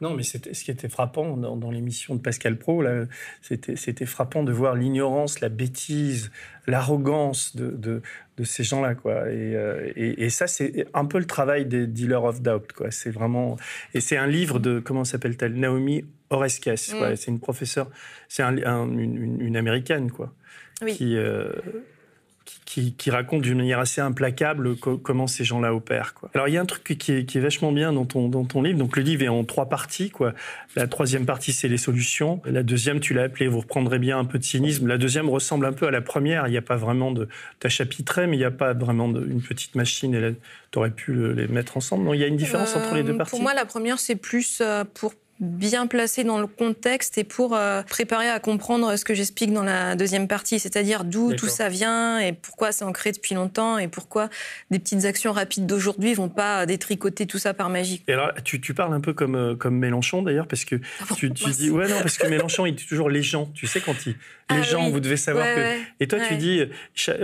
Non, 0.01 0.13
mais 0.13 0.23
ce 0.23 0.37
qui 0.37 0.71
était 0.71 0.89
frappant 0.89 1.37
dans, 1.37 1.71
l'émission 1.71 2.15
de 2.15 2.21
Pascal 2.21 2.57
Pro, 2.57 2.83
c'était 3.41 4.05
frappant 4.05 4.43
de 4.43 4.51
voir 4.51 4.75
l'ignorance, 4.75 5.39
la 5.39 5.49
bêtise, 5.49 6.31
l'arrogance 6.67 7.55
de, 7.55 7.69
de, 8.37 8.43
ces 8.43 8.63
gens-là, 8.63 8.93
quoi. 8.93 9.31
Et, 9.31 9.55
et, 9.95 10.29
ça, 10.29 10.47
c'est 10.47 10.85
un 10.93 11.05
peu 11.05 11.17
le 11.17 11.25
travail 11.25 11.65
des 11.65 11.87
dealers 11.87 12.23
of 12.23 12.41
doubt, 12.41 12.73
quoi. 12.73 12.91
C'est 12.91 13.09
vraiment 13.09 13.57
et 13.93 14.01
c'est 14.01 14.17
un 14.17 14.27
livre 14.27 14.59
de 14.59 14.79
comment 14.79 15.03
s'appelle-t-elle? 15.03 15.53
Naomi 15.53 16.05
Oreskes. 16.29 16.67
Mm. 16.67 17.15
C'est 17.15 17.31
une 17.31 17.39
professeure, 17.39 17.89
c'est 18.27 18.43
une, 18.43 19.55
américaine, 19.57 20.11
quoi. 20.11 20.33
Qui, 20.85 21.17
euh, 21.17 21.51
qui, 22.65 23.11
raconte 23.11 23.41
d'une 23.41 23.57
manière 23.57 23.79
assez 23.79 24.01
implacable 24.01 24.75
comment 24.77 25.27
ces 25.27 25.43
gens-là 25.43 25.73
opèrent. 25.73 26.13
Quoi. 26.13 26.29
Alors 26.33 26.47
il 26.47 26.53
y 26.53 26.57
a 26.57 26.61
un 26.61 26.65
truc 26.65 26.83
qui 26.83 27.11
est, 27.11 27.25
qui 27.25 27.37
est, 27.37 27.41
vachement 27.41 27.71
bien 27.71 27.93
dans 27.93 28.05
ton, 28.05 28.27
dans 28.27 28.45
ton 28.45 28.61
livre. 28.61 28.77
Donc 28.77 28.97
le 28.97 29.03
livre 29.03 29.23
est 29.23 29.27
en 29.29 29.43
trois 29.43 29.67
parties. 29.67 30.09
Quoi. 30.09 30.33
La 30.75 30.87
troisième 30.87 31.25
partie, 31.25 31.53
c'est 31.53 31.67
les 31.67 31.77
solutions. 31.77 32.41
La 32.45 32.63
deuxième, 32.63 32.99
tu 32.99 33.13
l'as 33.13 33.23
appelée, 33.23 33.47
vous 33.47 33.61
reprendrez 33.61 33.99
bien 33.99 34.19
un 34.19 34.25
peu 34.25 34.37
de 34.37 34.43
cynisme. 34.43 34.87
La 34.87 34.97
deuxième 34.97 35.29
ressemble 35.29 35.65
un 35.65 35.73
peu 35.73 35.87
à 35.87 35.91
la 35.91 36.01
première. 36.01 36.47
Il 36.47 36.51
n'y 36.51 36.57
a 36.57 36.61
pas 36.61 36.77
vraiment 36.77 37.11
de... 37.11 37.27
T'as 37.59 37.69
chapitré, 37.69 38.27
mais 38.27 38.35
il 38.35 38.39
n'y 38.39 38.45
a 38.45 38.51
pas 38.51 38.73
vraiment 38.73 39.09
de, 39.09 39.25
une 39.25 39.41
petite 39.41 39.75
machine. 39.75 40.13
Et 40.13 40.35
tu 40.71 40.79
aurais 40.79 40.91
pu 40.91 41.33
les 41.33 41.47
mettre 41.47 41.77
ensemble. 41.77 42.03
Non, 42.05 42.13
il 42.13 42.19
y 42.19 42.23
a 42.23 42.27
une 42.27 42.37
différence 42.37 42.75
entre 42.75 42.95
les 42.95 43.03
deux 43.03 43.13
euh, 43.13 43.17
parties 43.17 43.31
Pour 43.31 43.41
moi, 43.41 43.53
la 43.53 43.65
première, 43.65 43.99
c'est 43.99 44.15
plus 44.15 44.59
euh, 44.61 44.83
pour 44.93 45.13
bien 45.39 45.87
placé 45.87 46.23
dans 46.23 46.39
le 46.39 46.47
contexte 46.47 47.17
et 47.17 47.23
pour 47.23 47.55
euh, 47.55 47.81
préparer 47.83 48.29
à 48.29 48.39
comprendre 48.39 48.95
ce 48.95 49.05
que 49.05 49.13
j'explique 49.13 49.53
dans 49.53 49.63
la 49.63 49.95
deuxième 49.95 50.27
partie, 50.27 50.59
c'est-à-dire 50.59 51.03
d'où 51.03 51.33
tout 51.33 51.47
ça 51.47 51.69
vient 51.69 52.19
et 52.19 52.33
pourquoi 52.33 52.71
c'est 52.71 52.85
ancré 52.85 53.11
depuis 53.11 53.35
longtemps 53.35 53.77
et 53.77 53.87
pourquoi 53.87 54.29
des 54.71 54.79
petites 54.79 55.05
actions 55.05 55.31
rapides 55.31 55.65
d'aujourd'hui 55.65 56.13
vont 56.13 56.29
pas 56.29 56.65
détricoter 56.65 57.27
tout 57.27 57.37
ça 57.37 57.53
par 57.53 57.69
magie. 57.69 58.03
Et 58.07 58.13
alors, 58.13 58.31
tu, 58.43 58.59
tu 58.59 58.73
parles 58.73 58.93
un 58.93 59.01
peu 59.01 59.13
comme, 59.13 59.35
euh, 59.35 59.55
comme 59.55 59.77
Mélenchon 59.77 60.21
d'ailleurs, 60.23 60.47
parce 60.47 60.65
que 60.65 60.75
ah 61.01 61.13
tu, 61.15 61.31
tu 61.31 61.49
dis, 61.51 61.69
ouais, 61.69 61.87
non, 61.87 61.99
parce 62.01 62.17
que 62.17 62.27
Mélenchon, 62.27 62.65
il 62.65 62.75
dit 62.75 62.85
toujours 62.85 63.09
les 63.09 63.23
gens, 63.23 63.49
tu 63.53 63.67
sais, 63.67 63.79
quand 63.79 64.05
il, 64.05 64.13
les 64.49 64.57
ah 64.57 64.61
gens, 64.61 64.89
vous 64.89 64.99
devez 64.99 65.17
savoir 65.17 65.45
que. 65.45 65.77
Et 65.99 66.07
toi, 66.07 66.19
tu 66.27 66.35
dis, 66.37 66.61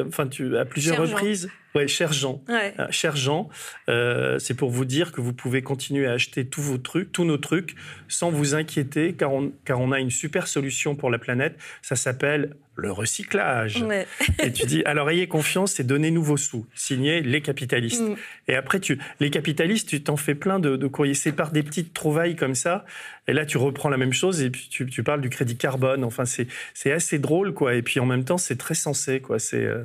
enfin, 0.08 0.28
tu, 0.28 0.58
à 0.58 0.65
plusieurs 0.65 0.97
reprises, 0.97 1.49
Ouais, 1.75 1.88
cher 1.88 2.13
Jean. 2.13 2.43
Ouais. 2.47 2.73
Euh, 2.79 2.88
cher 2.91 3.15
Jean, 3.15 3.49
euh, 3.89 4.38
c'est 4.39 4.53
pour 4.53 4.69
vous 4.69 4.86
dire 4.86 5.12
que 5.12 5.21
vous 5.21 5.33
pouvez 5.33 5.62
continuer 5.62 6.05
à 6.07 6.12
acheter 6.12 6.45
tous 6.45 6.62
vos 6.62 6.77
trucs, 6.77 7.12
tous 7.12 7.25
nos 7.25 7.38
trucs, 7.38 7.75
sans 8.07 8.29
vous 8.29 8.53
inquiéter, 8.53 9.13
car 9.13 9.33
on, 9.33 9.51
car 9.65 9.79
on 9.79 9.91
a 9.91 9.99
une 9.99 10.12
super 10.12 10.47
solution 10.47 10.95
pour 10.95 11.09
la 11.09 11.17
planète. 11.17 11.57
Ça 11.81 11.95
s'appelle 11.95 12.55
le 12.75 12.91
recyclage. 12.91 13.81
Ouais. 13.83 14.07
Et 14.43 14.51
tu 14.51 14.65
dis, 14.65 14.83
alors 14.86 15.09
ayez 15.09 15.27
confiance 15.27 15.79
et 15.79 15.83
donnez-nous 15.83 16.23
vos 16.23 16.38
sous. 16.38 16.65
Signé 16.73 17.21
les 17.21 17.41
capitalistes. 17.41 18.01
Mm. 18.01 18.15
Et 18.47 18.55
après, 18.55 18.79
tu, 18.79 18.99
les 19.19 19.29
capitalistes, 19.29 19.89
tu 19.89 20.01
t'en 20.01 20.17
fais 20.17 20.36
plein 20.36 20.59
de, 20.59 20.75
de 20.75 20.88
courriers. 20.88 21.13
C'est 21.13 21.31
par 21.31 21.51
des 21.51 21.63
petites 21.63 21.93
trouvailles 21.93 22.36
comme 22.36 22.55
ça. 22.55 22.86
Et 23.27 23.33
là, 23.33 23.45
tu 23.45 23.57
reprends 23.57 23.89
la 23.89 23.97
même 23.97 24.13
chose 24.13 24.41
et 24.41 24.49
puis 24.49 24.67
tu, 24.69 24.86
tu 24.88 25.03
parles 25.03 25.21
du 25.21 25.29
crédit 25.29 25.55
carbone. 25.55 26.03
Enfin, 26.03 26.25
c'est, 26.25 26.47
c'est 26.73 26.91
assez 26.91 27.19
drôle, 27.19 27.53
quoi. 27.53 27.75
Et 27.75 27.81
puis 27.81 27.99
en 27.99 28.05
même 28.05 28.25
temps, 28.25 28.38
c'est 28.38 28.57
très 28.57 28.75
sensé, 28.75 29.21
quoi. 29.21 29.39
C'est, 29.39 29.65
euh, 29.65 29.83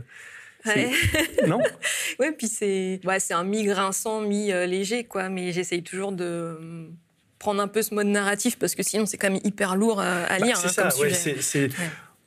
Ouais. 0.76 1.46
non? 1.46 1.61
Ouais, 2.18 2.33
puis 2.33 2.48
c'est 2.48 3.00
ouais, 3.04 3.18
un 3.35 3.44
mi-grinçant, 3.44 4.20
mi-léger, 4.20 5.04
quoi. 5.04 5.28
Mais 5.28 5.52
j'essaye 5.52 5.83
toujours 5.83 6.12
de 6.12 6.24
euh, 6.24 6.88
prendre 7.38 7.61
un 7.62 7.68
peu 7.68 7.83
ce 7.83 7.94
mode 7.94 8.09
narratif 8.09 8.59
parce 8.59 8.74
que 8.74 8.83
sinon, 8.83 9.07
c'est 9.07 9.16
quand 9.18 9.31
même 9.31 9.40
hyper 9.44 9.76
lourd 9.76 10.00
à, 10.00 10.24
à 10.24 10.38
Bah, 10.40 10.46
lire. 10.46 10.57
c'est 10.57 10.66
hein, 10.81 10.90
ça, 10.90 11.00
ouais, 11.00 11.12
c'est- 11.12 11.66
Ouais. 11.66 11.70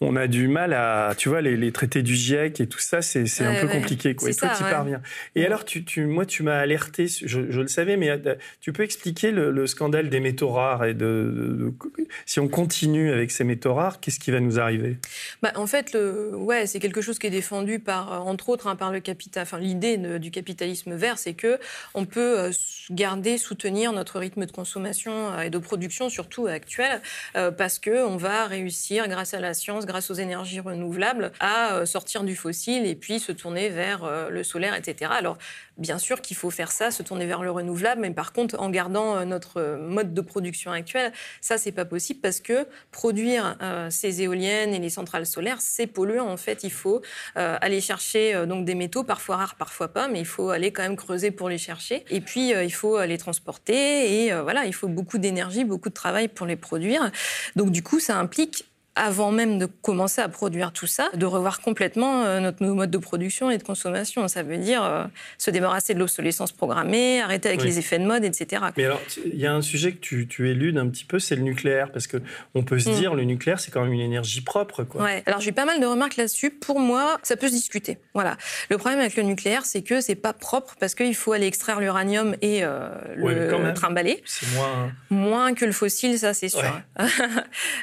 On 0.03 0.15
a 0.15 0.25
du 0.27 0.47
mal 0.47 0.73
à, 0.73 1.13
tu 1.15 1.29
vois, 1.29 1.41
les, 1.41 1.55
les 1.55 1.71
traités 1.71 2.01
du 2.01 2.15
GIEC 2.15 2.59
et 2.59 2.67
tout 2.67 2.79
ça, 2.79 3.03
c'est, 3.03 3.21
un 3.41 3.53
peu 3.53 3.67
ouais. 3.67 3.71
compliqué, 3.71 4.15
quoi. 4.15 4.29
Et 4.29 4.33
toi, 4.33 4.49
ça, 4.49 4.55
tu 4.57 4.63
ouais. 4.63 4.69
parviens. 4.71 5.01
Et 5.35 5.45
alors, 5.45 5.63
tu, 5.63 5.85
tu, 5.85 6.05
moi, 6.07 6.25
tu 6.25 6.41
m'as 6.41 6.57
alerté, 6.57 7.07
je, 7.07 7.51
je 7.51 7.61
le 7.61 7.67
savais, 7.67 7.97
mais 7.97 8.09
euh, 8.09 8.35
tu 8.61 8.73
peux 8.73 8.81
expliquer 8.81 9.29
le, 9.29 9.51
le 9.51 9.67
scandale 9.67 10.09
des 10.09 10.19
métaux 10.19 10.49
rares 10.49 10.85
et 10.85 10.95
de, 10.95 11.31
de- 11.35 11.53
de- 11.53 12.07
si 12.25 12.39
on 12.39 12.47
continue 12.47 13.11
avec 13.11 13.29
ces 13.29 13.43
métaux 13.43 13.75
rares, 13.75 13.99
qu'est-ce 13.99 14.19
qui 14.19 14.31
va 14.31 14.39
nous 14.39 14.59
arriver? 14.59 14.97
Bah, 15.43 15.51
en 15.55 15.67
fait, 15.67 15.93
le, 15.93 16.35
ouais, 16.35 16.65
c'est 16.65 16.79
quelque 16.79 17.01
chose 17.01 17.19
qui 17.19 17.27
est 17.27 17.31
défendu 17.31 17.77
par, 17.77 18.11
euh, 18.11 18.17
entre 18.17 18.49
autres, 18.49 18.65
hein, 18.67 18.75
par 18.75 18.91
le 18.91 19.01
capital. 19.01 19.43
Enfin, 19.43 19.59
l'idée 19.59 19.97
du 19.97 20.31
capitalisme 20.31 20.95
vert, 20.95 21.19
c'est 21.19 21.33
que 21.35 21.59
on 21.93 22.05
peut 22.05 22.39
euh, 22.39 22.51
garder, 22.89 23.37
soutenir 23.37 23.93
notre 23.93 24.19
rythme 24.19 24.47
de 24.47 24.51
consommation 24.51 25.39
et 25.39 25.51
de 25.51 25.57
production, 25.59 26.09
surtout 26.09 26.47
actuel, 26.47 27.01
euh, 27.35 27.51
parce 27.51 27.77
que 27.77 28.03
on 28.05 28.17
va 28.17 28.47
réussir, 28.47 29.07
grâce 29.07 29.33
à 29.35 29.39
la 29.39 29.53
science, 29.53 29.85
grâce 29.91 30.09
aux 30.09 30.13
énergies 30.13 30.61
renouvelables, 30.61 31.33
à 31.41 31.73
euh, 31.73 31.85
sortir 31.85 32.23
du 32.23 32.37
fossile 32.37 32.85
et 32.85 32.95
puis 32.95 33.19
se 33.19 33.33
tourner 33.33 33.67
vers 33.67 34.05
euh, 34.05 34.29
le 34.29 34.41
solaire, 34.41 34.73
etc. 34.73 35.11
Alors, 35.13 35.37
bien 35.77 35.97
sûr 35.97 36.21
qu'il 36.21 36.37
faut 36.37 36.49
faire 36.49 36.71
ça, 36.71 36.91
se 36.91 37.03
tourner 37.03 37.25
vers 37.25 37.43
le 37.43 37.51
renouvelable, 37.51 37.99
mais 37.99 38.11
par 38.11 38.31
contre, 38.31 38.57
en 38.57 38.69
gardant 38.69 39.17
euh, 39.17 39.25
notre 39.25 39.77
mode 39.81 40.13
de 40.13 40.21
production 40.21 40.71
actuel, 40.71 41.11
ça, 41.41 41.57
c'est 41.57 41.73
pas 41.73 41.83
possible 41.83 42.21
parce 42.21 42.39
que 42.39 42.65
produire 42.91 43.57
ces 43.89 44.21
éoliennes 44.21 44.73
et 44.73 44.79
les 44.79 44.89
centrales 44.89 45.25
solaires, 45.25 45.57
c'est 45.59 45.87
polluant. 45.87 46.27
En 46.27 46.37
fait, 46.37 46.63
il 46.63 46.71
faut 46.71 47.01
aller 47.35 47.81
chercher 47.81 48.45
donc 48.45 48.65
des 48.65 48.75
métaux, 48.75 49.03
parfois 49.03 49.37
rares, 49.37 49.55
parfois 49.55 49.89
pas, 49.89 50.07
mais 50.07 50.19
il 50.19 50.25
faut 50.25 50.49
aller 50.49 50.71
quand 50.71 50.83
même 50.83 50.95
creuser 50.95 51.31
pour 51.31 51.49
les 51.49 51.57
chercher. 51.57 52.05
Et 52.09 52.21
puis, 52.21 52.49
il 52.51 52.73
faut 52.73 53.01
les 53.03 53.17
transporter 53.17 54.25
et 54.25 54.33
voilà, 54.41 54.65
il 54.65 54.73
faut 54.73 54.87
beaucoup 54.87 55.17
d'énergie, 55.17 55.63
beaucoup 55.63 55.89
de 55.89 55.93
travail 55.93 56.27
pour 56.27 56.45
les 56.45 56.55
produire. 56.55 57.11
Donc, 57.55 57.71
du 57.71 57.83
coup, 57.83 57.99
ça 57.99 58.17
implique 58.17 58.70
avant 59.03 59.31
même 59.31 59.57
de 59.57 59.65
commencer 59.65 60.21
à 60.21 60.29
produire 60.29 60.71
tout 60.71 60.85
ça, 60.85 61.09
de 61.15 61.25
revoir 61.25 61.59
complètement 61.61 62.23
euh, 62.23 62.39
notre 62.39 62.63
nos 62.63 62.75
modes 62.75 62.91
de 62.91 62.97
production 62.99 63.49
et 63.49 63.57
de 63.57 63.63
consommation. 63.63 64.27
Ça 64.27 64.43
veut 64.43 64.57
dire 64.57 64.83
euh, 64.83 65.05
se 65.39 65.49
débarrasser 65.49 65.95
de 65.95 65.99
l'obsolescence 65.99 66.51
programmée, 66.51 67.19
arrêter 67.19 67.49
avec 67.49 67.61
Oui. 67.61 67.67
les 67.67 67.79
effets 67.79 67.97
de 67.97 68.05
mode, 68.05 68.23
etc. 68.23 68.61
Mais 68.77 68.85
alors, 68.85 69.01
il 69.25 69.39
y 69.39 69.47
a 69.47 69.53
un 69.53 69.63
sujet 69.63 69.93
que 69.93 69.97
tu, 69.99 70.27
tu 70.27 70.49
éludes 70.51 70.77
un 70.77 70.87
petit 70.87 71.03
peu, 71.05 71.17
c'est 71.17 71.35
le 71.35 71.41
nucléaire, 71.41 71.91
parce 71.91 72.05
que 72.05 72.17
on 72.53 72.61
peut 72.63 72.77
se 72.77 72.89
Mm. 72.91 72.93
dire, 72.93 73.15
le 73.15 73.23
nucléaire, 73.23 73.59
c'est 73.59 73.71
quand 73.71 73.81
même 73.83 73.93
une 73.93 74.01
énergie 74.01 74.41
propre, 74.41 74.83
quoi. 74.83 75.01
Ouais. 75.03 75.23
Alors 75.25 75.41
j'ai 75.41 75.49
eu 75.49 75.53
pas 75.53 75.65
mal 75.65 75.79
de 75.79 75.85
remarques 75.87 76.17
là-dessus. 76.17 76.51
Pour 76.51 76.79
moi, 76.79 77.17
ça 77.23 77.35
peut 77.37 77.47
se 77.47 77.53
discuter. 77.53 77.97
Voilà. 78.13 78.37
Le 78.69 78.77
problème 78.77 78.99
avec 78.99 79.15
le 79.15 79.23
nucléaire, 79.23 79.65
c'est 79.65 79.81
que 79.81 79.99
c'est 80.01 80.13
pas 80.15 80.33
propre 80.33 80.75
parce 80.79 80.93
qu'il 80.93 81.15
faut 81.15 81.31
aller 81.33 81.47
extraire 81.47 81.79
l'uranium 81.79 82.35
et 82.43 82.59
euh, 82.63 82.89
Ouais, 83.17 83.33
mais 83.33 83.47
quand 83.49 83.59
le 83.59 83.73
trimballer. 83.73 84.21
C'est 84.25 84.45
moins. 84.53 84.91
Moins 85.09 85.53
que 85.55 85.65
le 85.65 85.71
fossile, 85.71 86.19
ça 86.19 86.33
c'est 86.35 86.49
sûr. 86.49 86.61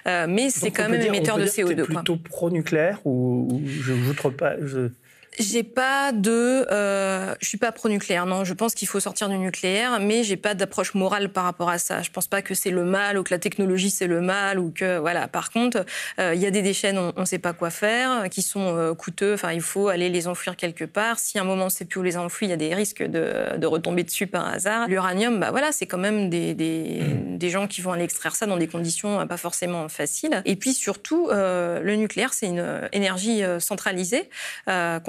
Euh, 0.06 0.26
mais 0.28 0.50
c'est 0.50 0.70
quand 0.70 0.88
même 0.88 1.00
émetteur 1.08 1.38
de 1.38 1.44
dire 1.44 1.52
que 1.52 1.72
t'es 1.72 1.82
CO2. 1.82 1.86
quoi. 1.86 1.94
plutôt 1.96 2.16
pro-nucléaire 2.16 3.00
ou, 3.04 3.48
ou 3.50 3.62
je 3.66 3.94
j'outre 3.94 4.30
pas 4.30 4.54
je... 4.64 4.90
J'ai 5.38 5.62
pas 5.62 6.12
de, 6.12 6.66
euh, 6.70 7.34
je 7.40 7.46
suis 7.46 7.58
pas 7.58 7.72
pro-nucléaire. 7.72 8.26
Non, 8.26 8.44
je 8.44 8.54
pense 8.54 8.74
qu'il 8.74 8.88
faut 8.88 9.00
sortir 9.00 9.28
du 9.28 9.38
nucléaire, 9.38 10.00
mais 10.00 10.24
j'ai 10.24 10.36
pas 10.36 10.54
d'approche 10.54 10.94
morale 10.94 11.28
par 11.30 11.44
rapport 11.44 11.70
à 11.70 11.78
ça. 11.78 12.02
Je 12.02 12.10
pense 12.10 12.26
pas 12.26 12.42
que 12.42 12.54
c'est 12.54 12.70
le 12.70 12.84
mal 12.84 13.18
ou 13.18 13.22
que 13.22 13.32
la 13.32 13.38
technologie 13.38 13.90
c'est 13.90 14.06
le 14.06 14.20
mal 14.20 14.58
ou 14.58 14.70
que 14.70 14.98
voilà. 14.98 15.28
Par 15.28 15.50
contre, 15.50 15.84
euh, 16.18 16.34
il 16.34 16.40
y 16.40 16.46
a 16.46 16.50
des 16.50 16.62
déchets 16.62 16.92
dont 16.92 17.12
on 17.16 17.24
sait 17.24 17.38
pas 17.38 17.52
quoi 17.52 17.70
faire, 17.70 18.28
qui 18.30 18.42
sont 18.42 18.76
euh, 18.76 18.94
coûteux. 18.94 19.34
Enfin, 19.34 19.52
il 19.52 19.60
faut 19.60 19.88
aller 19.88 20.08
les 20.08 20.26
enfouir 20.26 20.56
quelque 20.56 20.84
part. 20.84 21.18
Si 21.18 21.38
à 21.38 21.42
un 21.42 21.44
moment 21.44 21.66
on 21.66 21.68
sait 21.68 21.84
plus 21.84 22.00
où 22.00 22.02
les 22.02 22.16
enfouir, 22.16 22.48
il 22.48 22.50
y 22.50 22.54
a 22.54 22.56
des 22.56 22.74
risques 22.74 23.02
de, 23.02 23.56
de 23.56 23.66
retomber 23.66 24.02
dessus 24.02 24.26
par 24.26 24.48
hasard. 24.48 24.88
L'uranium, 24.88 25.38
bah 25.38 25.50
voilà, 25.50 25.72
c'est 25.72 25.86
quand 25.86 25.98
même 25.98 26.30
des, 26.30 26.54
des, 26.54 27.02
des 27.36 27.50
gens 27.50 27.66
qui 27.66 27.80
vont 27.80 27.92
aller 27.92 28.04
extraire 28.04 28.34
ça 28.34 28.46
dans 28.46 28.56
des 28.56 28.68
conditions 28.68 29.20
euh, 29.20 29.26
pas 29.26 29.36
forcément 29.36 29.88
faciles. 29.88 30.42
Et 30.44 30.56
puis 30.56 30.74
surtout, 30.74 31.28
euh, 31.30 31.80
le 31.80 31.94
nucléaire 31.96 32.34
c'est 32.34 32.46
une 32.46 32.88
énergie 32.92 33.42
centralisée, 33.60 34.28
euh, 34.68 35.00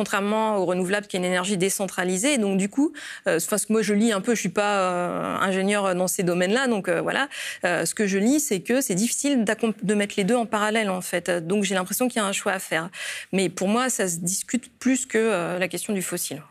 au 0.57 0.65
renouvelable 0.65 1.07
qui 1.07 1.17
est 1.17 1.19
une 1.19 1.25
énergie 1.25 1.57
décentralisée. 1.57 2.37
Donc 2.37 2.57
du 2.57 2.69
coup, 2.69 2.93
euh, 3.27 3.39
que 3.65 3.73
moi 3.73 3.81
je 3.81 3.93
lis 3.93 4.11
un 4.11 4.21
peu, 4.21 4.35
je 4.35 4.39
suis 4.39 4.49
pas 4.49 4.79
euh, 4.79 5.37
ingénieur 5.37 5.95
dans 5.95 6.07
ces 6.07 6.23
domaines-là, 6.23 6.67
donc 6.67 6.87
euh, 6.87 7.01
voilà. 7.01 7.29
Euh, 7.65 7.85
ce 7.85 7.93
que 7.93 8.07
je 8.07 8.17
lis, 8.17 8.39
c'est 8.39 8.61
que 8.61 8.81
c'est 8.81 8.95
difficile 8.95 9.45
de 9.45 9.93
mettre 9.93 10.15
les 10.17 10.23
deux 10.23 10.35
en 10.35 10.45
parallèle 10.45 10.89
en 10.89 11.01
fait. 11.01 11.29
Donc 11.29 11.63
j'ai 11.63 11.75
l'impression 11.75 12.07
qu'il 12.07 12.21
y 12.21 12.25
a 12.25 12.27
un 12.27 12.31
choix 12.31 12.53
à 12.53 12.59
faire. 12.59 12.89
Mais 13.31 13.49
pour 13.49 13.67
moi, 13.67 13.89
ça 13.89 14.07
se 14.07 14.17
discute 14.17 14.71
plus 14.79 15.05
que 15.05 15.57
la 15.57 15.67
question 15.67 15.93
du 15.93 16.01
fossile. 16.01 16.41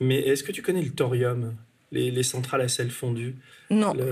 Mais 0.00 0.20
est-ce 0.20 0.42
que 0.42 0.52
tu 0.52 0.62
connais 0.62 0.82
le 0.82 0.90
thorium? 0.90 1.54
Les, 1.92 2.10
les 2.10 2.22
centrales 2.22 2.60
à 2.62 2.68
sel 2.68 2.90
fondu, 2.90 3.34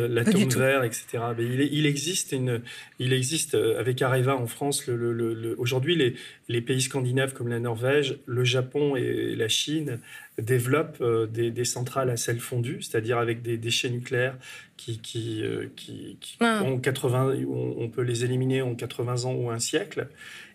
l'atome 0.08 0.48
vert, 0.58 0.84
etc. 0.84 1.06
Mais 1.36 1.44
il, 1.44 1.86
existe 1.86 2.32
une, 2.32 2.60
il 2.98 3.12
existe 3.12 3.54
euh, 3.54 3.78
avec 3.78 4.00
Areva 4.02 4.36
en 4.36 4.46
France. 4.46 4.86
Le, 4.86 4.96
le- 4.96 5.12
le- 5.12 5.34
le- 5.34 5.54
Aujourd'hui, 5.60 5.96
les, 5.96 6.14
les 6.48 6.60
pays 6.60 6.80
scandinaves 6.82 7.32
comme 7.34 7.48
la 7.48 7.60
Norvège, 7.60 8.18
le 8.26 8.44
Japon 8.44 8.96
et 8.96 9.34
la 9.36 9.48
Chine 9.48 9.98
développent 10.40 10.98
euh, 11.00 11.26
des, 11.26 11.50
des 11.50 11.64
centrales 11.64 12.10
à 12.10 12.16
sel 12.16 12.40
fondu, 12.40 12.82
c'est-à-dire 12.82 13.18
avec 13.18 13.42
des 13.42 13.56
déchets 13.56 13.90
nucléaires 13.90 14.36
qui, 14.76 14.98
qui, 14.98 15.42
euh, 15.44 15.66
qui, 15.76 16.16
qui 16.20 16.36
Ah. 16.40 16.62
ont 16.64 16.78
80, 16.78 17.34
on, 17.48 17.74
on 17.78 17.88
peut 17.88 18.02
les 18.02 18.24
éliminer 18.24 18.62
en 18.62 18.74
80 18.74 19.24
ans 19.24 19.34
ou 19.34 19.50
un 19.50 19.60
siècle. 19.60 20.08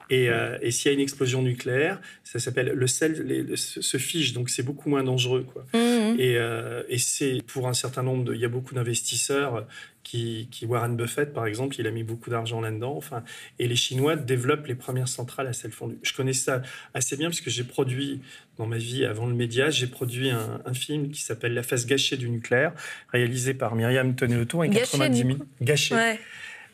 Et, 0.09 0.29
euh, 0.29 0.57
et 0.61 0.71
s'il 0.71 0.87
y 0.87 0.89
a 0.91 0.93
une 0.93 0.99
explosion 1.03 1.41
nucléaire, 1.41 2.01
ça 2.23 2.39
s'appelle 2.39 2.71
le 2.73 2.87
sel 2.87 3.23
les- 3.27 3.43
le- 3.43 3.55
se 3.55 3.97
fige, 3.97 4.33
donc 4.33 4.49
c'est 4.49 4.63
beaucoup 4.63 4.89
moins 4.89 5.03
dangereux. 5.03 5.43
Quoi. 5.51 5.65
Mhm. 5.73 6.19
Et, 6.19 6.35
euh, 6.37 6.83
et 6.89 6.97
c'est 6.97 7.39
pour 7.45 7.67
un 7.67 7.73
certain 7.73 8.01
nombre 8.03 8.23
de. 8.25 8.33
Il 8.33 8.39
y 8.41 8.45
a 8.45 8.49
beaucoup 8.49 8.73
d'investisseurs 8.73 9.67
qui, 10.03 10.47
qui. 10.51 10.65
Warren 10.65 10.95
Buffett, 10.95 11.31
par 11.33 11.45
exemple, 11.45 11.75
il 11.79 11.85
a 11.85 11.91
mis 11.91 12.03
beaucoup 12.03 12.29
d'argent 12.31 12.59
là-dedans. 12.61 12.95
Enfin, 12.97 13.23
et 13.59 13.67
les 13.67 13.75
Chinois 13.75 14.15
développent 14.15 14.65
les 14.67 14.75
premières 14.75 15.07
centrales 15.07 15.47
à 15.47 15.53
sel 15.53 15.71
fondu. 15.71 15.97
Je 16.01 16.13
connais 16.13 16.33
ça 16.33 16.61
assez 16.95 17.15
bien 17.15 17.29
parce 17.29 17.41
que 17.41 17.49
j'ai 17.51 17.63
produit, 17.63 18.21
dans 18.57 18.65
ma 18.65 18.77
vie 18.77 19.05
avant 19.05 19.27
le 19.27 19.35
média, 19.35 19.69
j'ai 19.69 19.87
produit 19.87 20.31
un, 20.31 20.61
un 20.65 20.73
film 20.73 21.11
qui 21.11 21.21
s'appelle 21.21 21.53
La 21.53 21.63
face 21.63 21.85
gâchée 21.85 22.17
du 22.17 22.29
nucléaire, 22.29 22.73
réalisé 23.13 23.53
par 23.53 23.75
Myriam 23.75 24.15
Tonneauton 24.15 24.63
et 24.63 24.69
Gâché, 24.69 24.97
90 24.97 25.21
du 25.23 25.27
000. 25.33 25.39
Gâché. 25.61 25.93
Ouais. 25.95 26.19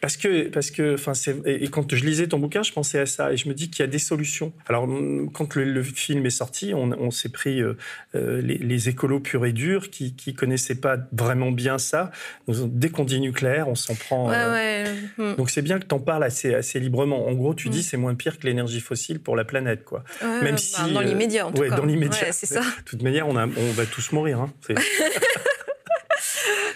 Parce 0.06 0.18
que, 0.18 0.50
parce 0.50 0.70
que, 0.70 0.94
enfin, 0.94 1.13
et 1.48 1.68
quand 1.70 1.96
je 1.96 2.06
lisais 2.06 2.28
ton 2.28 2.38
bouquin, 2.38 2.62
je 2.62 2.72
pensais 2.72 3.00
à 3.00 3.08
ça 3.08 3.34
et 3.34 3.38
je 3.38 3.50
me 3.50 3.56
dis 3.56 3.72
qu'il 3.72 3.80
y 3.80 3.88
a 3.88 3.88
des 3.88 3.98
solutions. 3.98 4.54
Alors, 4.68 4.84
hum, 4.84 5.32
quand 5.34 5.56
le, 5.56 5.63
le 5.63 5.82
film 5.82 6.24
est 6.28 6.30
sorti, 6.30 6.74
on, 6.76 6.91
on 6.91 7.10
s'est 7.10 7.30
pris 7.30 7.60
euh, 7.60 7.74
euh, 8.13 8.39
les, 8.39 8.60
les 8.60 8.88
écolos 8.88 9.20
purs 9.20 9.48
et 9.48 9.52
durs 9.52 9.89
qui, 9.89 10.15
qui 10.15 10.36
connaissaient 10.36 10.76
pas 10.76 10.98
vraiment 11.12 11.50
bien 11.52 11.80
ça. 11.80 12.12
Dès 12.48 12.89
qu'on 12.89 13.04
dit 13.04 13.20
nucléaire, 13.20 13.68
on 13.68 13.74
s'en 13.74 13.96
prend. 13.96 14.30
Ouais, 14.30 14.36
euh, 14.38 14.54
ouais. 14.54 14.91
Mhm. 15.18 15.36
Donc 15.38 15.50
c'est 15.50 15.63
bien 15.63 15.80
que 15.80 15.86
tu 15.88 15.96
en 15.96 16.00
parles 16.00 16.24
assez, 16.24 16.54
assez 16.54 16.80
librement. 16.80 17.28
En 17.28 17.34
gros, 17.34 17.56
tu 17.56 17.70
Mm. 17.70 17.72
dis 17.72 17.82
c'est 17.82 17.98
moins 17.98 18.13
pire 18.13 18.38
que 18.38 18.46
l'énergie 18.46 18.82
fossile 18.82 19.20
pour 19.20 19.36
la 19.36 19.44
planète, 19.44 19.86
quoi. 19.86 20.04
Ouais, 20.22 20.41
Même 20.44 20.52
bah, 20.52 20.58
si, 20.58 20.94
dans 20.94 21.02
l'immédiat, 21.02 21.48
en 21.48 21.52
tout 21.52 21.62
ouais, 21.63 21.70
cas. 21.70 21.78
dans 21.78 21.86
l'immédiat. 21.86 22.32
C'est 22.32 22.46
ça. 22.46 22.60
De 22.62 22.84
toute 22.86 23.02
manière, 23.02 23.28
on, 23.28 23.36
a, 23.38 23.48
on 23.48 23.72
va 23.72 23.86
tous 23.88 24.12
mourir. 24.12 24.39
Hein. 24.39 24.54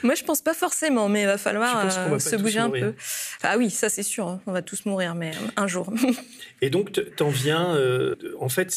Moi, 0.04 0.16
je 0.16 0.24
pense 0.24 0.42
pas 0.42 0.54
forcément, 0.54 1.10
mais 1.10 1.22
il 1.22 1.26
va 1.26 1.38
falloir 1.38 1.86
va 1.86 2.14
euh, 2.14 2.20
se 2.20 2.36
bouger 2.36 2.60
un 2.60 2.70
peu. 2.70 2.94
Ah 3.44 3.58
oui, 3.58 3.70
ça 3.70 3.90
c'est 3.90 4.04
sûr. 4.04 4.28
hein. 4.28 4.42
On 4.48 4.52
va 4.52 4.62
tous 4.62 4.86
mourir, 4.86 5.16
mais 5.16 5.32
euh, 5.32 5.48
un 5.58 5.68
jour. 5.68 5.92
Et 6.62 6.70
donc, 6.70 6.92
t'en 7.16 7.30
viens, 7.30 7.76
euh, 7.76 8.16
en 8.40 8.50
fait, 8.50 8.74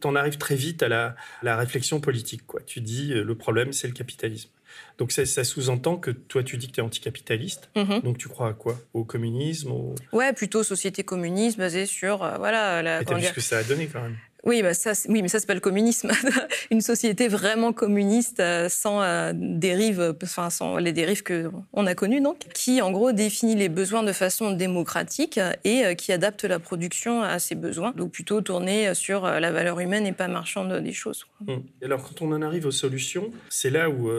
t'en 0.00 0.14
arrives 0.14 0.38
très 0.38 0.54
vite 0.54 0.82
à 0.82 0.88
la, 0.88 1.14
la 1.42 1.56
réflexion 1.56 2.00
politique. 2.00 2.46
Quoi. 2.46 2.60
Tu 2.66 2.80
dis, 2.80 3.12
euh, 3.12 3.22
le 3.24 3.34
problème, 3.34 3.72
c'est 3.72 3.86
le 3.86 3.92
capitalisme. 3.94 4.50
Donc, 4.98 5.12
ça, 5.12 5.26
ça 5.26 5.44
sous-entend 5.44 5.96
que 5.96 6.10
toi, 6.10 6.42
tu 6.42 6.56
dis 6.56 6.68
que 6.68 6.72
tu 6.72 6.80
es 6.80 6.82
anticapitaliste. 6.82 7.68
Mhm. 7.76 8.00
Donc, 8.02 8.18
tu 8.18 8.28
crois 8.28 8.48
à 8.48 8.52
quoi? 8.52 8.78
Au 8.94 9.04
communisme 9.04 9.70
au... 9.72 9.94
Ouais, 10.12 10.32
plutôt 10.32 10.62
société 10.62 11.02
communiste 11.02 11.58
basée 11.58 11.86
sur 11.86 12.22
euh, 12.22 12.36
voilà 12.38 12.82
la. 12.82 12.96
Et 13.00 13.04
t'as 13.04 13.08
comment 13.08 13.20
vu 13.20 13.26
ce 13.26 13.32
que 13.32 13.40
ça 13.40 13.58
a 13.58 13.62
donné, 13.64 13.86
quand 13.86 14.00
même. 14.02 14.16
Oui, 14.44 14.60
bah 14.62 14.72
oui, 15.08 15.22
mais 15.22 15.28
ça 15.28 15.38
c'est 15.38 15.46
pas 15.46 15.54
le 15.54 15.60
communisme. 15.60 16.10
Une 16.72 16.80
société 16.80 17.28
vraiment 17.28 17.72
communiste 17.72 18.40
euh, 18.40 18.68
sans 18.68 19.00
euh, 19.00 19.32
dérives, 19.34 20.16
enfin 20.20 20.50
sans 20.50 20.78
les 20.78 20.92
dérives 20.92 21.22
que 21.22 21.48
on 21.72 21.86
a 21.86 21.94
connues 21.94 22.20
donc, 22.20 22.38
qui 22.52 22.82
en 22.82 22.90
gros 22.90 23.12
définit 23.12 23.54
les 23.54 23.68
besoins 23.68 24.02
de 24.02 24.12
façon 24.12 24.50
démocratique 24.50 25.38
et 25.62 25.84
euh, 25.84 25.94
qui 25.94 26.12
adapte 26.12 26.42
la 26.44 26.58
production 26.58 27.22
à 27.22 27.38
ses 27.38 27.54
besoins. 27.54 27.92
Donc 27.92 28.10
plutôt 28.10 28.40
tourné 28.40 28.94
sur 28.94 29.22
la 29.26 29.52
valeur 29.52 29.78
humaine 29.78 30.06
et 30.06 30.12
pas 30.12 30.26
marchande 30.26 30.72
des 30.82 30.92
choses. 30.92 31.26
Hum. 31.46 31.62
Et 31.80 31.84
alors 31.84 32.02
quand 32.02 32.20
on 32.22 32.32
en 32.32 32.42
arrive 32.42 32.66
aux 32.66 32.72
solutions, 32.72 33.30
c'est 33.48 33.70
là 33.70 33.90
où 33.90 34.10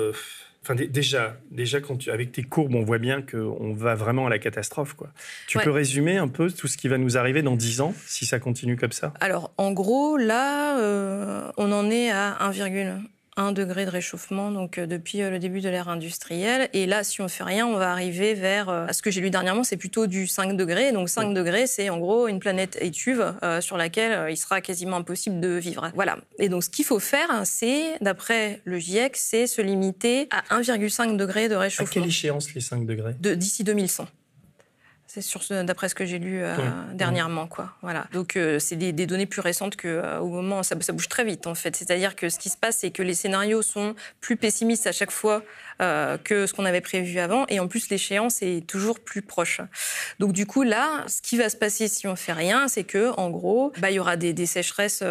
Enfin, 0.63 0.75
déjà, 0.75 1.35
déjà 1.51 1.81
quand 1.81 1.97
tu, 1.97 2.09
avec 2.09 2.31
tes 2.31 2.43
courbes, 2.43 2.73
on 2.75 2.83
voit 2.83 2.97
bien 2.97 3.21
qu'on 3.21 3.73
va 3.73 3.95
vraiment 3.95 4.27
à 4.27 4.29
la 4.29 4.39
catastrophe. 4.39 4.93
Quoi. 4.93 5.09
Tu 5.45 5.59
peux 5.59 5.71
résumer 5.71 6.17
un 6.17 6.29
peu 6.29 6.49
tout 6.49 6.67
ce 6.67 6.77
qui 6.77 6.87
va 6.87 6.97
nous 6.97 7.17
arriver 7.17 7.41
dans 7.41 7.57
10 7.57 7.81
ans, 7.81 7.93
si 8.07 8.25
ça 8.25 8.39
continue 8.39 8.77
comme 8.77 8.93
ça? 8.93 9.13
Alors, 9.19 9.51
en 9.57 9.73
gros, 9.73 10.15
là, 10.15 10.79
euh, 10.79 11.51
on 11.57 11.71
en 11.73 11.91
est 11.91 12.11
à 12.11 12.37
1,1 12.39 13.01
1 13.37 13.51
degré 13.51 13.85
de 13.85 13.89
réchauffement 13.89 14.51
donc 14.51 14.77
euh, 14.77 14.85
depuis 14.85 15.21
euh, 15.21 15.29
le 15.29 15.39
début 15.39 15.61
de 15.61 15.69
l'ère 15.69 15.89
industrielle. 15.89 16.69
Et 16.73 16.85
là, 16.85 17.03
si 17.03 17.21
on 17.21 17.27
fait 17.27 17.43
rien, 17.43 17.65
on 17.65 17.77
va 17.77 17.91
arriver 17.91 18.33
vers, 18.33 18.69
euh, 18.69 18.87
ce 18.91 19.01
que 19.01 19.11
j'ai 19.11 19.21
lu 19.21 19.29
dernièrement, 19.29 19.63
c'est 19.63 19.77
plutôt 19.77 20.07
du 20.07 20.27
5 20.27 20.55
degrés. 20.55 20.91
Donc 20.91 21.09
5 21.09 21.33
degrés, 21.33 21.67
c'est 21.67 21.89
en 21.89 21.97
gros 21.97 22.27
une 22.27 22.39
planète 22.39 22.77
étuve 22.81 23.33
sur 23.59 23.77
laquelle 23.77 24.29
il 24.29 24.37
sera 24.37 24.61
quasiment 24.61 24.97
impossible 24.97 25.39
de 25.39 25.49
vivre. 25.49 25.91
Voilà. 25.95 26.17
Et 26.39 26.49
donc 26.49 26.63
ce 26.63 26.69
qu'il 26.69 26.85
faut 26.85 26.99
faire, 26.99 27.29
c'est, 27.45 27.97
d'après 28.01 28.61
le 28.65 28.77
GIEC, 28.77 29.15
c'est 29.17 29.47
se 29.47 29.61
limiter 29.61 30.27
à 30.31 30.59
1,5 30.61 31.17
degré 31.17 31.49
de 31.49 31.55
réchauffement. 31.55 31.89
À 31.89 31.93
quelle 31.93 32.09
échéance 32.09 32.53
les 32.53 32.61
5 32.61 32.85
degrés? 32.85 33.13
D'ici 33.19 33.63
2100. 33.63 34.07
C'est 35.21 35.63
d'après 35.63 35.89
ce 35.89 35.95
que 35.95 36.05
j'ai 36.05 36.17
lu 36.17 36.41
euh, 36.41 36.55
dernièrement, 36.93 37.45
quoi. 37.45 37.71
Voilà. 37.83 38.07
Donc 38.13 38.35
euh, 38.35 38.57
c'est 38.57 38.75
des, 38.75 38.91
données 39.05 39.27
plus 39.27 39.41
récentes 39.41 39.75
que 39.75 39.87
euh, 39.87 40.19
au 40.19 40.27
moment 40.27 40.63
ça, 40.63 40.75
ça, 40.81 40.91
bouge 40.91 41.07
très 41.07 41.23
vite 41.23 41.45
en 41.45 41.53
fait. 41.53 41.75
C'est-à-dire 41.75 42.15
que 42.15 42.29
ce 42.29 42.39
qui 42.39 42.49
se 42.49 42.57
passe, 42.57 42.77
c'est 42.77 42.89
que 42.89 43.03
les 43.03 43.13
scénarios 43.13 43.61
sont 43.61 43.93
plus 44.21 44.37
pessimistes 44.37 44.87
à 44.87 44.91
chaque 44.91 45.11
fois 45.11 45.43
que 46.23 46.47
ce 46.47 46.53
qu'on 46.53 46.65
avait 46.65 46.81
prévu 46.81 47.19
avant, 47.19 47.45
et 47.47 47.59
en 47.59 47.67
plus 47.67 47.89
l'échéance 47.89 48.41
est 48.41 48.65
toujours 48.65 48.99
plus 48.99 49.21
proche. 49.21 49.61
Donc 50.19 50.33
du 50.33 50.45
coup 50.45 50.63
là, 50.63 51.03
ce 51.07 51.21
qui 51.21 51.37
va 51.37 51.49
se 51.49 51.57
passer 51.57 51.87
si 51.87 52.07
on 52.07 52.15
fait 52.15 52.33
rien, 52.33 52.67
c'est 52.67 52.83
que 52.83 53.11
en 53.17 53.29
gros, 53.29 53.71
bah 53.79 53.91
il 53.91 53.95
y 53.95 53.99
aura 53.99 54.15
des, 54.17 54.45
sécheresses, 54.45 55.03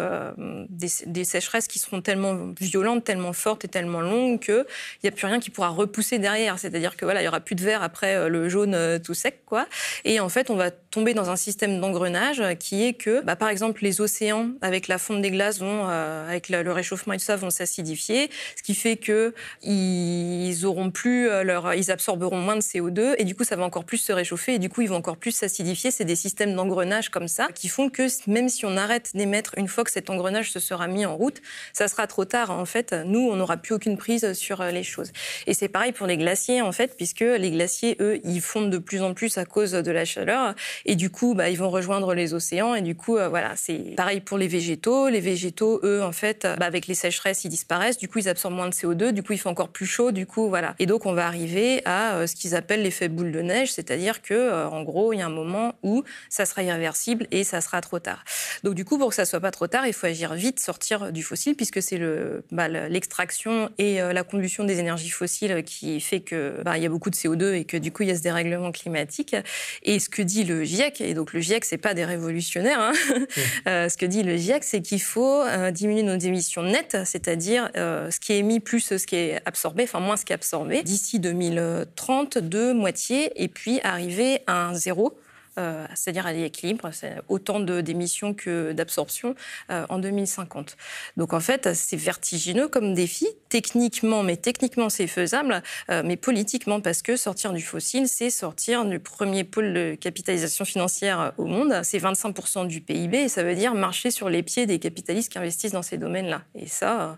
des, 0.69 0.87
des, 1.05 1.23
sécheresses 1.23 1.67
qui 1.67 1.79
seront 1.79 2.01
tellement 2.01 2.53
violentes, 2.59 3.03
tellement 3.03 3.33
fortes 3.33 3.65
et 3.65 3.67
tellement 3.67 4.01
longues 4.01 4.39
que 4.39 4.65
il 5.01 5.05
y 5.05 5.09
a 5.09 5.11
plus 5.11 5.27
rien 5.27 5.39
qui 5.39 5.49
pourra 5.49 5.69
repousser 5.69 6.19
derrière. 6.19 6.59
C'est-à-dire 6.59 6.95
que 6.97 7.05
voilà, 7.05 7.21
il 7.21 7.25
y 7.25 7.27
aura 7.27 7.39
plus 7.39 7.55
de 7.55 7.63
verre 7.63 7.83
après 7.83 8.29
le 8.29 8.49
jaune 8.49 8.99
tout 9.03 9.13
sec, 9.13 9.41
quoi. 9.45 9.67
Et 10.05 10.19
en 10.19 10.29
fait, 10.29 10.49
on 10.49 10.55
va 10.55 10.71
tomber 10.71 11.13
dans 11.13 11.29
un 11.29 11.35
système 11.35 11.79
d'engrenage 11.79 12.41
qui 12.59 12.83
est 12.83 12.93
que, 12.93 13.21
bah, 13.23 13.35
par 13.35 13.49
exemple, 13.49 13.83
les 13.83 14.01
océans, 14.01 14.51
avec 14.61 14.87
la 14.87 14.97
fonte 14.97 15.21
des 15.21 15.31
glaces, 15.31 15.59
vont, 15.59 15.87
euh, 15.89 16.27
avec 16.27 16.49
le, 16.49 16.71
réchauffement 16.71 17.13
et 17.13 17.17
tout 17.17 17.25
ça, 17.25 17.35
vont 17.35 17.49
s'acidifier, 17.49 18.29
ce 18.55 18.63
qui 18.63 18.75
fait 18.75 18.97
que 18.97 19.33
ils 19.61 20.62
auront 20.65 20.91
plus 20.91 21.29
euh, 21.29 21.43
ils 21.75 21.91
absorberont 21.91 22.37
moins 22.37 22.55
de 22.55 22.61
CO2 22.61 23.15
et 23.17 23.23
du 23.23 23.35
coup, 23.35 23.43
ça 23.43 23.55
va 23.55 23.63
encore 23.63 23.85
plus 23.85 23.97
se 23.97 24.11
réchauffer 24.11 24.55
et 24.55 24.59
du 24.59 24.69
coup, 24.69 24.81
ils 24.81 24.89
vont 24.89 24.95
encore 24.95 25.17
plus 25.17 25.31
s'acidifier. 25.31 25.91
C'est 25.91 26.05
des 26.05 26.15
systèmes 26.15 26.55
d'engrenage 26.55 27.09
comme 27.09 27.27
ça 27.27 27.47
qui 27.53 27.69
font 27.69 27.89
que 27.89 28.07
même 28.27 28.49
si 28.49 28.65
on 28.65 28.77
arrête 28.77 29.11
d'émettre 29.15 29.53
une 29.57 29.67
fois 29.67 29.83
que 29.83 29.91
cet 29.91 30.09
engrenage 30.09 30.51
se 30.51 30.59
sera 30.59 30.87
mis 30.87 31.05
en 31.05 31.15
route, 31.15 31.41
ça 31.73 31.87
sera 31.87 32.07
trop 32.07 32.25
tard. 32.25 32.51
En 32.51 32.65
fait, 32.65 32.93
nous, 33.05 33.29
on 33.31 33.35
n'aura 33.35 33.57
plus 33.57 33.73
aucune 33.73 33.97
prise 33.97 34.33
sur 34.33 34.61
euh, 34.61 34.71
les 34.71 34.83
choses. 34.83 35.11
Et 35.47 35.53
c'est 35.53 35.67
pareil 35.67 35.91
pour 35.91 36.07
les 36.07 36.17
glaciers, 36.17 36.61
en 36.61 36.71
fait, 36.71 36.95
puisque 36.95 37.21
les 37.21 37.51
glaciers, 37.51 37.97
eux, 37.99 38.19
ils 38.23 38.41
fondent 38.41 38.69
de 38.69 38.77
plus 38.77 39.01
en 39.01 39.13
plus 39.13 39.37
à 39.37 39.45
cause 39.45 39.71
de 39.71 39.91
la 39.91 40.05
chaleur. 40.05 40.55
Et 40.85 40.95
du 40.95 41.09
coup, 41.09 41.33
bah, 41.33 41.49
ils 41.49 41.57
vont 41.57 41.69
rejoindre 41.69 42.13
les 42.13 42.33
océans. 42.33 42.75
Et 42.75 42.81
du 42.81 42.95
coup, 42.95 43.17
euh, 43.17 43.29
voilà, 43.29 43.53
c'est 43.55 43.95
pareil 43.95 44.21
pour 44.21 44.37
les 44.37 44.47
végétaux. 44.47 45.09
Les 45.09 45.19
végétaux, 45.19 45.79
eux, 45.83 46.03
en 46.03 46.11
fait, 46.11 46.47
bah, 46.59 46.65
avec 46.65 46.87
les 46.87 46.95
sécheresses, 46.95 47.43
ils 47.43 47.49
disparaissent. 47.49 47.97
Du 47.97 48.07
coup, 48.07 48.19
ils 48.19 48.29
absorbent 48.29 48.55
moins 48.55 48.69
de 48.69 48.73
CO2. 48.73 49.11
Du 49.11 49.23
coup, 49.23 49.33
il 49.33 49.37
fait 49.37 49.49
encore 49.49 49.69
plus 49.69 49.85
chaud. 49.85 50.11
Du 50.11 50.25
coup, 50.25 50.42
voilà. 50.49 50.75
Et 50.79 50.85
donc, 50.85 51.05
on 51.05 51.13
va 51.13 51.27
arriver 51.27 51.81
à 51.85 52.15
euh, 52.15 52.27
ce 52.27 52.35
qu'ils 52.35 52.55
appellent 52.55 52.83
l'effet 52.83 53.09
boule 53.09 53.31
de 53.31 53.41
neige, 53.41 53.71
c'est-à-dire 53.73 54.21
que, 54.21 54.33
euh, 54.33 54.67
en 54.67 54.83
gros, 54.83 55.13
il 55.13 55.19
y 55.19 55.21
a 55.21 55.25
un 55.25 55.29
moment 55.29 55.75
où 55.83 56.03
ça 56.29 56.45
sera 56.45 56.63
irréversible 56.63 57.27
et 57.31 57.43
ça 57.43 57.61
sera 57.61 57.81
trop 57.81 57.99
tard. 57.99 58.23
Donc, 58.63 58.75
du 58.75 58.85
coup, 58.85 58.97
pour 58.97 59.09
que 59.09 59.15
ça 59.15 59.25
soit 59.25 59.39
pas 59.39 59.51
trop 59.51 59.67
tard, 59.67 59.87
il 59.87 59.93
faut 59.93 60.07
agir 60.07 60.33
vite, 60.33 60.59
sortir 60.59 61.11
du 61.11 61.23
fossile, 61.23 61.55
puisque 61.55 61.81
c'est 61.81 61.97
le, 61.97 62.43
bah, 62.51 62.67
l'extraction 62.67 63.69
et 63.77 63.99
la 63.99 64.23
combustion 64.23 64.63
des 64.63 64.79
énergies 64.79 65.09
fossiles 65.09 65.63
qui 65.63 65.99
fait 65.99 66.21
que, 66.21 66.61
bah, 66.63 66.77
il 66.77 66.83
y 66.83 66.85
a 66.85 66.89
beaucoup 66.89 67.09
de 67.09 67.15
CO2 67.15 67.53
et 67.53 67.65
que, 67.65 67.77
du 67.77 67.91
coup, 67.91 68.03
il 68.03 68.09
y 68.09 68.11
a 68.11 68.15
ce 68.15 68.21
dérèglement 68.21 68.71
climatique. 68.71 69.35
Et 69.83 69.99
ce 69.99 70.09
que 70.09 70.21
dit 70.21 70.43
le 70.43 70.63
GIEC, 70.63 71.01
et 71.01 71.13
donc 71.13 71.33
le 71.33 71.39
GIEC, 71.39 71.65
c'est 71.65 71.77
pas 71.77 71.93
des 71.93 72.05
révolutionnaires, 72.05 72.79
hein. 72.79 72.93
euh, 73.67 73.89
ce 73.89 73.97
que 73.97 74.05
dit 74.05 74.23
le 74.23 74.37
GIEC, 74.37 74.63
c'est 74.63 74.81
qu'il 74.81 75.01
faut 75.01 75.41
euh, 75.41 75.71
diminuer 75.71 76.03
nos 76.03 76.17
émissions 76.17 76.63
nettes, 76.63 76.97
c'est-à-dire 77.05 77.69
euh, 77.75 78.11
ce 78.11 78.19
qui 78.19 78.33
est 78.33 78.39
émis 78.39 78.59
plus 78.59 78.97
ce 78.97 79.05
qui 79.05 79.15
est 79.15 79.41
absorbé, 79.45 79.83
enfin 79.83 79.99
moins 79.99 80.17
ce 80.17 80.25
qui 80.25 80.32
est 80.32 80.32
absorbé, 80.33 80.83
d'ici 80.83 81.19
2030 81.19 82.37
de 82.37 82.73
moitié, 82.73 83.31
et 83.41 83.47
puis 83.47 83.79
arriver 83.83 84.41
à 84.47 84.67
un 84.67 84.73
zéro 84.73 85.17
euh, 85.57 85.85
c'est-à-dire 85.93 86.25
à 86.25 86.33
l'équilibre, 86.33 86.89
c'est 86.91 87.17
autant 87.27 87.59
d'émissions 87.59 88.33
que 88.33 88.71
d'absorption 88.71 89.35
euh, 89.69 89.85
en 89.89 89.99
2050. 89.99 90.75
Donc 91.17 91.33
en 91.33 91.39
fait, 91.39 91.73
c'est 91.73 91.97
vertigineux 91.97 92.67
comme 92.67 92.93
défi, 92.93 93.27
techniquement, 93.49 94.23
mais 94.23 94.37
techniquement 94.37 94.89
c'est 94.89 95.07
faisable, 95.07 95.61
euh, 95.89 96.01
mais 96.03 96.17
politiquement 96.17 96.81
parce 96.81 97.01
que 97.01 97.15
sortir 97.17 97.53
du 97.53 97.61
fossile, 97.61 98.07
c'est 98.07 98.29
sortir 98.29 98.85
du 98.85 98.99
premier 98.99 99.43
pôle 99.43 99.73
de 99.73 99.95
capitalisation 99.95 100.65
financière 100.65 101.33
au 101.37 101.45
monde, 101.45 101.81
c'est 101.83 101.99
25% 101.99 102.67
du 102.67 102.81
PIB, 102.81 103.17
et 103.17 103.29
ça 103.29 103.43
veut 103.43 103.55
dire 103.55 103.75
marcher 103.75 104.09
sur 104.09 104.29
les 104.29 104.41
pieds 104.41 104.65
des 104.65 104.79
capitalistes 104.79 105.31
qui 105.31 105.37
investissent 105.37 105.73
dans 105.73 105.83
ces 105.83 105.97
domaines-là. 105.97 106.41
Et 106.55 106.67
ça... 106.67 107.17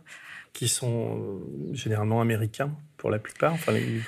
Qui 0.56 0.68
sont 0.68 1.42
généralement 1.74 2.22
américains 2.22 2.72
pour 2.98 3.12
la 3.12 3.20
plupart. 3.20 3.54
Enfin, 3.54 3.74
les 3.74 4.02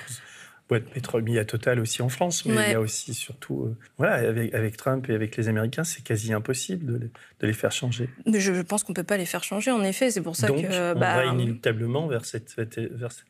boîte 0.68 0.84
pétrole, 0.84 1.24
il 1.26 1.34
y 1.34 1.38
a 1.38 1.44
Total 1.44 1.80
aussi 1.80 2.02
en 2.02 2.08
France, 2.08 2.44
mais 2.44 2.54
il 2.68 2.72
y 2.72 2.74
a 2.74 2.80
aussi 2.80 3.14
surtout, 3.14 3.64
euh, 3.64 3.76
voilà, 3.96 4.14
avec, 4.16 4.54
avec, 4.54 4.76
Trump 4.76 5.08
et 5.08 5.14
avec 5.14 5.36
les 5.36 5.48
Américains, 5.48 5.84
c'est 5.84 6.02
quasi 6.02 6.32
impossible 6.32 7.00
de, 7.00 7.10
de, 7.40 7.46
les 7.46 7.54
faire 7.54 7.72
changer. 7.72 8.10
Je, 8.26 8.38
je 8.38 8.60
pense 8.60 8.84
qu'on 8.84 8.92
ne 8.92 8.96
peut 8.96 9.02
pas 9.02 9.16
les 9.16 9.24
faire 9.24 9.42
changer, 9.42 9.70
en 9.70 9.82
effet, 9.82 10.10
c'est 10.10 10.20
pour 10.20 10.36
ça 10.36 10.48
Donc, 10.48 10.62
que... 10.62 10.92
on 10.94 10.98
bah, 10.98 11.16
va 11.16 11.24
inéluctablement 11.24 12.06
vers 12.06 12.24
cette... 12.24 12.54
Vers 12.56 13.12
cette 13.12 13.24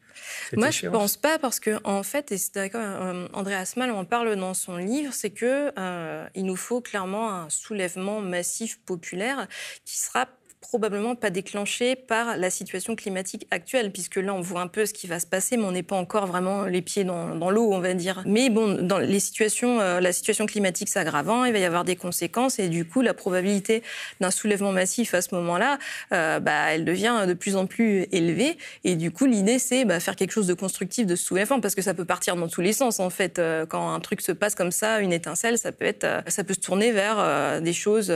moi, 0.57 0.71
je 0.71 0.87
ne 0.87 0.91
pense 0.91 1.17
pas 1.17 1.39
parce 1.39 1.61
que, 1.61 1.79
en 1.85 2.03
fait, 2.03 2.33
et 2.33 2.39
c'est 2.39 2.55
d'accord, 2.55 2.81
euh, 2.83 3.29
André 3.33 3.55
Asmal 3.55 3.91
en 3.91 4.05
parle 4.05 4.35
dans 4.37 4.55
son 4.55 4.77
livre, 4.77 5.13
c'est 5.13 5.31
que 5.31 5.73
euh, 5.79 6.27
il 6.35 6.45
nous 6.45 6.57
faut 6.57 6.81
clairement 6.81 7.33
un 7.33 7.51
soulèvement 7.51 8.21
massif 8.21 8.81
populaire 8.85 9.47
qui 9.85 9.97
sera 9.97 10.27
probablement 10.61 11.15
pas 11.15 11.31
déclenché 11.31 11.95
par 11.95 12.37
la 12.37 12.51
situation 12.51 12.97
climatique 12.97 13.47
actuelle, 13.51 13.93
puisque 13.93 14.17
là, 14.17 14.35
on 14.35 14.41
voit 14.41 14.61
un 14.61 14.67
peu 14.67 14.87
ce 14.87 14.93
qui 14.93 15.07
va 15.07 15.21
se 15.21 15.27
passer, 15.27 15.57
mais 15.57 15.65
on 15.65 15.73
n'est 15.73 15.83
pas 15.83 15.97
encore 15.97 16.27
vraiment 16.27 16.65
les 16.65 16.83
pieds 16.83 17.05
dans, 17.05 17.51
l'eau, 17.51 17.73
on 17.73 17.79
va 17.79 17.95
dire. 17.95 18.23
Mais 18.27 18.51
bon, 18.51 18.83
dans 18.83 18.99
les 18.99 19.21
situations, 19.21 19.81
euh, 19.81 20.01
la 20.01 20.13
situation 20.13 20.47
climatique 20.47 20.89
s'aggravant, 20.89 21.45
il 21.45 21.53
va 21.53 21.59
y 21.59 21.65
avoir 21.65 21.85
des 21.85 21.97
conséquences, 21.97 22.59
et 22.59 22.69
du 22.69 22.85
coup, 22.85 23.03
la 23.03 23.15
probabilité 23.15 23.83
d'un 24.21 24.31
soulèvement 24.31 24.73
massif 24.73 25.15
à 25.15 25.23
ce 25.23 25.35
moment-là, 25.37 25.79
euh, 26.13 26.41
bah, 26.41 26.73
elle 26.73 26.85
devient 26.85 27.25
de 27.27 27.35
plus 27.35 27.57
en 27.57 27.67
plus 27.67 28.07
élevée. 28.11 28.59
Et 28.85 28.97
du 28.97 29.11
coup, 29.11 29.27
l'idée, 29.27 29.59
c'est 29.59 29.85
bah, 29.85 30.01
faire 30.01 30.17
quelque 30.17 30.33
chose 30.33 30.47
de 30.47 30.55
constructif 30.55 31.07
de 31.07 31.17
soulèvement, 31.17 31.61
parce 31.61 31.75
que 31.75 31.83
ça 31.83 31.95
peut 31.95 32.05
partir 32.05 32.37
dans 32.37 32.49
tous 32.49 32.61
les 32.61 32.73
sens, 32.73 33.01
en 33.01 33.11
fait. 33.11 33.39
Euh, 33.39 33.65
quand 33.65 33.93
un 33.93 34.01
truc 34.01 34.21
se 34.21 34.33
passe 34.33 34.55
comme 34.55 34.73
ça, 34.73 35.01
une 35.01 35.13
étincelle, 35.13 35.57
ça 35.59 35.73
peut 35.73 35.85
être, 35.85 36.07
ça 36.27 36.43
peut 36.43 36.55
se 36.55 36.61
tourner 36.61 36.93
vers 36.93 37.61
des 37.61 37.73
choses 37.73 38.13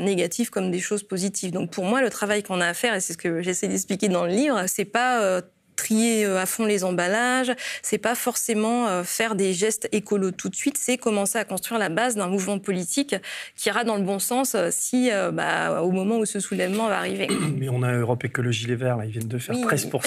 négatives 0.00 0.50
comme 0.50 0.70
des 0.70 0.80
choses 0.80 1.02
positives. 1.02 1.52
Pour 1.76 1.84
moi, 1.84 2.00
le 2.00 2.08
travail 2.08 2.42
qu'on 2.42 2.62
a 2.62 2.68
à 2.68 2.72
faire, 2.72 2.94
et 2.94 3.00
c'est 3.02 3.12
ce 3.12 3.18
que 3.18 3.42
j'essaie 3.42 3.68
d'expliquer 3.68 4.08
dans 4.08 4.24
le 4.24 4.32
livre, 4.32 4.64
c'est 4.66 4.86
pas 4.86 5.20
euh, 5.20 5.42
trier 5.76 6.24
euh, 6.24 6.40
à 6.40 6.46
fond 6.46 6.64
les 6.64 6.84
emballages, 6.84 7.52
c'est 7.82 7.98
pas 7.98 8.14
forcément 8.14 8.88
euh, 8.88 9.02
faire 9.04 9.34
des 9.34 9.52
gestes 9.52 9.86
écolos 9.92 10.30
tout 10.30 10.48
de 10.48 10.54
suite, 10.54 10.78
c'est 10.78 10.96
commencer 10.96 11.36
à 11.36 11.44
construire 11.44 11.78
la 11.78 11.90
base 11.90 12.14
d'un 12.14 12.28
mouvement 12.28 12.58
politique 12.58 13.14
qui 13.56 13.68
ira 13.68 13.84
dans 13.84 13.96
le 13.96 14.04
bon 14.04 14.18
sens 14.18 14.56
si, 14.70 15.10
bah, 15.34 15.82
au 15.82 15.90
moment 15.90 16.16
où 16.16 16.24
ce 16.24 16.40
soulèvement 16.40 16.88
va 16.88 16.96
arriver. 16.96 17.28
Mais 17.58 17.68
on 17.68 17.82
a 17.82 17.92
Europe 17.92 18.24
Écologie 18.24 18.66
Les 18.68 18.76
Verts, 18.76 18.96
là, 18.96 19.04
ils 19.04 19.10
viennent 19.10 19.28
de 19.28 19.36
faire 19.36 19.54
13%. 19.54 20.00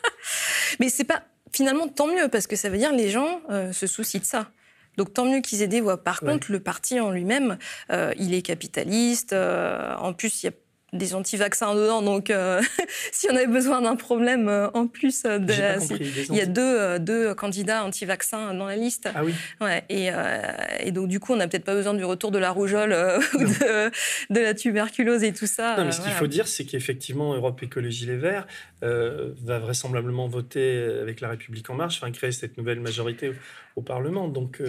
Mais 0.80 0.88
c'est 0.88 1.04
pas 1.04 1.22
finalement 1.52 1.86
tant 1.86 2.08
mieux 2.08 2.26
parce 2.26 2.48
que 2.48 2.56
ça 2.56 2.70
veut 2.70 2.78
dire 2.78 2.90
les 2.90 3.08
gens 3.08 3.40
se 3.72 3.86
soucient 3.86 4.18
de 4.18 4.24
ça. 4.24 4.50
Donc 4.96 5.14
tant 5.14 5.26
mieux 5.26 5.42
qu'ils 5.42 5.62
aient 5.62 5.68
des 5.68 5.80
voix. 5.80 6.02
Par 6.02 6.18
contre, 6.18 6.50
le 6.50 6.58
parti 6.58 6.98
en 6.98 7.12
lui-même, 7.12 7.56
il 7.88 8.34
est 8.34 8.42
capitaliste. 8.42 9.32
en 9.32 10.12
plus, 10.12 10.42
il 10.42 10.46
y 10.46 10.48
a 10.48 10.52
des 10.92 11.14
anti-vaccins 11.14 11.74
dedans. 11.74 12.02
Donc, 12.02 12.30
euh, 12.30 12.62
si 13.12 13.26
on 13.30 13.36
avait 13.36 13.46
besoin 13.46 13.82
d'un 13.82 13.96
problème 13.96 14.48
euh, 14.48 14.70
en 14.72 14.86
plus, 14.86 15.24
euh, 15.24 15.38
de 15.38 15.52
il 16.30 16.36
y 16.36 16.40
a 16.40 16.46
deux, 16.46 16.98
deux 16.98 17.34
candidats 17.34 17.84
anti-vaccins 17.84 18.54
dans 18.54 18.66
la 18.66 18.76
liste. 18.76 19.08
Ah 19.14 19.24
oui. 19.24 19.34
Ouais, 19.60 19.84
et, 19.88 20.10
et 20.80 20.92
donc, 20.92 21.08
du 21.08 21.20
coup, 21.20 21.32
on 21.32 21.36
n'a 21.36 21.48
peut-être 21.48 21.64
pas 21.64 21.74
besoin 21.74 21.94
du 21.94 22.04
retour 22.04 22.30
de 22.30 22.38
la 22.38 22.50
rougeole 22.50 22.92
ou 23.34 23.38
de, 23.38 23.90
de, 24.30 24.40
la 24.40 24.54
tuberculose 24.54 25.24
et 25.24 25.32
tout 25.32 25.46
ça. 25.46 25.76
Non, 25.76 25.84
mais 25.84 25.92
ce 25.92 26.00
qu'il 26.00 26.12
faut 26.12 26.26
dire, 26.26 26.48
c'est 26.48 26.64
qu'effectivement, 26.64 27.34
Europe 27.34 27.62
Écologie 27.62 28.06
Les 28.06 28.16
Verts 28.16 28.46
va 28.80 29.58
vraisemblablement 29.58 30.28
voter 30.28 30.82
avec 31.02 31.20
la 31.20 31.28
République 31.28 31.68
En 31.70 31.74
Marche, 31.74 31.98
enfin, 32.00 32.10
créer 32.12 32.32
cette 32.32 32.56
nouvelle 32.56 32.80
majorité 32.80 33.28
au, 33.28 33.34
au 33.76 33.82
Parlement. 33.82 34.28
Donc, 34.28 34.62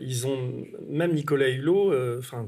ils 0.00 0.26
ont, 0.26 0.64
même 0.88 1.12
Nicolas 1.12 1.48
Hulot, 1.48 2.18
enfin 2.18 2.46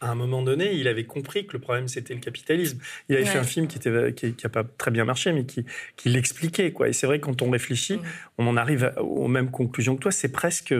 à 0.00 0.10
un 0.10 0.14
moment 0.14 0.42
donné, 0.42 0.74
il 0.74 0.88
avait 0.88 1.04
compris 1.04 1.46
que 1.46 1.52
le 1.52 1.58
problème 1.58 1.88
c'était 1.88 2.14
le 2.14 2.20
capitalisme. 2.20 2.78
Il 3.08 3.16
avait 3.16 3.24
fait 3.24 3.38
un 3.38 3.44
film 3.44 3.66
qui 3.66 3.78
était 3.78 4.12
qui, 4.14 4.34
a 4.46 4.48
pas 4.48 4.64
très 4.64 4.90
bien 4.90 5.04
marché, 5.04 5.32
mais 5.32 5.44
qui, 5.44 5.64
qui 5.96 6.08
l'expliquait 6.08 6.72
quoi. 6.72 6.88
Et 6.88 6.92
c'est 6.92 7.06
vrai 7.06 7.20
quand 7.20 7.42
on 7.42 7.50
réfléchit, 7.50 8.00
on 8.38 8.46
en 8.46 8.56
arrive 8.56 8.92
aux 8.98 9.28
mêmes 9.28 9.50
conclusions 9.50 9.96
que 9.96 10.02
toi. 10.02 10.12
C'est 10.12 10.32
presque 10.32 10.74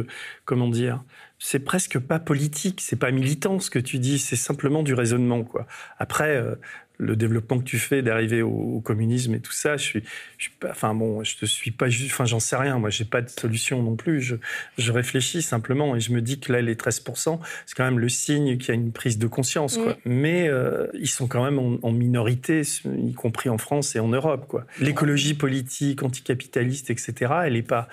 comment 0.45 0.69
dire 0.69 1.03
c'est 1.39 1.61
presque 1.61 1.99
pas 1.99 2.19
politique, 2.19 2.81
c'est 2.83 2.97
pas 2.97 3.11
militant 3.11 3.59
ce 3.61 3.71
que 3.71 3.79
tu 3.79 3.99
dis, 3.99 4.19
c'est 4.19 4.37
simplement 4.37 4.83
du 4.83 4.95
raisonnement 4.95 5.43
quoi. 5.43 5.67
Après, 5.99 6.37
euh, 6.37 6.55
le 7.01 7.17
développement 7.17 7.59
que 7.59 7.65
tu 7.65 7.79
fais 7.79 8.03
d'arriver 8.03 8.43
au, 8.43 8.81
communisme 8.85 9.35
et 9.35 9.41
tout 9.41 9.53
ça, 9.53 9.77
je 9.77 9.83
suis, 9.83 10.03
je 10.39 10.45
suis 10.45 10.53
pas, 10.59 10.71
enfin 10.71 10.95
bon, 10.95 11.23
je 11.25 11.37
te 11.37 11.47
suis 11.47 11.71
pas 11.71 11.89
juste, 11.89 12.13
enfin 12.13 12.25
j'en 12.25 12.41
sais 12.41 12.57
rien, 12.57 12.79
moi 12.79 12.91
j'ai 12.91 13.05
pas 13.05 13.21
de 13.21 13.29
solution 13.29 13.83
non 13.83 13.97
plus, 13.97 14.21
je, 14.21 14.37
je, 14.79 14.93
réfléchis 14.93 15.43
simplement 15.43 15.97
et 15.97 16.01
je 16.01 16.13
me 16.13 16.21
dis 16.23 16.41
que 16.41 16.53
là 16.53 16.61
les 16.61 16.75
13%, 16.75 17.39
c'est 17.67 17.75
quand 17.75 17.85
même 17.85 17.99
le 17.99 18.09
signe 18.09 18.59
qu'il 18.59 18.69
y 18.69 18.71
a 18.71 18.75
une 18.75 18.93
prise 18.93 19.19
de 19.19 19.27
conscience, 19.27 19.77
quoi. 19.77 19.97
Mais 20.05 20.49
euh, 20.49 20.87
ils 20.95 21.09
sont 21.09 21.27
quand 21.27 21.45
même 21.45 21.59
en, 21.59 21.93
minorité, 21.93 22.63
y 22.85 23.13
compris 23.13 23.49
en 23.49 23.59
France 23.59 23.97
et 23.97 24.01
en 24.01 24.09
Europe, 24.09 24.47
quoi. 24.49 24.67
L'écologie 24.81 25.35
politique, 25.35 26.03
anticapitaliste, 26.03 26.91
etc., 26.91 27.33
elle 27.45 27.57
est 27.57 27.63
pas, 27.63 27.89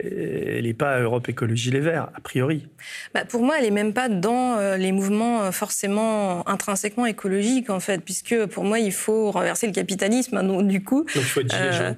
elle 0.00 0.64
n'est 0.64 0.74
pas 0.74 0.98
Europe 0.98 1.28
Écologie 1.28 1.70
Les 1.70 1.78
Verts, 1.80 2.08
a 2.14 2.20
priori. 2.20 2.66
Bah 3.14 3.24
pour 3.24 3.42
moi, 3.42 3.56
elle 3.58 3.64
n'est 3.64 3.70
même 3.70 3.92
pas 3.92 4.08
dans 4.08 4.56
euh, 4.56 4.76
les 4.76 4.90
mouvements 4.90 5.42
euh, 5.42 5.52
forcément 5.52 6.46
intrinsèquement 6.48 7.06
écologiques, 7.06 7.70
en 7.70 7.78
fait, 7.78 7.98
puisque 7.98 8.46
pour 8.46 8.64
moi, 8.64 8.80
il 8.80 8.92
faut 8.92 9.30
renverser 9.30 9.68
le 9.68 9.72
capitalisme. 9.72 10.36
Hein, 10.36 10.42
donc, 10.42 10.66
du 10.66 10.82
coup. 10.82 11.04
Donc, 11.04 11.10
il 11.14 11.22
faut 11.22 11.40
être 11.40 11.54
euh, 11.56 11.92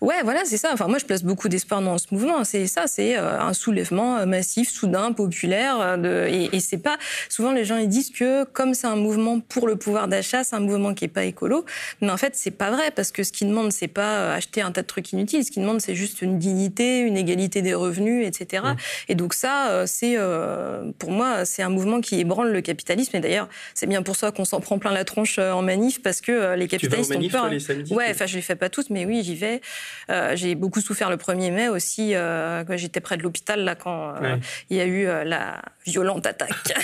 Ouais, 0.00 0.22
voilà, 0.24 0.46
c'est 0.46 0.56
ça. 0.56 0.70
Enfin, 0.72 0.88
moi, 0.88 0.96
je 0.96 1.04
place 1.04 1.22
beaucoup 1.22 1.48
d'espoir 1.48 1.82
dans 1.82 1.98
ce 1.98 2.06
mouvement. 2.10 2.42
C'est 2.44 2.66
ça, 2.66 2.86
c'est 2.86 3.16
un 3.16 3.52
soulèvement 3.52 4.24
massif, 4.26 4.70
soudain, 4.70 5.12
populaire. 5.12 5.98
De... 5.98 6.26
Et, 6.28 6.56
et 6.56 6.60
c'est 6.60 6.78
pas. 6.78 6.96
Souvent, 7.28 7.52
les 7.52 7.66
gens 7.66 7.76
ils 7.76 7.88
disent 7.88 8.10
que 8.10 8.44
comme 8.44 8.72
c'est 8.72 8.86
un 8.86 8.96
mouvement 8.96 9.40
pour 9.40 9.66
le 9.66 9.76
pouvoir 9.76 10.08
d'achat, 10.08 10.42
c'est 10.42 10.56
un 10.56 10.60
mouvement 10.60 10.94
qui 10.94 11.04
est 11.04 11.08
pas 11.08 11.24
écolo. 11.24 11.66
Mais 12.00 12.10
en 12.10 12.16
fait, 12.16 12.34
c'est 12.34 12.50
pas 12.50 12.70
vrai, 12.70 12.90
parce 12.94 13.12
que 13.12 13.22
ce 13.22 13.32
qu'ils 13.32 13.48
demandent, 13.48 13.72
c'est 13.72 13.88
pas 13.88 14.32
acheter 14.32 14.62
un 14.62 14.72
tas 14.72 14.82
de 14.82 14.86
trucs 14.86 15.12
inutiles. 15.12 15.44
Ce 15.44 15.50
qu'ils 15.50 15.62
demandent, 15.62 15.82
c'est 15.82 15.94
juste 15.94 16.22
une 16.22 16.38
dignité, 16.38 17.00
une 17.00 17.18
égalité 17.18 17.42
des 17.60 17.74
revenus, 17.74 18.26
etc. 18.26 18.64
Et 19.08 19.14
donc 19.14 19.34
ça, 19.34 19.70
euh, 19.70 19.84
c'est 19.86 20.14
euh, 20.16 20.90
pour 20.98 21.10
moi, 21.10 21.44
c'est 21.44 21.62
un 21.62 21.68
mouvement 21.68 22.00
qui 22.00 22.20
ébranle 22.20 22.52
le 22.52 22.60
capitalisme. 22.60 23.16
Et 23.16 23.20
d'ailleurs, 23.20 23.48
c'est 23.74 23.86
bien 23.86 24.02
pour 24.02 24.16
ça 24.16 24.30
qu'on 24.30 24.44
s'en 24.44 24.60
prend 24.60 24.78
plein 24.78 24.92
la 24.92 25.04
tronche 25.04 25.38
euh, 25.38 25.52
en 25.52 25.62
manif, 25.62 26.02
parce 26.02 26.20
que 26.20 26.54
les 26.54 26.68
capitalistes 26.68 27.14
ont 27.14 27.28
peur. 27.28 27.48
les 27.48 27.60
samedis, 27.60 27.92
ouais, 27.92 28.08
enfin, 28.10 28.26
je 28.26 28.36
les 28.36 28.42
fais 28.42 28.56
pas 28.56 28.68
toutes, 28.68 28.90
mais 28.90 29.04
oui, 29.04 29.22
j'y 29.22 29.34
vais. 29.34 29.60
j'ai 30.34 30.54
beaucoup 30.54 30.80
souffert 30.80 31.10
le 31.10 31.16
1er 31.16 31.50
mai 31.52 31.68
aussi, 31.68 32.12
quand 32.14 32.76
j'étais 32.76 33.00
près 33.00 33.16
de 33.16 33.22
l'hôpital, 33.22 33.64
là, 33.64 33.74
quand 33.74 34.14
il 34.70 34.76
y 34.76 34.80
a 34.80 34.86
eu 34.86 35.04
la 35.04 35.60
violente 35.84 36.26
attaque. 36.26 36.74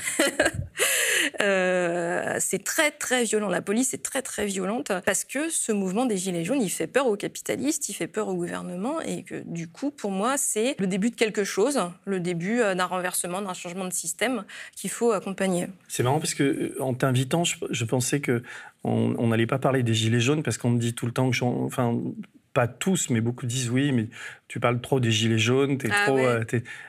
c'est 2.41 2.65
très, 2.65 2.91
très 2.91 3.25
violent. 3.25 3.49
La 3.49 3.63
police 3.63 3.95
est 3.95 4.03
très, 4.03 4.23
très 4.23 4.47
violente 4.47 4.93
parce 5.05 5.25
que 5.25 5.49
ce 5.51 5.73
mouvement 5.73 6.07
des 6.07 6.17
Gilets 6.17 6.45
jaunes, 6.45 6.63
il 6.63 6.71
fait 6.71 6.87
peur 6.87 7.07
aux 7.07 7.17
capitalistes, 7.17 7.89
il 7.89 7.95
fait 7.95 8.07
peur 8.07 8.29
au 8.29 8.35
gouvernement 8.35 9.01
et 9.01 9.23
que 9.23 9.43
du 9.47 9.69
coup, 9.69 9.91
pour 9.91 10.11
moi, 10.11 10.37
c'est 10.53 10.77
le 10.79 10.87
début 10.87 11.11
de 11.11 11.15
quelque 11.15 11.45
chose, 11.45 11.79
le 12.07 12.21
début 12.21 12.61
euh, 12.61 12.75
d'un 12.75 12.87
renversement, 12.87 13.43
d'un 13.43 13.53
changement 13.53 13.85
de 13.85 13.93
système 13.93 14.45
qu'il 14.75 14.89
faut 14.89 15.13
accompagner. 15.13 15.67
C'est 15.89 16.03
marrant 16.03 16.21
parce 16.21 16.33
que 16.35 16.43
euh, 16.43 16.83
en 16.83 16.95
t'invitant, 16.95 17.45
je, 17.45 17.85
pensais 17.85 18.21
que 18.21 18.43
on 18.85 19.27
n'allait 19.27 19.47
pas 19.47 19.59
parler 19.59 19.83
des 19.83 19.93
gilets 19.93 20.21
jaunes 20.21 20.43
parce 20.43 20.57
qu'on 20.57 20.71
me 20.71 20.79
dit 20.79 20.95
tout 20.95 21.05
le 21.05 21.13
temps 21.13 21.31
que, 21.31 21.45
enfin, 21.45 21.99
pas 22.55 22.67
tous, 22.67 23.11
mais 23.11 23.21
beaucoup 23.21 23.47
disent 23.47 23.71
oui, 23.71 23.93
mais 23.93 24.09
tu 24.49 24.59
parles 24.59 24.81
trop 24.81 25.01
des 25.01 25.11
gilets 25.11 25.39
jaunes, 25.39 25.79
t'es 25.79 25.91
ah 25.93 26.07
trop, 26.07 26.19
euh, 26.19 26.43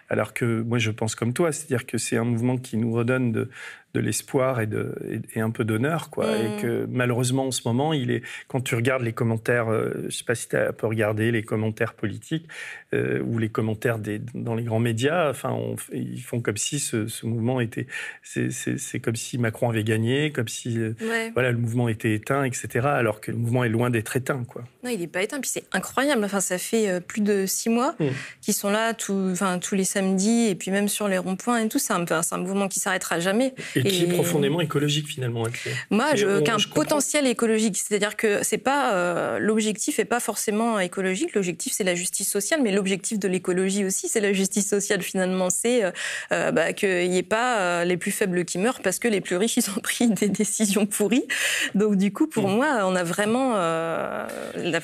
alors 0.10 0.34
que 0.34 0.62
moi 0.62 0.80
je 0.80 0.90
pense 0.90 1.14
comme 1.16 1.34
toi, 1.34 1.52
c'est-à-dire 1.52 1.86
que 1.86 1.98
c'est 1.98 2.18
un 2.18 2.24
mouvement 2.24 2.58
qui 2.58 2.78
nous 2.78 2.92
redonne 2.92 3.32
de, 3.32 3.50
de 3.96 4.00
l'espoir 4.00 4.62
et, 4.62 4.68
de, 4.68 4.94
et, 5.34 5.40
un 5.40 5.50
peu 5.50 5.64
d'honneur, 5.64 6.12
quoi. 6.12 6.38
Et 6.38 6.50
mmh. 6.50 6.62
que 6.62 6.86
malheureusement, 6.90 7.48
en 7.48 7.52
ce 7.52 7.62
moment, 7.66 7.92
il 7.92 8.12
est, 8.12 8.22
quand 8.48 8.62
tu 8.62 8.76
regardes 8.76 9.02
les 9.02 9.14
commentaires, 9.14 9.70
euh, 9.70 10.06
je 10.10 10.16
sais 10.16 10.24
pas 10.24 10.36
si 10.36 10.48
tu 10.48 10.56
as 10.56 10.72
peu 10.74 10.86
regardé 10.86 11.32
les 11.32 11.42
commentaires 11.42 11.94
politiques 11.94 12.48
euh, 12.94 13.20
ou 13.22 13.40
les 13.40 13.50
commentaires 13.50 13.98
des, 13.98 14.22
dans 14.36 14.54
les 14.54 14.64
grands 14.64 14.80
médias, 14.80 15.30
enfin, 15.30 15.58
ils 15.92 16.22
font 16.22 16.40
comme 16.40 16.58
si 16.58 16.80
ce, 16.80 17.08
ce 17.08 17.26
mouvement 17.26 17.62
était, 17.62 17.88
c'est 18.24 19.00
comme 19.00 19.16
si 19.16 19.40
Macron 19.40 19.70
avait 19.70 19.84
gagné, 19.84 20.32
comme 20.32 20.48
si, 20.48 20.78
euh, 20.78 20.94
voilà, 21.34 21.52
le 21.52 21.58
mouvement 21.58 21.90
était 21.90 22.14
éteint, 22.14 22.44
etc. 22.44 22.88
Alors 22.88 23.22
que 23.22 23.32
le 23.32 23.38
mouvement 23.38 23.64
est 23.64 23.70
loin 23.70 23.90
d'être 23.90 24.16
éteint, 24.16 24.44
quoi. 24.44 24.64
Non, 24.84 24.92
il 24.92 25.00
n'est 25.00 25.08
pas 25.08 25.24
éteint. 25.24 25.40
Puis 25.40 25.50
c'est 25.52 25.66
incroyable. 25.72 26.24
Enfin, 26.24 26.40
ça 26.42 26.58
fait 26.58 27.02
plus 27.02 27.22
de 27.22 27.46
six 27.46 27.70
mois 27.70 27.96
mmh. 28.00 28.06
qu'ils 28.42 28.54
sont 28.54 28.70
là, 28.70 28.94
tout, 28.94 29.30
enfin, 29.32 29.58
tous 29.58 29.76
les 29.76 29.84
samedis, 29.84 30.48
et 30.48 30.56
puis 30.56 30.70
même 30.70 30.88
sur 30.88 31.08
les 31.08 31.18
ronds-points 31.18 31.60
et 31.60 31.68
tout. 31.68 31.80
C'est 31.80 31.94
un, 31.94 32.06
un, 32.10 32.38
mouvement 32.38 32.68
qui 32.68 32.80
s'arrêtera 32.80 33.20
jamais. 33.20 33.54
Et, 33.76 33.79
qui 33.84 34.04
est 34.04 34.08
profondément 34.08 34.62
écologique 34.62 35.08
finalement. 35.08 35.46
Moi, 35.90 36.16
je, 36.16 36.40
qu'un 36.42 36.58
potentiel 36.74 37.28
écologique, 37.28 37.78
c'est-à-dire 37.78 38.16
que 38.16 38.44
c'est 38.44 38.58
pas 38.58 38.94
euh, 38.94 39.40
l'objectif 39.40 40.00
est 40.00 40.06
pas 40.06 40.20
forcément 40.20 40.80
écologique. 40.80 41.34
L'objectif 41.34 41.74
c'est 41.74 41.84
la 41.84 41.96
justice 41.96 42.30
sociale, 42.30 42.62
mais 42.64 42.72
l'objectif 42.72 43.20
de 43.20 43.28
l'écologie 43.28 43.86
aussi 43.86 44.08
c'est 44.08 44.20
la 44.20 44.34
justice 44.34 44.68
sociale 44.68 45.02
finalement. 45.02 45.50
C'est 45.50 45.84
euh, 45.84 45.92
euh 46.32 46.52
bah, 46.52 46.74
qu'il 46.74 47.10
n'y 47.10 47.18
ait 47.18 47.24
pas 47.24 47.86
les 47.86 47.98
plus 47.98 48.12
faibles 48.12 48.46
qui 48.46 48.58
meurent 48.58 48.82
parce 48.82 49.00
que 49.00 49.08
les 49.08 49.22
plus 49.22 49.36
riches 49.36 49.58
ils 49.58 49.70
ont 49.70 49.82
pris 49.82 50.10
des 50.10 50.30
décisions 50.30 50.86
pourries. 50.86 51.28
Donc 51.76 51.96
du 51.96 52.12
coup, 52.12 52.28
pour 52.28 52.48
mm. 52.48 52.56
moi, 52.56 52.68
on 52.84 52.96
a 52.96 53.04
vraiment 53.04 53.56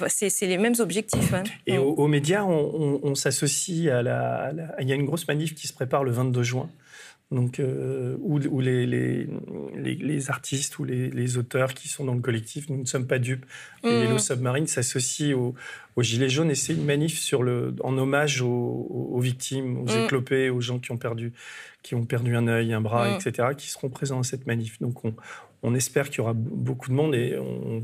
c'est 0.08 0.48
les 0.48 0.58
mêmes 0.58 0.76
objectifs. 0.80 1.34
Hein. 1.34 1.44
Et 1.68 1.78
mm. 1.78 1.82
aux, 1.82 2.08
médias, 2.08 2.44
on, 2.44 3.00
on, 3.04 3.16
s'associe 3.16 3.90
à 3.90 4.02
la, 4.02 4.52
Il 4.80 4.88
y 4.88 4.92
a 4.92 4.96
une 4.96 5.06
grosse 5.06 5.28
manif 5.28 5.56
qui 5.56 5.68
se 5.68 5.74
prépare 5.74 6.04
le 6.04 6.12
22 6.12 6.44
juin 6.44 6.70
donc, 7.36 7.60
euh, 7.60 8.16
où, 8.22 8.40
les, 8.62 8.86
les, 8.86 9.28
les, 9.76 10.30
artistes 10.30 10.80
ou 10.80 10.86
les, 10.86 11.38
auteurs 11.38 11.74
qui 11.74 11.90
sont 11.90 12.06
dans 12.06 12.14
le 12.14 12.22
collectif, 12.22 12.70
nous 12.70 12.78
ne 12.78 12.86
sommes 12.86 13.08
pas 13.08 13.20
dupes, 13.20 13.46
mmh. 13.84 13.90
Yellow 13.90 14.18
Submarine 14.18 14.68
s'associent 14.68 15.38
aux, 15.38 15.54
aux, 15.98 16.02
Gilets 16.02 16.30
jaunes 16.30 16.50
et 16.50 16.56
c'est 16.56 16.74
une 16.74 16.86
manif 16.86 17.20
sur 17.20 17.44
le, 17.44 17.76
en 17.84 17.98
hommage 17.98 18.42
aux, 18.42 19.20
victimes, 19.20 19.80
aux 19.80 19.86
mmh. 19.86 20.06
éclopés, 20.06 20.50
aux 20.50 20.62
gens 20.62 20.80
qui 20.80 20.94
ont 20.94 20.98
perdu, 20.98 21.34
qui 21.84 21.94
ont 21.94 22.06
perdu 22.06 22.38
un 22.38 22.48
œil, 22.48 22.74
un 22.74 22.80
bras, 22.80 23.10
mmh. 23.10 23.16
etc., 23.16 23.50
qui 23.58 23.70
seront 23.70 23.90
présents 23.90 24.22
à 24.22 24.24
cette 24.24 24.48
manif. 24.48 24.80
Donc 24.80 25.04
on, 25.04 25.14
on 25.62 25.76
espère 25.76 26.10
qu'il 26.10 26.20
y 26.20 26.22
aura 26.22 26.34
beaucoup 26.34 26.90
de 26.90 26.96
monde 26.96 27.16
et 27.16 27.38
on, 27.38 27.84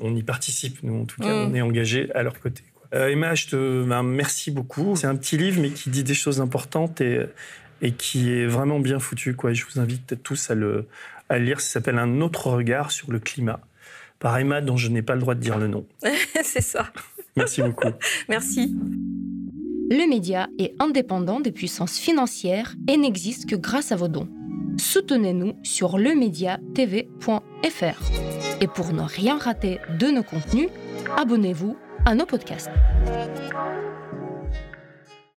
on, 0.00 0.16
y 0.16 0.22
participe. 0.22 0.82
Nous, 0.82 1.02
en 1.02 1.04
tout 1.04 1.20
cas, 1.20 1.34
on 1.34 1.54
est 1.54 1.60
engagés 1.60 2.10
à 2.14 2.22
leur 2.22 2.40
côté. 2.40 2.62
Euh, 2.94 3.08
Emma, 3.08 3.34
je 3.34 3.46
te 3.46 3.84
ben, 3.84 4.02
merci 4.02 4.50
beaucoup. 4.50 4.96
C'est 4.96 5.06
un 5.06 5.16
petit 5.16 5.36
livre, 5.36 5.60
mais 5.60 5.70
qui 5.70 5.90
dit 5.90 6.04
des 6.04 6.14
choses 6.14 6.40
importantes 6.40 7.00
et 7.00 7.20
et 7.82 7.92
qui 7.92 8.32
est 8.32 8.46
vraiment 8.46 8.80
bien 8.80 8.98
foutu. 8.98 9.34
Quoi. 9.34 9.52
Je 9.52 9.64
vous 9.66 9.80
invite 9.80 10.22
tous 10.22 10.50
à 10.50 10.54
le, 10.54 10.86
à 11.28 11.38
lire. 11.38 11.60
Ça 11.60 11.74
s'appelle 11.74 11.98
Un 11.98 12.20
autre 12.20 12.46
regard 12.46 12.90
sur 12.90 13.12
le 13.12 13.18
climat 13.18 13.60
par 14.20 14.38
Emma, 14.38 14.60
dont 14.60 14.76
je 14.76 14.88
n'ai 14.88 15.02
pas 15.02 15.14
le 15.14 15.20
droit 15.20 15.34
de 15.34 15.40
dire 15.40 15.58
le 15.58 15.66
nom. 15.66 15.84
C'est 16.42 16.62
ça. 16.62 16.86
Merci 17.36 17.62
beaucoup. 17.62 17.90
Merci. 18.28 18.74
Le 19.90 20.08
média 20.08 20.48
est 20.58 20.74
indépendant 20.78 21.40
des 21.40 21.52
puissances 21.52 21.98
financières 21.98 22.74
et 22.88 22.96
n'existe 22.96 23.50
que 23.50 23.56
grâce 23.56 23.92
à 23.92 23.96
vos 23.96 24.08
dons. 24.08 24.28
Soutenez-nous 24.78 25.54
sur 25.64 25.98
lemediatv.fr. 25.98 28.02
Et 28.60 28.68
pour 28.68 28.92
ne 28.92 29.02
rien 29.02 29.38
rater 29.38 29.80
de 29.98 30.06
nos 30.06 30.22
contenus, 30.22 30.68
abonnez-vous 31.16 31.76
à 32.06 32.14
nos 32.14 32.26
podcasts. 32.26 32.70